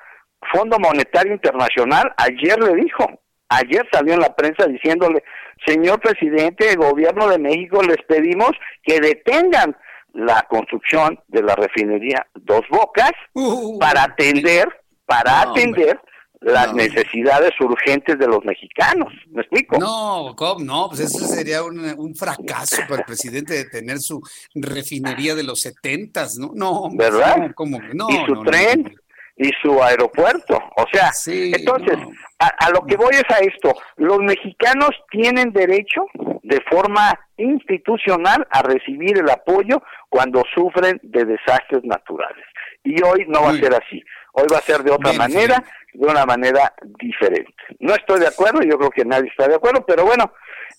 [0.52, 3.06] Fondo Monetario Internacional ayer le dijo,
[3.48, 5.22] ayer salió en la prensa diciéndole,
[5.64, 8.50] señor presidente del gobierno de México, les pedimos
[8.82, 9.76] que detengan
[10.12, 13.78] la construcción de la refinería Dos Bocas uh.
[13.78, 14.68] para atender,
[15.06, 16.00] para atender
[16.44, 19.12] las necesidades urgentes de los mexicanos.
[19.30, 19.78] ¿Me explico?
[19.78, 24.20] No, no, pues eso sería un, fracaso para el presidente de tener su
[24.54, 26.52] refinería de los setentas, ¿no?
[26.54, 27.52] No, ¿verdad?
[27.58, 28.94] No, no, y su tren
[29.36, 30.60] y su aeropuerto.
[30.76, 31.96] O sea, entonces,
[32.38, 33.74] a, lo que voy es a esto.
[33.96, 36.06] Los mexicanos tienen derecho
[36.42, 42.44] de forma institucional a recibir el apoyo cuando sufren de desastres naturales.
[42.84, 44.02] Y hoy no va a ser así.
[44.36, 45.62] Hoy va a ser de otra manera,
[45.92, 47.54] de una manera diferente.
[47.78, 50.32] No estoy de acuerdo, yo creo que nadie está de acuerdo, pero bueno,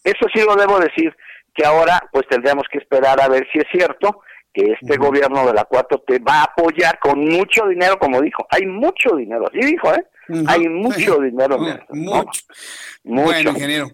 [0.03, 1.15] eso sí lo debo decir,
[1.53, 4.21] que ahora pues tendremos que esperar a ver si es cierto
[4.53, 8.65] que este gobierno de la 4T va a apoyar con mucho dinero, como dijo, hay
[8.65, 10.05] mucho dinero, así dijo, ¿eh?
[10.47, 11.57] Hay mucho dinero.
[11.89, 12.41] mucho.
[13.03, 13.87] Bueno, ingeniero.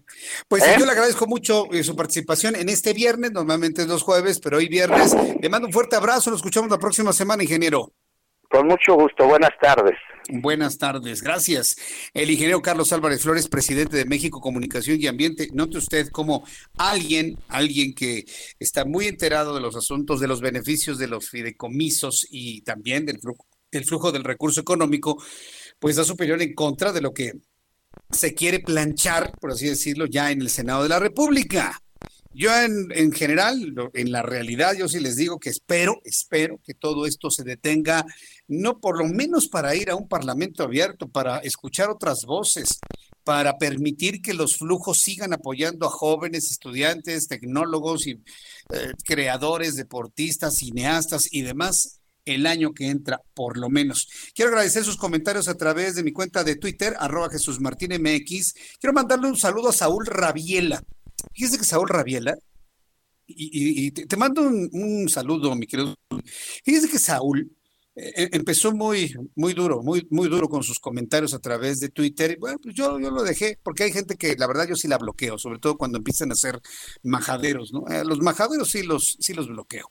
[0.48, 0.76] Pues ¿Eh?
[0.78, 4.58] yo le agradezco mucho eh, su participación en este viernes, normalmente es los jueves, pero
[4.58, 5.16] hoy viernes.
[5.40, 7.92] Le mando un fuerte abrazo, nos escuchamos la próxima semana, ingeniero.
[8.52, 9.96] Con mucho gusto, buenas tardes.
[10.28, 11.74] Buenas tardes, gracias.
[12.12, 15.48] El ingeniero Carlos Álvarez Flores, presidente de México Comunicación y Ambiente.
[15.54, 16.44] Note usted como
[16.76, 18.26] alguien, alguien que
[18.58, 23.20] está muy enterado de los asuntos, de los beneficios de los fideicomisos y también del
[23.20, 25.16] flujo, del flujo del recurso económico,
[25.78, 27.32] pues da su opinión en contra de lo que
[28.10, 31.82] se quiere planchar, por así decirlo, ya en el Senado de la República.
[32.34, 36.72] Yo en, en, general, en la realidad, yo sí les digo que espero, espero que
[36.72, 38.06] todo esto se detenga,
[38.52, 42.78] no por lo menos para ir a un parlamento abierto, para escuchar otras voces,
[43.24, 50.56] para permitir que los flujos sigan apoyando a jóvenes, estudiantes, tecnólogos y eh, creadores, deportistas,
[50.56, 54.08] cineastas y demás el año que entra, por lo menos.
[54.34, 58.54] Quiero agradecer sus comentarios a través de mi cuenta de Twitter, arroba Jesús Martín MX.
[58.78, 60.82] Quiero mandarle un saludo a Saúl Rabiela.
[61.32, 62.36] Fíjese que Saúl Rabiela,
[63.26, 65.94] y, te, mando un, saludo, mi querido.
[66.64, 67.50] Fíjese que Saúl
[67.94, 72.36] empezó muy, muy duro, muy, muy duro con sus comentarios a través de Twitter.
[72.40, 74.98] Bueno, pues yo, yo lo dejé, porque hay gente que la verdad yo sí la
[74.98, 76.60] bloqueo, sobre todo cuando empiezan a ser
[77.02, 77.84] majaderos, ¿no?
[78.04, 79.90] Los majaderos sí los, sí los bloqueo.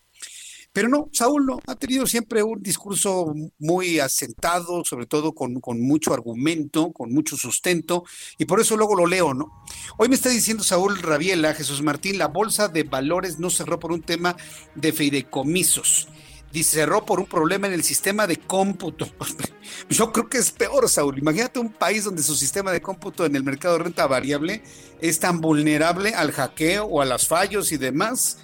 [0.73, 5.81] Pero no, Saúl no, ha tenido siempre un discurso muy asentado, sobre todo con, con,
[5.81, 8.05] mucho argumento, con mucho sustento,
[8.37, 9.51] y por eso luego lo leo, ¿no?
[9.97, 13.91] Hoy me está diciendo Saúl Rabiela, Jesús Martín, la bolsa de valores no cerró por
[13.91, 14.37] un tema
[14.75, 16.07] de fideicomisos.
[16.51, 19.07] Dice, por un problema en el sistema de cómputo.
[19.89, 21.17] Yo creo que es peor, Saúl.
[21.17, 24.63] Imagínate un país donde su sistema de cómputo en el mercado de renta variable
[24.99, 28.37] es tan vulnerable al hackeo o a los fallos y demás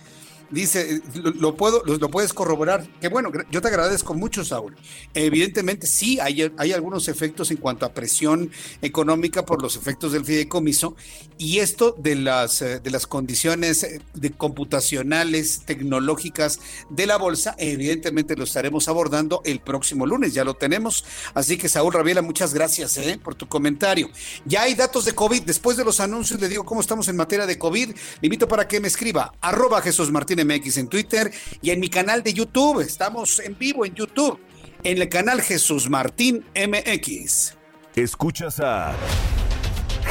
[0.49, 2.87] Dice, lo, puedo, lo, puedes corroborar.
[3.01, 4.75] Que bueno, yo te agradezco mucho, Saúl.
[5.13, 8.49] Evidentemente, sí, hay, hay algunos efectos en cuanto a presión
[8.81, 10.95] económica por los efectos del fideicomiso.
[11.37, 13.99] Y esto de las, eh, de las condiciones eh,
[14.37, 16.59] computacionales, tecnológicas
[16.89, 20.33] de la bolsa, evidentemente lo estaremos abordando el próximo lunes.
[20.33, 21.03] Ya lo tenemos.
[21.33, 24.09] Así que, Saúl Rabiela, muchas gracias eh, por tu comentario.
[24.45, 25.43] Ya hay datos de COVID.
[25.43, 27.89] Después de los anuncios, le digo cómo estamos en materia de COVID.
[27.89, 29.33] Le invito para que me escriba.
[29.41, 31.31] Arroba Jesús Martín MX en Twitter
[31.61, 32.81] y en mi canal de YouTube.
[32.81, 34.39] Estamos en vivo en YouTube,
[34.83, 37.55] en el canal Jesús Martín MX.
[37.95, 38.95] Escuchas a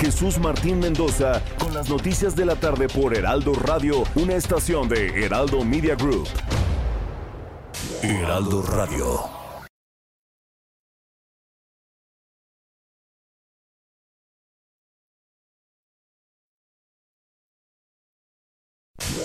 [0.00, 5.24] Jesús Martín Mendoza con las noticias de la tarde por Heraldo Radio, una estación de
[5.24, 6.28] Heraldo Media Group.
[8.02, 9.35] Heraldo Radio.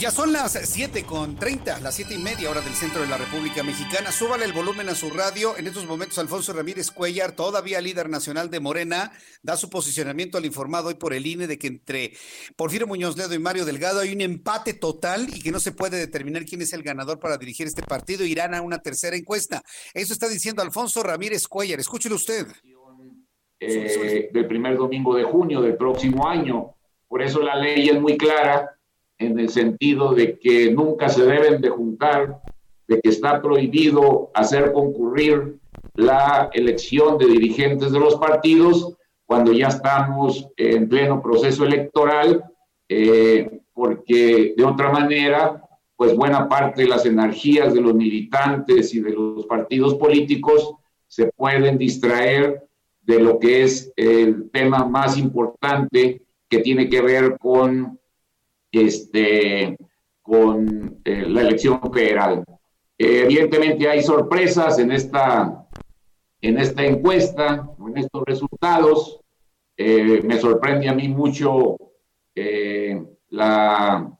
[0.00, 3.18] Ya son las 7 con 30, las 7 y media hora del centro de la
[3.18, 4.10] República Mexicana.
[4.10, 5.58] Súbale el volumen a su radio.
[5.58, 9.12] En estos momentos, Alfonso Ramírez Cuellar, todavía líder nacional de Morena,
[9.42, 12.12] da su posicionamiento al informado hoy por el INE de que entre
[12.56, 15.98] Porfirio Muñoz Ledo y Mario Delgado hay un empate total y que no se puede
[15.98, 18.24] determinar quién es el ganador para dirigir este partido.
[18.24, 19.62] Irán a una tercera encuesta.
[19.92, 21.78] Eso está diciendo Alfonso Ramírez Cuellar.
[21.78, 22.46] Escúchelo usted
[23.60, 26.74] eh, del primer domingo de junio del próximo año.
[27.06, 28.79] Por eso la ley es muy clara
[29.20, 32.40] en el sentido de que nunca se deben de juntar,
[32.88, 35.58] de que está prohibido hacer concurrir
[35.94, 42.42] la elección de dirigentes de los partidos cuando ya estamos en pleno proceso electoral,
[42.88, 45.62] eh, porque de otra manera,
[45.96, 50.74] pues buena parte de las energías de los militantes y de los partidos políticos
[51.06, 52.66] se pueden distraer
[53.02, 57.99] de lo que es el tema más importante que tiene que ver con
[58.72, 59.76] este,
[60.22, 62.44] con eh, la elección federal.
[62.96, 65.66] Eh, evidentemente hay sorpresas en esta,
[66.40, 69.20] en esta encuesta, en estos resultados.
[69.76, 71.76] Eh, me sorprende a mí mucho
[73.28, 74.10] la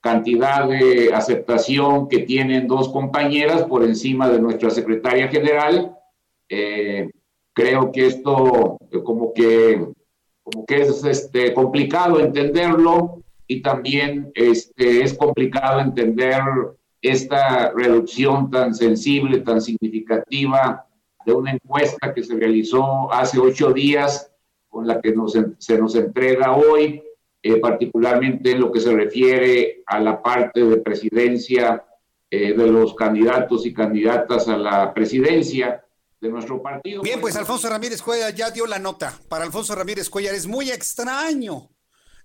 [0.00, 5.96] cantidad de aceptación que tienen dos compañeras por encima de nuestra secretaria general.
[7.54, 9.86] creo que esto como que,
[10.42, 13.19] como que es este, complicado entenderlo
[13.50, 16.40] y también este, es complicado entender
[17.02, 20.86] esta reducción tan sensible, tan significativa
[21.26, 24.30] de una encuesta que se realizó hace ocho días,
[24.68, 27.02] con la que nos, se nos entrega hoy,
[27.42, 31.84] eh, particularmente en lo que se refiere a la parte de presidencia
[32.30, 35.84] eh, de los candidatos y candidatas a la presidencia
[36.20, 37.02] de nuestro partido.
[37.02, 39.12] Bien, pues Alfonso Ramírez Cuellar ya dio la nota.
[39.28, 41.68] Para Alfonso Ramírez Cuellar es muy extraño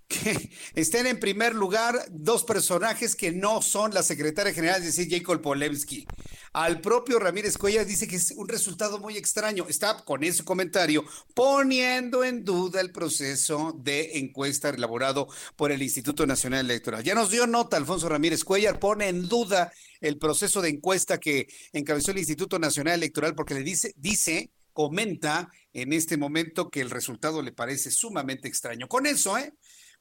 [0.08, 5.10] que estén en primer lugar dos personajes que no son la secretaria general, es decir,
[5.10, 6.06] Jacob Polewski.
[6.52, 9.66] Al propio Ramírez Cuellar dice que es un resultado muy extraño.
[9.68, 11.04] Está con ese comentario
[11.34, 17.04] poniendo en duda el proceso de encuesta elaborado por el Instituto Nacional Electoral.
[17.04, 21.46] Ya nos dio nota Alfonso Ramírez Cuellar, pone en duda el proceso de encuesta que
[21.72, 26.90] encabezó el Instituto Nacional Electoral porque le dice, dice, comenta en este momento que el
[26.90, 28.88] resultado le parece sumamente extraño.
[28.88, 29.52] Con eso, ¿eh?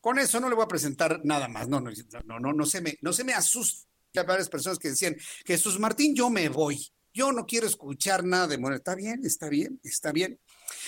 [0.05, 1.67] Con eso no le voy a presentar nada más.
[1.67, 1.89] No, no,
[2.25, 3.89] no, no, no se me, no se me asusta.
[4.15, 6.79] Hay varias personas que decían, Jesús Martín, yo me voy.
[7.15, 8.75] Yo no quiero escuchar nada de Morena.
[8.75, 10.37] Está bien, está bien, está bien.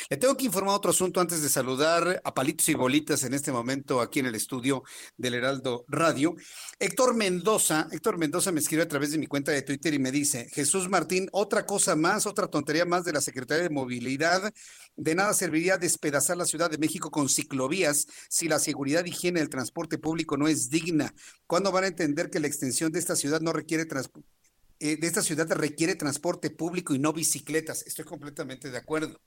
[0.09, 3.53] Le tengo que informar otro asunto antes de saludar a Palitos y Bolitas en este
[3.53, 4.83] momento aquí en el estudio
[5.15, 6.35] del Heraldo Radio.
[6.79, 10.11] Héctor Mendoza, Héctor Mendoza me escribe a través de mi cuenta de Twitter y me
[10.11, 14.53] dice, Jesús Martín, otra cosa más, otra tontería más de la Secretaría de Movilidad.
[14.97, 19.49] De nada serviría despedazar la Ciudad de México con ciclovías si la seguridad higiene del
[19.49, 21.13] transporte público no es digna.
[21.45, 23.85] ¿Cuándo van a entender que la extensión de esta ciudad no requiere
[24.79, 27.85] eh, de esta ciudad requiere transporte público y no bicicletas?
[27.85, 29.19] Estoy completamente de acuerdo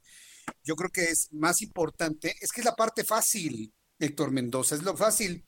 [0.65, 4.83] yo creo que es más importante, es que es la parte fácil, Héctor Mendoza, es
[4.83, 5.45] lo fácil.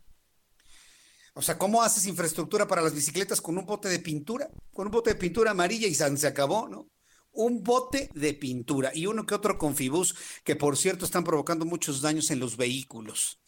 [1.35, 4.51] O sea, ¿cómo haces infraestructura para las bicicletas con un bote de pintura?
[4.73, 6.89] Con un bote de pintura amarilla y se acabó, ¿no?
[7.33, 10.15] Un bote de pintura y uno que otro con fibus,
[10.45, 13.42] que por cierto están provocando muchos daños en los vehículos.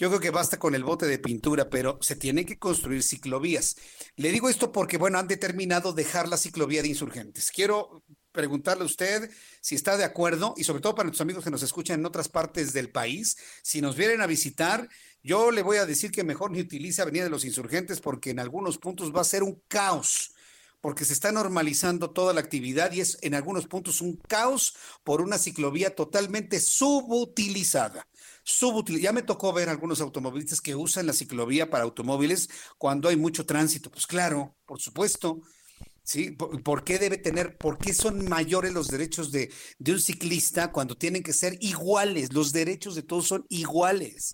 [0.00, 3.76] Yo creo que basta con el bote de pintura, pero se tienen que construir ciclovías.
[4.16, 7.50] Le digo esto porque, bueno, han determinado dejar la ciclovía de insurgentes.
[7.50, 8.02] Quiero
[8.32, 11.62] preguntarle a usted si está de acuerdo y sobre todo para nuestros amigos que nos
[11.62, 14.88] escuchan en otras partes del país, si nos vienen a visitar,
[15.22, 18.38] yo le voy a decir que mejor ni utilice Avenida de los Insurgentes porque en
[18.38, 20.32] algunos puntos va a ser un caos
[20.80, 24.74] porque se está normalizando toda la actividad y es en algunos puntos un caos
[25.04, 28.06] por una ciclovía totalmente subutilizada.
[29.00, 32.48] Ya me tocó ver algunos automovilistas que usan la ciclovía para automóviles
[32.78, 33.90] cuando hay mucho tránsito.
[33.90, 35.40] Pues claro, por supuesto,
[36.02, 36.30] ¿sí?
[36.32, 40.96] ¿Por, qué debe tener, por qué son mayores los derechos de, de un ciclista cuando
[40.96, 42.32] tienen que ser iguales?
[42.32, 44.32] Los derechos de todos son iguales.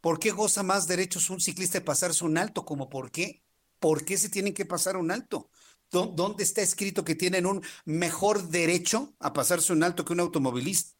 [0.00, 2.64] ¿Por qué goza más derechos un ciclista de pasarse un alto?
[2.64, 3.42] ¿Como por qué?
[3.78, 5.50] ¿Por qué se tienen que pasar un alto?
[5.90, 10.99] ¿Dónde está escrito que tienen un mejor derecho a pasarse un alto que un automovilista?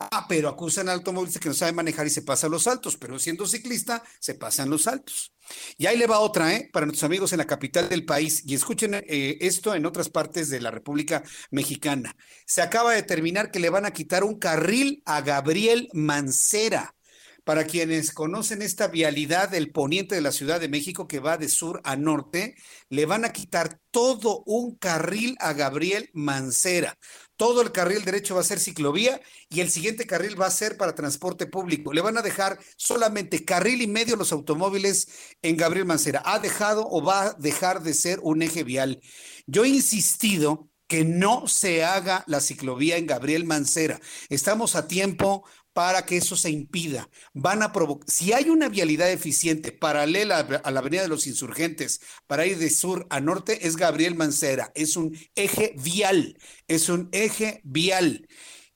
[0.00, 3.18] Ah, pero acusan al automovilista que no sabe manejar y se pasa los altos, pero
[3.18, 5.34] siendo ciclista se pasan los altos.
[5.76, 6.70] Y ahí le va otra, ¿eh?
[6.72, 8.42] Para nuestros amigos en la capital del país.
[8.46, 12.14] Y escuchen eh, esto en otras partes de la República Mexicana.
[12.46, 16.94] Se acaba de determinar que le van a quitar un carril a Gabriel Mancera.
[17.42, 21.48] Para quienes conocen esta vialidad del poniente de la Ciudad de México que va de
[21.48, 22.54] sur a norte,
[22.90, 26.98] le van a quitar todo un carril a Gabriel Mancera.
[27.38, 30.76] Todo el carril derecho va a ser ciclovía y el siguiente carril va a ser
[30.76, 31.92] para transporte público.
[31.92, 35.08] Le van a dejar solamente carril y medio los automóviles
[35.40, 36.20] en Gabriel Mancera.
[36.24, 39.00] Ha dejado o va a dejar de ser un eje vial.
[39.46, 44.00] Yo he insistido que no se haga la ciclovía en Gabriel Mancera.
[44.30, 45.44] Estamos a tiempo,
[45.78, 47.08] para que eso se impida.
[47.34, 52.00] Van a provocar, si hay una vialidad eficiente paralela a la Avenida de los Insurgentes
[52.26, 54.72] para ir de sur a norte, es Gabriel Mancera.
[54.74, 56.36] Es un eje vial,
[56.66, 58.26] es un eje vial.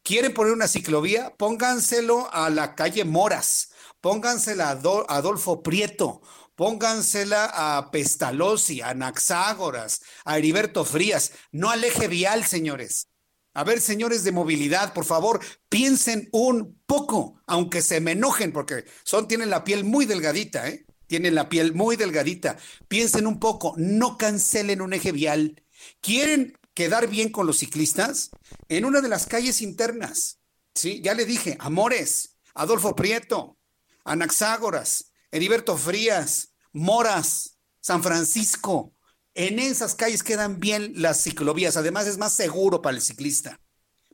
[0.05, 1.35] ¿Quieren poner una ciclovía?
[1.37, 6.23] Pónganselo a la calle Moras, póngansela a Adolfo Prieto,
[6.55, 13.09] póngansela a Pestalozzi, a Naxágoras, a Heriberto Frías, no al eje vial, señores.
[13.55, 18.85] A ver, señores de movilidad, por favor, piensen un poco, aunque se me enojen, porque
[19.05, 20.87] son, tienen la piel muy delgadita, ¿eh?
[21.07, 22.57] Tienen la piel muy delgadita.
[22.89, 25.63] Piensen un poco, no cancelen un eje vial.
[26.01, 28.31] ¿Quieren quedar bien con los ciclistas?
[28.71, 30.39] En una de las calles internas,
[30.75, 31.03] ¿sí?
[31.03, 33.59] Ya le dije, Amores, Adolfo Prieto,
[34.05, 38.95] Anaxágoras, Heriberto Frías, Moras, San Francisco,
[39.35, 41.77] en esas calles quedan bien las ciclovías.
[41.77, 43.61] Además, es más seguro para el ciclista,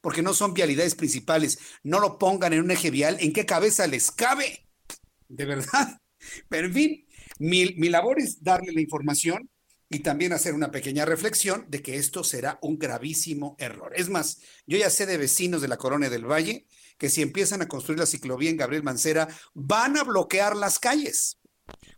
[0.01, 1.59] porque no son vialidades principales.
[1.83, 3.17] No lo pongan en un eje vial.
[3.21, 4.67] ¿En qué cabeza les cabe?
[5.29, 6.01] De verdad.
[6.49, 7.07] Pero en fin,
[7.39, 9.49] mi, labor es darle la información
[9.89, 13.93] y también hacer una pequeña reflexión de que esto será un gravísimo error.
[13.97, 16.67] Es más, yo ya sé de vecinos de la Colonia del Valle
[16.99, 21.39] que si empiezan a construir la ciclovía en Gabriel Mancera, van a bloquear las calles,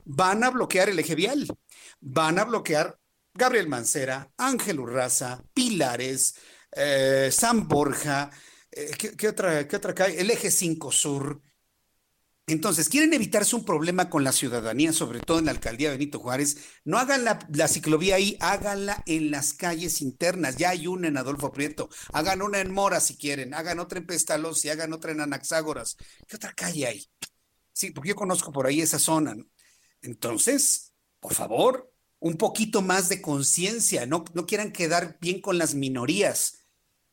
[0.04, 1.48] van a bloquear el eje vial,
[2.00, 2.99] van a bloquear
[3.40, 6.34] Gabriel Mancera, Ángel Urraza, Pilares,
[6.72, 8.30] eh, San Borja,
[8.70, 10.20] eh, ¿qué, otra, ¿qué otra calle?
[10.20, 11.40] El eje 5 Sur.
[12.46, 16.58] Entonces, quieren evitarse un problema con la ciudadanía, sobre todo en la alcaldía Benito Juárez.
[16.84, 20.58] No hagan la, ciclovía ahí, háganla en las calles internas.
[20.58, 21.88] Ya hay una en Adolfo Prieto.
[22.12, 25.96] Hagan una en Mora si quieren, hagan otra en Pestalozzi, hagan otra en Anaxágoras.
[26.28, 27.10] ¿Qué otra calle hay?
[27.72, 29.34] Sí, porque yo conozco por ahí esa zona.
[30.02, 31.89] Entonces, por favor,
[32.20, 36.58] un poquito más de conciencia, no, quieran quedar bien con las minorías.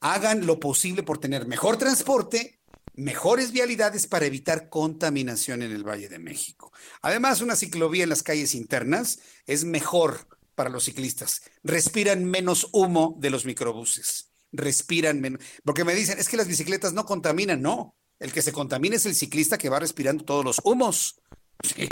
[0.01, 2.59] Hagan lo posible por tener mejor transporte,
[2.93, 6.71] mejores vialidades para evitar contaminación en el Valle de México.
[7.01, 11.41] Además, una ciclovía en las calles internas es mejor para los ciclistas.
[11.63, 14.33] Respiran menos humo de los microbuses.
[14.51, 15.41] Respiran menos.
[15.63, 17.61] Porque me dicen, es que las bicicletas no contaminan.
[17.61, 21.21] No, el que se contamina es el ciclista que va respirando todos los humos.
[21.63, 21.87] Sí.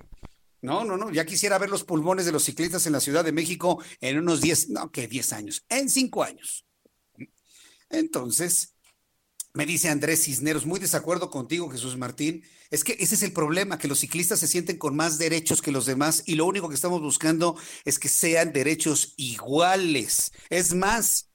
[0.61, 1.11] No, no, no.
[1.11, 4.41] Ya quisiera ver los pulmones de los ciclistas en la Ciudad de México en unos
[4.41, 6.65] 10, no, que 10 años, en 5 años.
[7.89, 8.75] Entonces,
[9.53, 12.43] me dice Andrés Cisneros, muy desacuerdo contigo, Jesús Martín.
[12.71, 15.71] Es que ese es el problema, que los ciclistas se sienten con más derechos que
[15.71, 17.55] los demás y lo único que estamos buscando
[17.85, 20.31] es que sean derechos iguales.
[20.49, 21.29] Es más,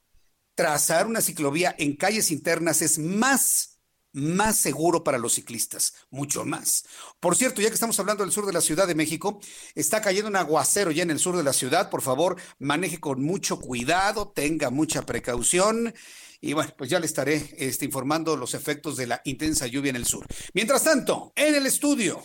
[0.53, 3.70] trazar una ciclovía en calles internas es más
[4.13, 6.83] más seguro para los ciclistas, mucho más.
[7.19, 9.39] Por cierto, ya que estamos hablando del sur de la Ciudad de México,
[9.75, 11.89] está cayendo un aguacero ya en el sur de la ciudad.
[11.89, 15.93] Por favor, maneje con mucho cuidado, tenga mucha precaución.
[16.41, 19.95] Y bueno, pues ya le estaré este, informando los efectos de la intensa lluvia en
[19.95, 20.25] el sur.
[20.53, 22.23] Mientras tanto, en el estudio,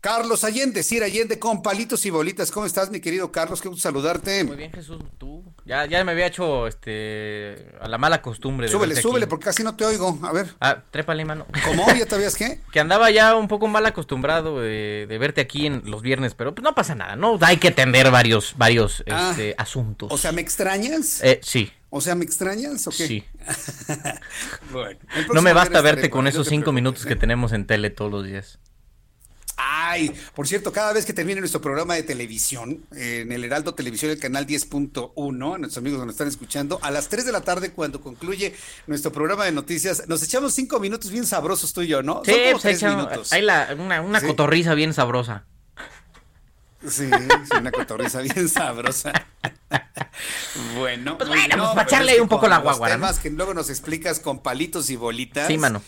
[0.00, 2.50] Carlos Allende, Sir Allende con palitos y bolitas.
[2.50, 3.60] ¿Cómo estás, mi querido Carlos?
[3.60, 4.44] Qué gusto saludarte.
[4.44, 5.02] Muy bien, Jesús.
[5.18, 5.44] ¿Tú?
[5.66, 8.66] Ya, ya me había hecho este a la mala costumbre.
[8.66, 10.18] De súbele, súbele, porque casi no te oigo.
[10.22, 10.54] A ver.
[10.58, 11.46] Ah, trépale, mano.
[11.66, 11.86] ¿Cómo?
[11.92, 12.60] ¿Ya te habías qué?
[12.72, 16.62] que andaba ya un poco mal acostumbrado de, verte aquí en los viernes, pero pues
[16.64, 17.38] no pasa nada, ¿no?
[17.42, 20.10] Hay que atender varios, varios ah, este, asuntos.
[20.10, 21.22] O sea, ¿me extrañas?
[21.22, 21.70] Eh, sí.
[21.90, 23.06] O sea, ¿me extrañas o qué?
[23.06, 23.24] Sí.
[24.72, 24.98] bueno,
[25.34, 28.58] no me basta verte con esos cinco minutos que tenemos en tele todos los días.
[29.62, 34.10] Ay, por cierto, cada vez que termine nuestro programa de televisión, en el Heraldo Televisión,
[34.10, 35.12] el canal 10.1,
[35.58, 38.54] nuestros amigos que nos están escuchando, a las 3 de la tarde, cuando concluye
[38.86, 42.22] nuestro programa de noticias, nos echamos cinco minutos bien sabrosos tú y yo, ¿no?
[42.24, 43.32] Sí, pues minutos.
[43.32, 45.44] hay la, una, cotorriza bien sabrosa.
[46.86, 47.10] Sí,
[47.58, 49.12] una cotorriza bien sabrosa.
[50.76, 52.88] bueno, pues bueno, pues para echarle un poco la guagua.
[52.88, 55.46] Temas que luego nos explicas con palitos y bolitas.
[55.46, 55.82] Sí, mano.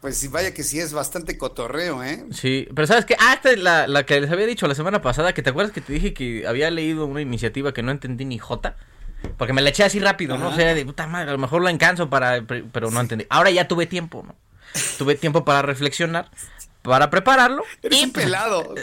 [0.00, 2.24] Pues vaya que sí es bastante cotorreo, ¿eh?
[2.30, 3.16] Sí, pero ¿sabes qué?
[3.18, 5.72] Ah, esta es la, la, que les había dicho la semana pasada, que te acuerdas
[5.72, 8.76] que te dije que había leído una iniciativa que no entendí ni jota.
[9.36, 10.48] Porque me la eché así rápido, ¿no?
[10.48, 12.42] O sea, de puta madre, a lo mejor la encanso para...
[12.46, 13.26] Pero no entendí.
[13.28, 14.36] Ahora ya tuve tiempo, ¿no?
[14.96, 16.30] Tuve tiempo para reflexionar
[16.88, 17.62] para prepararlo.
[17.82, 18.74] Eres un pelado.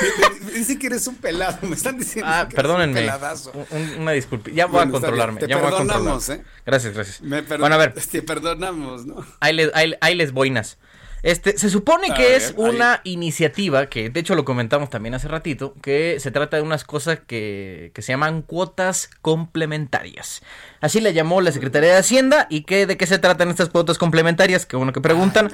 [0.54, 1.58] Dicen que eres un pelado.
[1.62, 3.00] Me están diciendo ah, que perdónenme.
[3.00, 3.52] Eres un peladazo.
[3.98, 4.50] una disculpa.
[4.50, 5.40] Ya voy a controlarme.
[5.40, 6.44] Te ya perdonamos, ¿eh?
[6.64, 7.20] Gracias, gracias.
[7.20, 7.94] bueno, a ver.
[8.10, 9.24] Te perdonamos, ¿no?
[9.40, 10.78] Ahí les, ahí, les boinas.
[11.24, 15.74] Este, se supone que es una iniciativa que, de hecho, lo comentamos también hace ratito,
[15.80, 20.42] que se trata de unas cosas que, que se llaman cuotas complementarias.
[20.82, 22.46] Así le llamó la Secretaría de Hacienda.
[22.50, 24.66] ¿Y qué, de qué se tratan estas cuotas complementarias?
[24.66, 25.50] Que bueno que preguntan.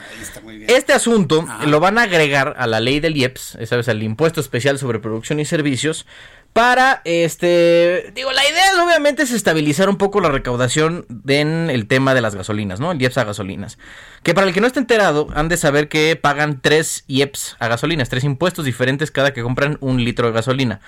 [0.66, 3.88] este asunto lo van a agregar a la ley del IEPS, ¿sabes?
[3.88, 6.04] Al Impuesto Especial sobre Producción y Servicios
[6.52, 11.86] para este digo la idea es obviamente es estabilizar un poco la recaudación en el
[11.86, 13.78] tema de las gasolinas no el IEPS a gasolinas.
[14.22, 17.68] Que para el que no esté enterado han de saber que pagan tres IEPS a
[17.68, 20.80] gasolinas tres impuestos diferentes cada que compran un litro de gasolina.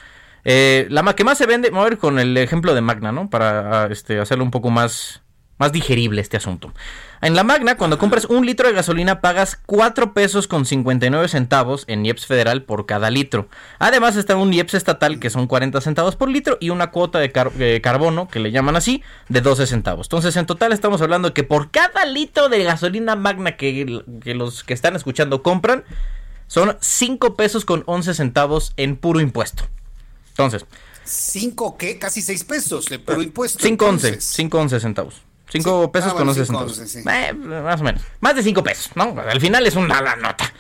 [0.45, 3.31] Eh, la que más se vende vamos a ver con el ejemplo de Magna no
[3.31, 5.22] para este hacerlo un poco más
[5.63, 6.73] más digerible este asunto.
[7.21, 11.85] En la Magna, cuando compras un litro de gasolina, pagas 4 pesos con 59 centavos
[11.87, 13.47] en IEPS federal por cada litro.
[13.79, 17.33] Además está un IEPS estatal que son 40 centavos por litro y una cuota de
[17.61, 20.07] eh, carbono, que le llaman así, de 12 centavos.
[20.07, 24.35] Entonces en total estamos hablando de que por cada litro de gasolina Magna que, que
[24.35, 25.85] los que están escuchando compran,
[26.49, 29.69] son 5 pesos con 11 centavos en puro impuesto.
[30.31, 30.67] Entonces...
[31.07, 32.01] ¿5 qué?
[32.01, 33.65] Casi 6 pesos de puro impuesto.
[33.65, 34.17] 5.11,
[34.51, 36.79] 5.11 5 pesos ah, con 11 centavos.
[36.79, 38.03] Eh, más o menos.
[38.21, 39.15] Más de 5 pesos, ¿no?
[39.21, 40.53] Al final es una nota.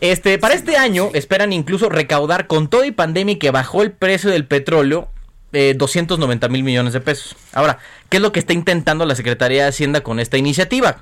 [0.00, 4.30] Este, para este año esperan incluso recaudar con todo y pandemia que bajó el precio
[4.30, 5.08] del petróleo
[5.52, 7.36] eh, 290 mil millones de pesos.
[7.52, 7.78] Ahora,
[8.08, 10.98] ¿qué es lo que está intentando la Secretaría de Hacienda con esta iniciativa?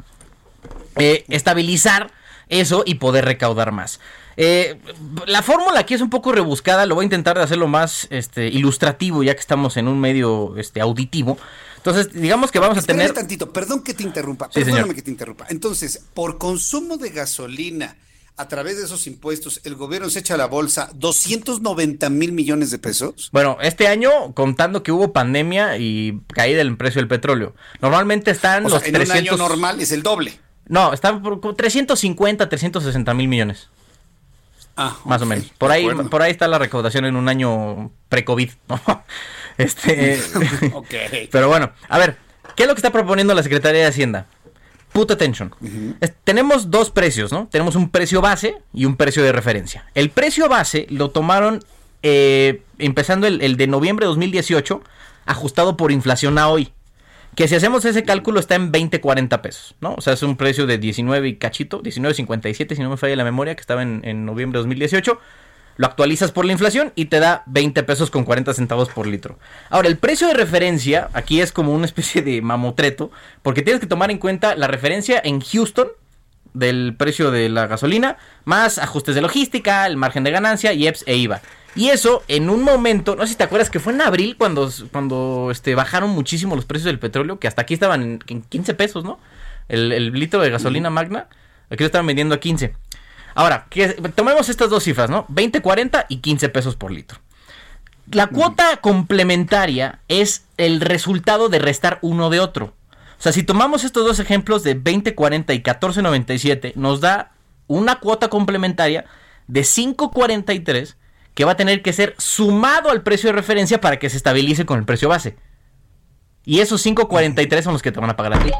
[0.96, 2.10] Eh, estabilizar
[2.48, 3.98] eso y poder recaudar más.
[4.36, 4.78] Eh,
[5.26, 8.48] la fórmula aquí es un poco rebuscada, lo voy a intentar de hacerlo más este,
[8.48, 11.38] ilustrativo ya que estamos en un medio este, auditivo.
[11.76, 13.12] Entonces, digamos que vamos a tener...
[13.12, 15.46] tantito, perdón que te interrumpa, perdóname que te interrumpa.
[15.48, 17.96] Entonces, por consumo de gasolina,
[18.36, 22.70] a través de esos impuestos, el gobierno se echa a la bolsa 290 mil millones
[22.70, 23.30] de pesos.
[23.32, 28.64] Bueno, este año, contando que hubo pandemia y caída del precio del petróleo, normalmente están
[28.64, 30.38] los en un año normal es el doble.
[30.66, 33.68] No, está por 350, 360 mil millones.
[34.76, 35.46] Ah, más o menos.
[35.58, 38.50] Por ahí, por ahí está la recaudación en un año pre-COVID.
[39.58, 40.20] este,
[41.30, 42.16] Pero bueno, a ver,
[42.56, 44.26] ¿qué es lo que está proponiendo la Secretaría de Hacienda?
[44.92, 45.54] Put attention.
[46.24, 47.48] tenemos dos precios, ¿no?
[47.50, 49.86] Tenemos un precio base y un precio de referencia.
[49.94, 51.64] El precio base lo tomaron
[52.02, 54.82] eh, empezando el, el de noviembre de 2018,
[55.24, 56.72] ajustado por inflación a hoy.
[57.34, 59.94] Que si hacemos ese cálculo está en 20, 40 pesos, ¿no?
[59.94, 63.24] O sea, es un precio de 19 y cachito, 19.57 si no me falla la
[63.24, 65.18] memoria, que estaba en, noviembre de 2018.
[65.78, 69.38] Lo actualizas por la inflación y te da 20 pesos con 40 centavos por litro.
[69.70, 73.10] Ahora, el precio de referencia aquí es como una especie de mamotreto,
[73.40, 75.88] porque tienes que tomar en cuenta la referencia en Houston
[76.52, 81.16] del precio de la gasolina, más ajustes de logística, el margen de ganancia, IEPS e
[81.16, 81.40] IVA.
[81.74, 84.70] Y eso en un momento, no sé si te acuerdas que fue en abril cuando,
[84.90, 89.04] cuando este, bajaron muchísimo los precios del petróleo, que hasta aquí estaban en, 15 pesos,
[89.04, 89.18] ¿no?
[89.68, 91.28] El, litro de gasolina magna,
[91.70, 92.74] aquí lo estaban vendiendo a 15.
[93.34, 95.24] Ahora, que, tomemos estas dos cifras, ¿no?
[95.28, 97.18] 20, 40 y 15 pesos por litro.
[98.10, 102.74] La cuota complementaria es el resultado de restar uno de otro.
[103.18, 107.32] O sea, si tomamos estos dos ejemplos de 20, 40 y 14.97, nos da
[107.68, 109.06] una cuota complementaria
[109.46, 110.96] de 5.43
[111.34, 114.66] que va a tener que ser sumado al precio de referencia para que se estabilice
[114.66, 115.36] con el precio base.
[116.44, 118.50] Y esos 5.43 son los que te van a pagar a ti.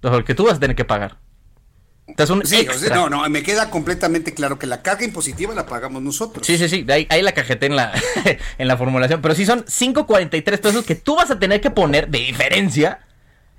[0.00, 1.18] Los que tú vas a tener que pagar.
[2.44, 6.46] sí, no, no, me queda completamente claro que la carga impositiva la pagamos nosotros.
[6.46, 7.92] Sí, sí, sí, ahí, ahí la cajeté en la,
[8.58, 9.20] en la formulación.
[9.20, 13.00] Pero sí son 5.43 pesos que tú vas a tener que poner de diferencia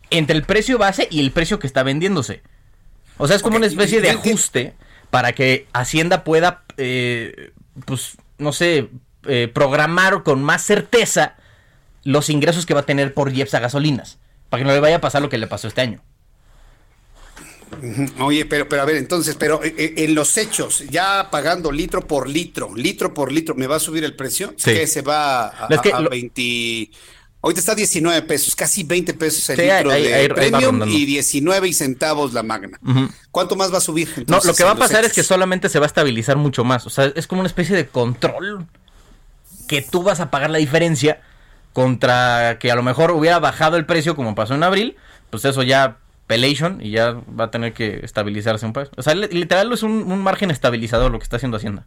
[0.10, 2.42] entre el precio base y el precio que está vendiéndose.
[3.18, 4.74] O sea, es como una especie de ajuste
[5.10, 7.52] para que Hacienda pueda eh,
[7.86, 8.90] pues, no sé,
[9.28, 11.36] eh, programar con más certeza
[12.04, 14.20] los ingresos que va a tener por IEPS a gasolinas,
[14.50, 16.02] para que no le vaya a pasar lo que le pasó este año.
[18.20, 22.08] Oye, pero, pero a ver, entonces, pero eh, eh, en los hechos, ya pagando litro
[22.08, 24.54] por litro, litro por litro, ¿me va a subir el precio?
[24.58, 24.72] Sí.
[24.72, 26.92] Que se va a, a, 20,
[27.46, 32.34] Ahorita está 19 pesos, casi 20 pesos el litro de premium y 19 y centavos
[32.34, 32.80] la magna.
[33.30, 34.26] ¿Cuánto más va a subir?
[34.28, 36.88] no, lo que va a pasar es que solamente se va a estabilizar mucho más.
[36.88, 38.66] O sea, es como una especie de control
[39.68, 41.22] que tú vas a pagar la diferencia
[41.72, 44.96] contra que a lo mejor hubiera bajado el precio como pasó en abril.
[45.30, 48.90] Pues eso ya pelation y ya va a tener que estabilizarse un poco.
[48.98, 51.86] O sea, literal es un, un margen estabilizador lo que está haciendo Hacienda.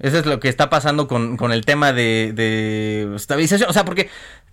[0.00, 3.68] Eso es lo que está pasando con, el tema de, estabilización.
[3.68, 4.08] O sea, porque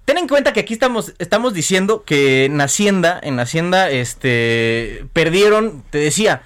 [0.06, 5.84] ten en cuenta que aquí estamos, estamos diciendo que en Hacienda, en Hacienda, este, perdieron,
[5.90, 6.42] te decía,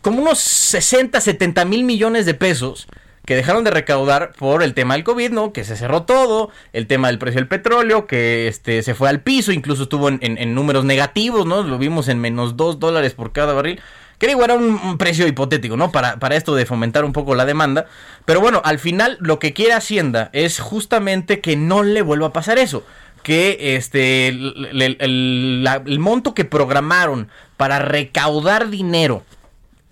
[0.00, 2.86] como unos 60, 70 mil millones de pesos
[3.26, 5.52] que dejaron de recaudar por el tema del COVID, ¿no?
[5.52, 9.20] Que se cerró todo, el tema del precio del petróleo, que este, se fue al
[9.20, 11.62] piso, incluso estuvo en, en números negativos, ¿no?
[11.62, 13.80] Lo vimos en menos 2 dólares por cada barril.
[14.20, 15.90] Que digo, era un, precio hipotético, ¿no?
[15.90, 17.86] Para, para esto de fomentar un poco la demanda.
[18.26, 22.32] Pero bueno, al final lo que quiere Hacienda es justamente que no le vuelva a
[22.34, 22.84] pasar eso.
[23.22, 29.24] Que este el, monto que programaron para recaudar dinero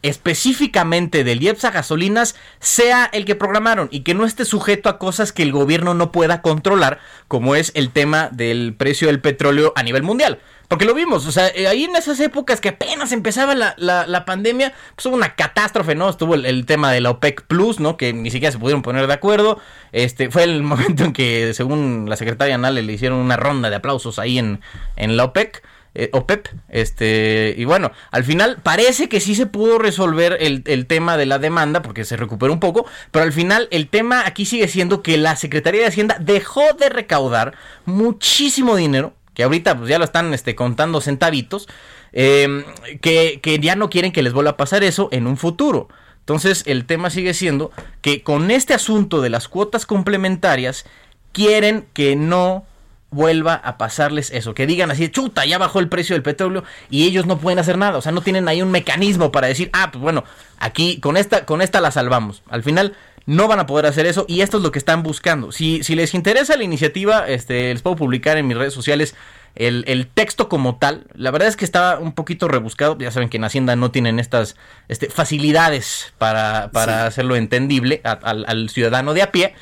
[0.02, 5.32] específicamente del IEPS gasolinas sea el que programaron y que no esté sujeto a cosas
[5.32, 9.82] que el gobierno no pueda controlar, como es el tema del precio del petróleo a
[9.82, 10.38] nivel mundial.
[10.68, 14.24] Porque lo vimos, o sea, eh, ahí en esas épocas que apenas empezaba la, la,
[14.26, 16.10] pandemia, pues hubo una catástrofe, ¿no?
[16.10, 17.96] Estuvo el, tema de la OPEC Plus, ¿no?
[17.96, 19.58] Que ni siquiera se pudieron poner de acuerdo.
[19.92, 23.76] Este, fue el momento en que, según la secretaria Nale, le hicieron una ronda de
[23.76, 24.60] aplausos ahí en,
[24.96, 25.62] en la OPEC.
[25.94, 30.86] Eh, OPEP, este, y bueno, al final parece que sí se pudo resolver el, el,
[30.86, 34.44] tema de la demanda, porque se recuperó un poco, pero al final el tema aquí
[34.44, 37.54] sigue siendo que la Secretaría de Hacienda dejó de recaudar
[37.86, 41.69] muchísimo dinero que ahorita pues ya lo están este, contando centavitos,
[42.10, 42.65] em,
[43.01, 45.86] que, que ya no quieren que les vuelva a pasar eso en un futuro.
[46.19, 47.70] Entonces el tema sigue siendo
[48.01, 50.86] que con este asunto de las cuotas complementarias
[51.31, 52.66] quieren que no
[53.12, 57.05] vuelva a pasarles eso, que digan así, chuta, ya bajó el precio del petróleo y
[57.06, 59.90] ellos no pueden hacer nada, o sea, no tienen ahí un mecanismo para decir, ah,
[59.93, 60.24] pues bueno,
[60.59, 62.43] aquí con esta con esta la salvamos.
[62.48, 62.97] Al final
[63.28, 65.52] no van a poder hacer eso y esto es lo que están buscando.
[65.52, 69.14] Si, si les interesa la iniciativa, este, les puedo publicar en mis redes sociales
[69.55, 71.05] el, texto como tal.
[71.12, 72.96] La verdad es que estaba un poquito rebuscado.
[72.98, 74.56] Ya saben que en Hacienda no tienen estas
[74.88, 79.55] este, facilidades para, para hacerlo entendible al ciudadano de a pie.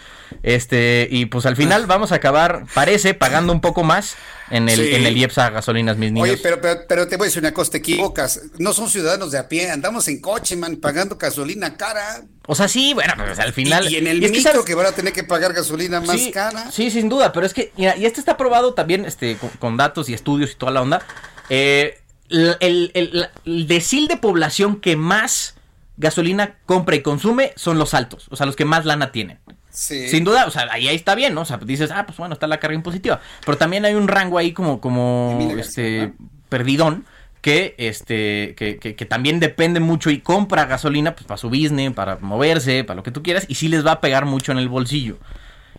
[0.43, 4.16] Este, y pues al final vamos a acabar, parece, pagando un poco más
[4.51, 6.28] en el, en el IEPSA gasolinas, mis niños.
[6.28, 8.43] Oye, pero, pero, te voy a decir una cosa, te equivocas.
[8.59, 12.24] No son ciudadanos de a pie, andamos en coche, man, pagando gasolina cara.
[12.47, 13.90] O sea, sí, bueno, pues al final.
[13.90, 16.70] Y, en el micro que, van a tener que pagar gasolina más cara.
[16.70, 20.09] Sí, sin duda, pero es que, mira, y esto está probado también este, con, datos
[20.09, 21.03] y estudios y toda la onda.
[21.48, 21.98] Eh,
[22.28, 25.55] el, el, el decil de población que más
[25.97, 29.39] gasolina compra y consume son los altos, o sea, los que más lana tienen.
[29.77, 31.43] Sin duda, o sea, ahí, ahí está bien, ¿no?
[31.43, 33.20] O sea, dices, ah, pues bueno, está la carga impositiva.
[33.44, 36.15] Pero también hay un rango ahí como, como, este,
[36.48, 37.05] perdidón,
[37.43, 42.16] que, este, que, que, también depende mucho y compra gasolina, pues para su business, para
[42.16, 44.70] moverse, para lo que tú quieras, y sí les va a pegar mucho en el
[44.70, 45.19] bolsillo.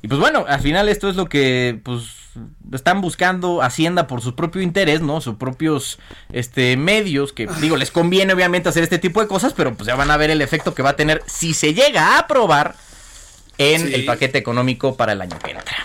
[0.03, 2.03] Y pues bueno, al final esto es lo que, pues,
[2.71, 5.21] están buscando Hacienda por su propio interés, ¿no?
[5.21, 5.97] Sus propios,
[6.31, 9.95] este, medios, que digo, les conviene obviamente hacer este tipo de cosas, pero pues ya
[9.95, 12.75] van a ver el efecto que va a tener si se llega a aprobar
[13.57, 15.75] en el paquete económico para el año que entra.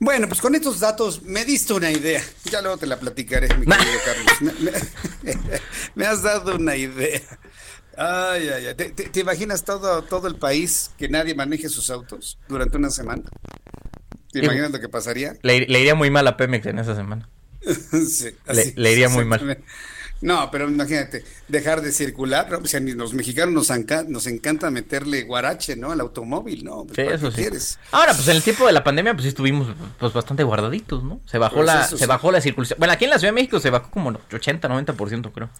[0.00, 2.22] Bueno, pues con estos datos me diste una idea.
[2.44, 4.54] Ya luego te la platicaré, mi querido Carlos.
[5.94, 7.20] Me, has dado una idea.
[7.96, 8.74] Ay, ay, ay.
[8.74, 13.24] ¿Te, imaginas todo, todo el país que nadie maneje sus autos durante una semana?
[14.30, 15.36] ¿Te imaginas lo que pasaría?
[15.42, 17.28] Le, iría muy mal a Pemex en esa semana.
[18.08, 18.36] sí,
[18.76, 19.64] le, iría muy mal.
[20.20, 25.76] No, pero imagínate, dejar de circular, o sea, los mexicanos nos, nos encanta meterle guarache,
[25.76, 25.92] ¿no?
[25.92, 26.84] Al automóvil, ¿no?
[26.84, 27.76] Pues, sí, eso sí.
[27.92, 29.68] Ahora, pues en el tiempo de la pandemia, pues estuvimos
[29.98, 31.20] pues bastante guardaditos, ¿no?
[31.26, 32.78] Se bajó la, se bajó la circulación.
[32.78, 35.50] Bueno, aquí en la Ciudad de México se bajó como 80, 90%, creo.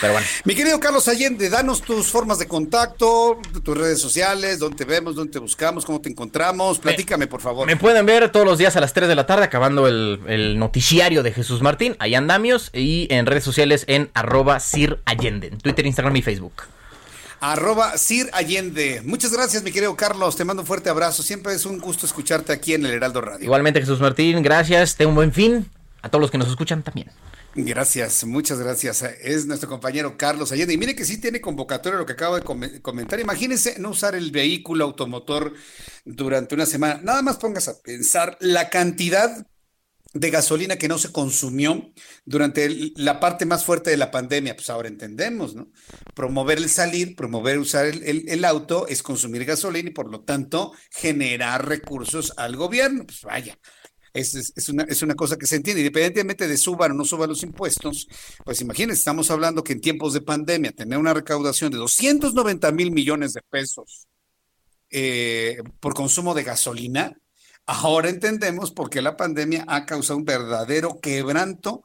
[0.00, 0.26] Pero bueno.
[0.44, 5.14] Mi querido Carlos Allende, danos tus formas de contacto, tus redes sociales, dónde te vemos,
[5.14, 6.78] dónde te buscamos, cómo te encontramos.
[6.78, 7.66] Platícame, por favor.
[7.66, 11.22] Me pueden ver todos los días a las 3 de la tarde, acabando el, noticiario
[11.22, 15.86] de Jesús Martín, allá andamios, y en redes sociales en arroba Sir Allende, en Twitter,
[15.86, 16.62] Instagram y Facebook.
[17.40, 19.02] Arroba Sir Allende.
[19.04, 20.36] Muchas gracias, mi querido Carlos.
[20.36, 21.22] Te mando un fuerte abrazo.
[21.22, 23.44] Siempre es un gusto escucharte aquí en el Heraldo Radio.
[23.44, 24.96] Igualmente, Jesús Martín, gracias.
[24.96, 25.70] Ten un buen fin.
[26.02, 27.10] A todos los que nos escuchan también.
[27.58, 29.00] Gracias, muchas gracias.
[29.22, 30.74] Es nuestro compañero Carlos Allende.
[30.74, 33.18] Y mire que sí tiene convocatoria lo que acabo de comentar.
[33.18, 35.54] Imagínense no usar el vehículo automotor
[36.04, 37.00] durante una semana.
[37.02, 39.46] Nada más pongas a pensar la cantidad
[40.12, 41.92] de gasolina que no se consumió
[42.26, 44.54] durante la parte más fuerte de la pandemia.
[44.54, 45.70] Pues ahora entendemos, ¿no?
[46.14, 50.72] Promover el salir, promover usar el, el auto es consumir gasolina y por lo tanto
[50.90, 53.06] generar recursos al gobierno.
[53.06, 53.58] Pues vaya,
[54.20, 57.42] es, una, es una cosa que se entiende, independientemente de suban o no suban los
[57.42, 58.08] impuestos,
[58.44, 62.90] pues imagínense, estamos hablando que en tiempos de pandemia tener una recaudación de 290 mil
[62.90, 64.08] millones de pesos
[64.90, 67.16] eh, por consumo de gasolina,
[67.66, 71.82] ahora entendemos por qué la pandemia ha causado un verdadero quebranto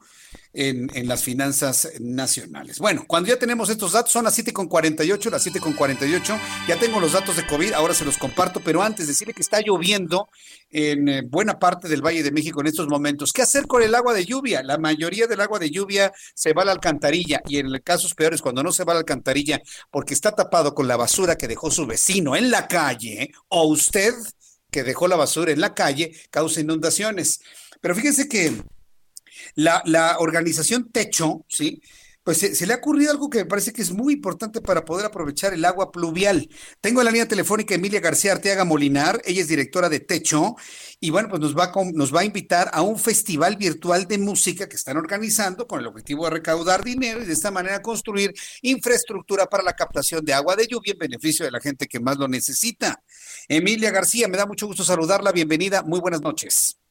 [0.54, 2.78] en, las finanzas nacionales.
[2.78, 6.38] Bueno, cuando ya tenemos estos datos, son las 7.48, las 7.48,
[6.68, 9.60] ya tengo los datos de COVID, ahora se los comparto, pero antes decirle que está
[9.60, 10.28] lloviendo
[10.70, 13.32] en eh, buena parte del Valle de México en estos momentos.
[13.32, 14.62] ¿Qué hacer con el agua de lluvia?
[14.62, 18.42] La mayoría del agua de lluvia se va a la alcantarilla y en casos peores,
[18.42, 19.60] cuando no se va a la alcantarilla
[19.90, 24.14] porque está tapado con la basura que dejó su vecino en la calle o usted
[24.70, 27.40] que dejó la basura en la calle, causa inundaciones.
[27.80, 28.52] Pero fíjense que
[29.54, 31.82] la, la organización Techo, ¿sí?
[32.24, 35.06] pues se, le ha ocurrido algo que me parece que es muy importante para poder
[35.06, 36.48] aprovechar el agua pluvial.
[36.80, 40.54] Tengo en la línea telefónica Emilia García Arteaga Molinar, ella es directora de Techo,
[41.00, 44.18] y bueno, pues nos va, a, nos va a invitar a un festival virtual de
[44.18, 48.32] música que están organizando con el objetivo de recaudar dinero y de esta manera construir
[48.62, 52.18] infraestructura para la captación de agua de lluvia en beneficio de la gente que más
[52.18, 53.02] lo necesita.
[53.48, 56.81] Emilia García, me da mucho gusto saludarla, bienvenida, muy buenas noches.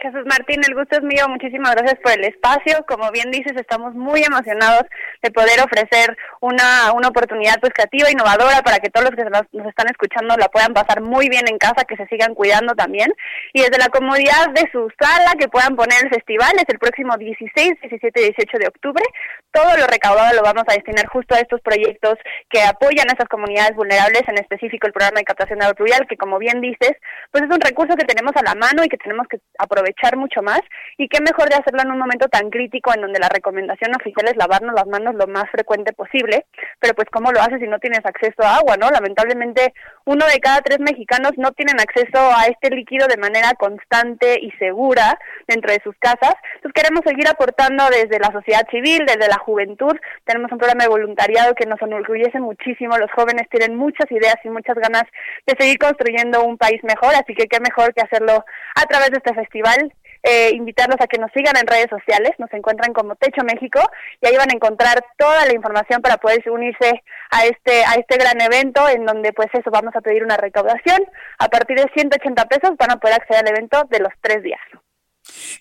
[0.00, 1.28] Jesús Martín, el gusto es mío.
[1.28, 2.84] Muchísimas gracias por el espacio.
[2.86, 4.84] Como bien dices, estamos muy emocionados
[5.22, 9.66] de poder ofrecer una, una oportunidad pues creativa, innovadora, para que todos los que nos,
[9.66, 13.12] están escuchando la puedan pasar muy bien en casa, que se sigan cuidando también.
[13.52, 17.16] Y desde la comodidad de su sala, que puedan poner el festival, es el próximo
[17.16, 19.04] 16, 17 y 18 de octubre.
[19.50, 22.14] Todo lo recaudado lo vamos a destinar justo a estos proyectos
[22.50, 26.06] que apoyan a esas comunidades vulnerables, en específico el programa de captación de agua pluvial,
[26.08, 26.92] que como bien dices,
[27.32, 30.16] pues es un recurso que tenemos a la mano y que tenemos que aprovechar echar
[30.16, 30.60] mucho más
[30.96, 34.28] y qué mejor de hacerlo en un momento tan crítico en donde la recomendación oficial
[34.28, 36.46] es lavarnos las manos lo más frecuente posible,
[36.80, 38.90] pero pues cómo lo haces si no tienes acceso a agua, ¿no?
[38.90, 39.74] Lamentablemente
[40.04, 44.50] uno de cada tres mexicanos no tienen acceso a este líquido de manera constante y
[44.52, 49.38] segura dentro de sus casas, entonces queremos seguir aportando desde la sociedad civil, desde la
[49.38, 49.94] juventud,
[50.24, 54.50] tenemos un programa de voluntariado que nos enorgullece muchísimo, los jóvenes tienen muchas ideas y
[54.50, 55.04] muchas ganas
[55.46, 58.44] de seguir construyendo un país mejor, así que qué mejor que hacerlo
[58.74, 59.77] a través de este festival
[60.22, 63.80] eh, invitarlos a que nos sigan en redes sociales, nos encuentran como Techo México
[64.20, 68.16] y ahí van a encontrar toda la información para poder unirse a este a este
[68.16, 70.98] gran evento en donde pues eso vamos a pedir una recaudación
[71.38, 74.60] a partir de 180 pesos van a poder acceder al evento de los tres días.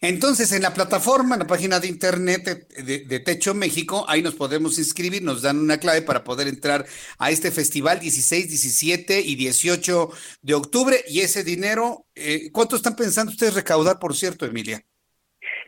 [0.01, 4.77] Entonces, en la plataforma, en la página de internet de, Techo México, ahí nos podemos
[4.77, 6.85] inscribir, nos dan una clave para poder entrar
[7.17, 10.09] a este festival 16, 17 y 18
[10.41, 11.03] de octubre.
[11.07, 14.83] Y ese dinero, eh, ¿cuánto están pensando ustedes recaudar, por cierto, Emilia?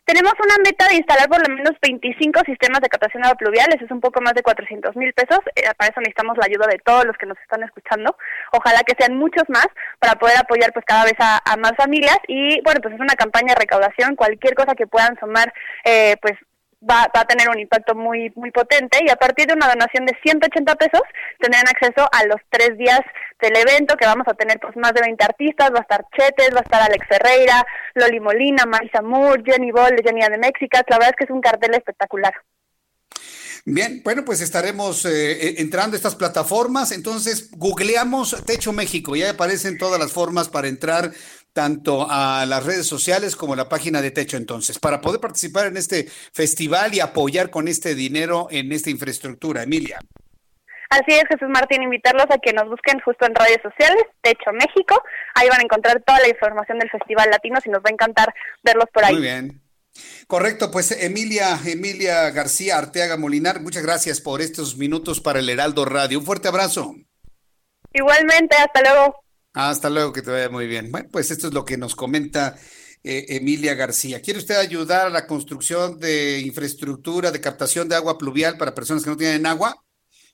[0.10, 3.86] Tenemos una meta de instalar por lo menos 25 sistemas de captación agua pluvial, eso
[3.86, 6.80] es un poco más de 400 mil pesos, eh, para eso necesitamos la ayuda de
[6.84, 8.18] todos los que nos están escuchando,
[8.52, 9.68] ojalá que sean muchos más
[10.00, 13.54] para poder apoyar pues cada vez a, más familias y bueno pues es una campaña
[13.54, 15.54] de recaudación, cualquier cosa que puedan sumar
[15.86, 16.34] eh, pues
[16.82, 20.06] va, va, a tener un impacto muy muy potente y a partir de una donación
[20.06, 21.02] de 180 pesos
[21.40, 23.02] tendrán acceso a los tres días
[23.42, 26.54] del evento que vamos a tener pues más de 20 artistas, va a estar Chetes,
[26.54, 27.66] va a estar Alex Ferreira,
[27.96, 31.42] Loli Molina, Marisa Moore, Jenny Ball Jenny de México, la verdad es que es un
[31.42, 32.34] cartel espectacular.
[33.66, 36.92] Bien, bueno, pues estaremos eh, eh, entrando a estas plataformas.
[36.92, 41.12] Entonces, googleamos Techo México, ya aparecen todas las formas para entrar
[41.54, 45.68] tanto a las redes sociales como a la página de Techo entonces, para poder participar
[45.68, 49.64] en este festival y apoyar con este dinero en esta infraestructura.
[49.64, 50.00] Emilia.
[50.90, 55.04] Así es, Jesús Martín, invitarlos a que nos busquen justo en redes sociales, Techo México.
[55.36, 58.34] Ahí van a encontrar toda la información del Festival Latino y nos va a encantar
[58.64, 59.14] verlos por ahí.
[59.14, 59.62] Muy bien.
[60.28, 65.86] Correcto, pues Emilia, Emilia García Arteaga Molinar, muchas gracias por estos minutos para el Heraldo
[65.86, 66.20] Radio.
[66.20, 66.96] Un fuerte abrazo.
[67.94, 69.16] Igualmente, hasta luego.
[69.54, 70.92] Hasta luego, que te vaya muy bien.
[70.92, 72.58] Bueno, pues esto es lo que nos comenta
[73.04, 74.22] eh, Emilia García.
[74.22, 79.04] ¿Quiere usted ayudar a la construcción de infraestructura de captación de agua pluvial para personas
[79.04, 79.84] que no tienen agua?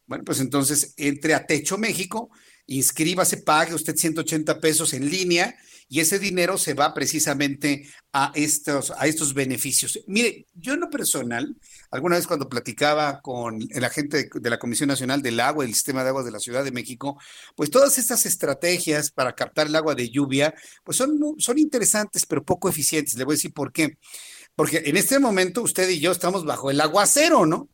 [0.06, 2.30] Bueno, pues entonces entre a Techo México,
[2.68, 5.56] inscríbase, pague usted 180 pesos en línea
[5.88, 10.00] y ese dinero se va precisamente a estos, a estos beneficios.
[10.08, 11.56] Mire, yo en lo personal,
[11.92, 15.76] alguna vez cuando platicaba con el agente de, la Comisión Nacional del Agua y el
[15.76, 17.20] Sistema de Aguas de la Ciudad de México,
[17.56, 22.44] pues todas estas estrategias para captar el agua de lluvia, pues son, son interesantes, pero
[22.44, 23.16] poco eficientes.
[23.16, 23.98] Le voy a decir por qué.
[24.56, 27.70] Porque en este momento usted y yo estamos bajo el aguacero, ¿no?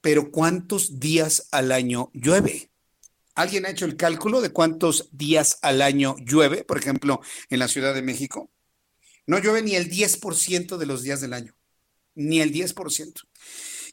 [0.00, 2.70] Pero ¿cuántos días al año llueve?
[3.38, 7.20] ¿Alguien ha hecho el cálculo de cuántos días al año llueve, por ejemplo,
[7.50, 8.50] en la Ciudad de México?
[9.28, 11.54] No llueve ni el 10% de los días del año,
[12.16, 13.28] ni el 10%.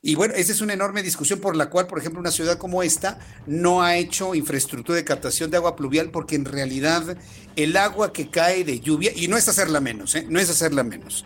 [0.02, 2.82] Y bueno, esa es una enorme discusión por la cual, por ejemplo, una ciudad como
[2.82, 7.16] esta no ha hecho infraestructura de captación de agua pluvial porque en realidad
[7.56, 10.26] el agua que cae de lluvia, y no es hacerla menos, ¿eh?
[10.28, 11.24] no es hacerla menos,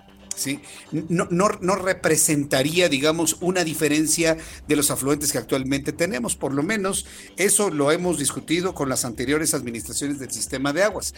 [1.09, 4.37] No, representaría, digamos, una diferencia
[4.67, 6.35] de los afluentes que actualmente tenemos.
[6.35, 7.05] Por lo menos
[7.37, 11.13] eso lo hemos discutido con las anteriores administraciones del sistema de aguas.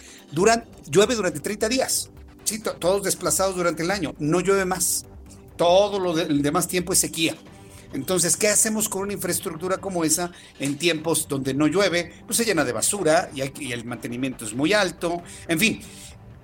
[0.89, 2.09] llueve durante 30 días,
[2.43, 2.59] ¿sí?
[2.59, 5.05] todos desplazados durante el año, no llueve más.
[5.57, 7.35] Todo lo el demás tiempo es sequía.
[7.93, 12.13] Entonces, ¿qué hacemos con una infraestructura como esa en tiempos donde no llueve?
[12.25, 15.21] Pues se llena de basura y el mantenimiento es muy alto.
[15.47, 15.81] En fin,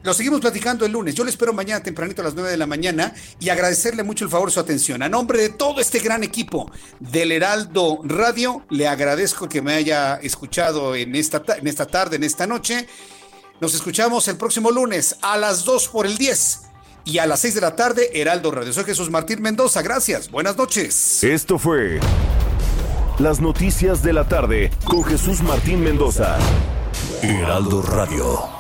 [0.04, 1.16] lo seguimos platicando el lunes.
[1.16, 4.32] Yo le espero mañana tempranito a las 9 de la mañana y agradecerle mucho el
[4.32, 5.02] favor su atención.
[5.04, 10.16] A nombre de todo este gran equipo del Heraldo Radio, le agradezco que me haya
[10.16, 12.88] escuchado en esta, en esta tarde, en esta noche.
[13.60, 16.62] Nos escuchamos el próximo lunes a las 2 por el 10
[17.06, 18.74] y a las 6 de la tarde, Heraldo Radio.
[18.74, 19.82] Soy Jesús Martín Mendoza.
[19.82, 20.30] Gracias.
[20.30, 21.24] Buenas noches.
[21.24, 22.00] Esto fue
[23.18, 26.38] Las Noticias de la Tarde con Jesús Martín Mendoza.
[27.22, 28.57] Heraldo Radio.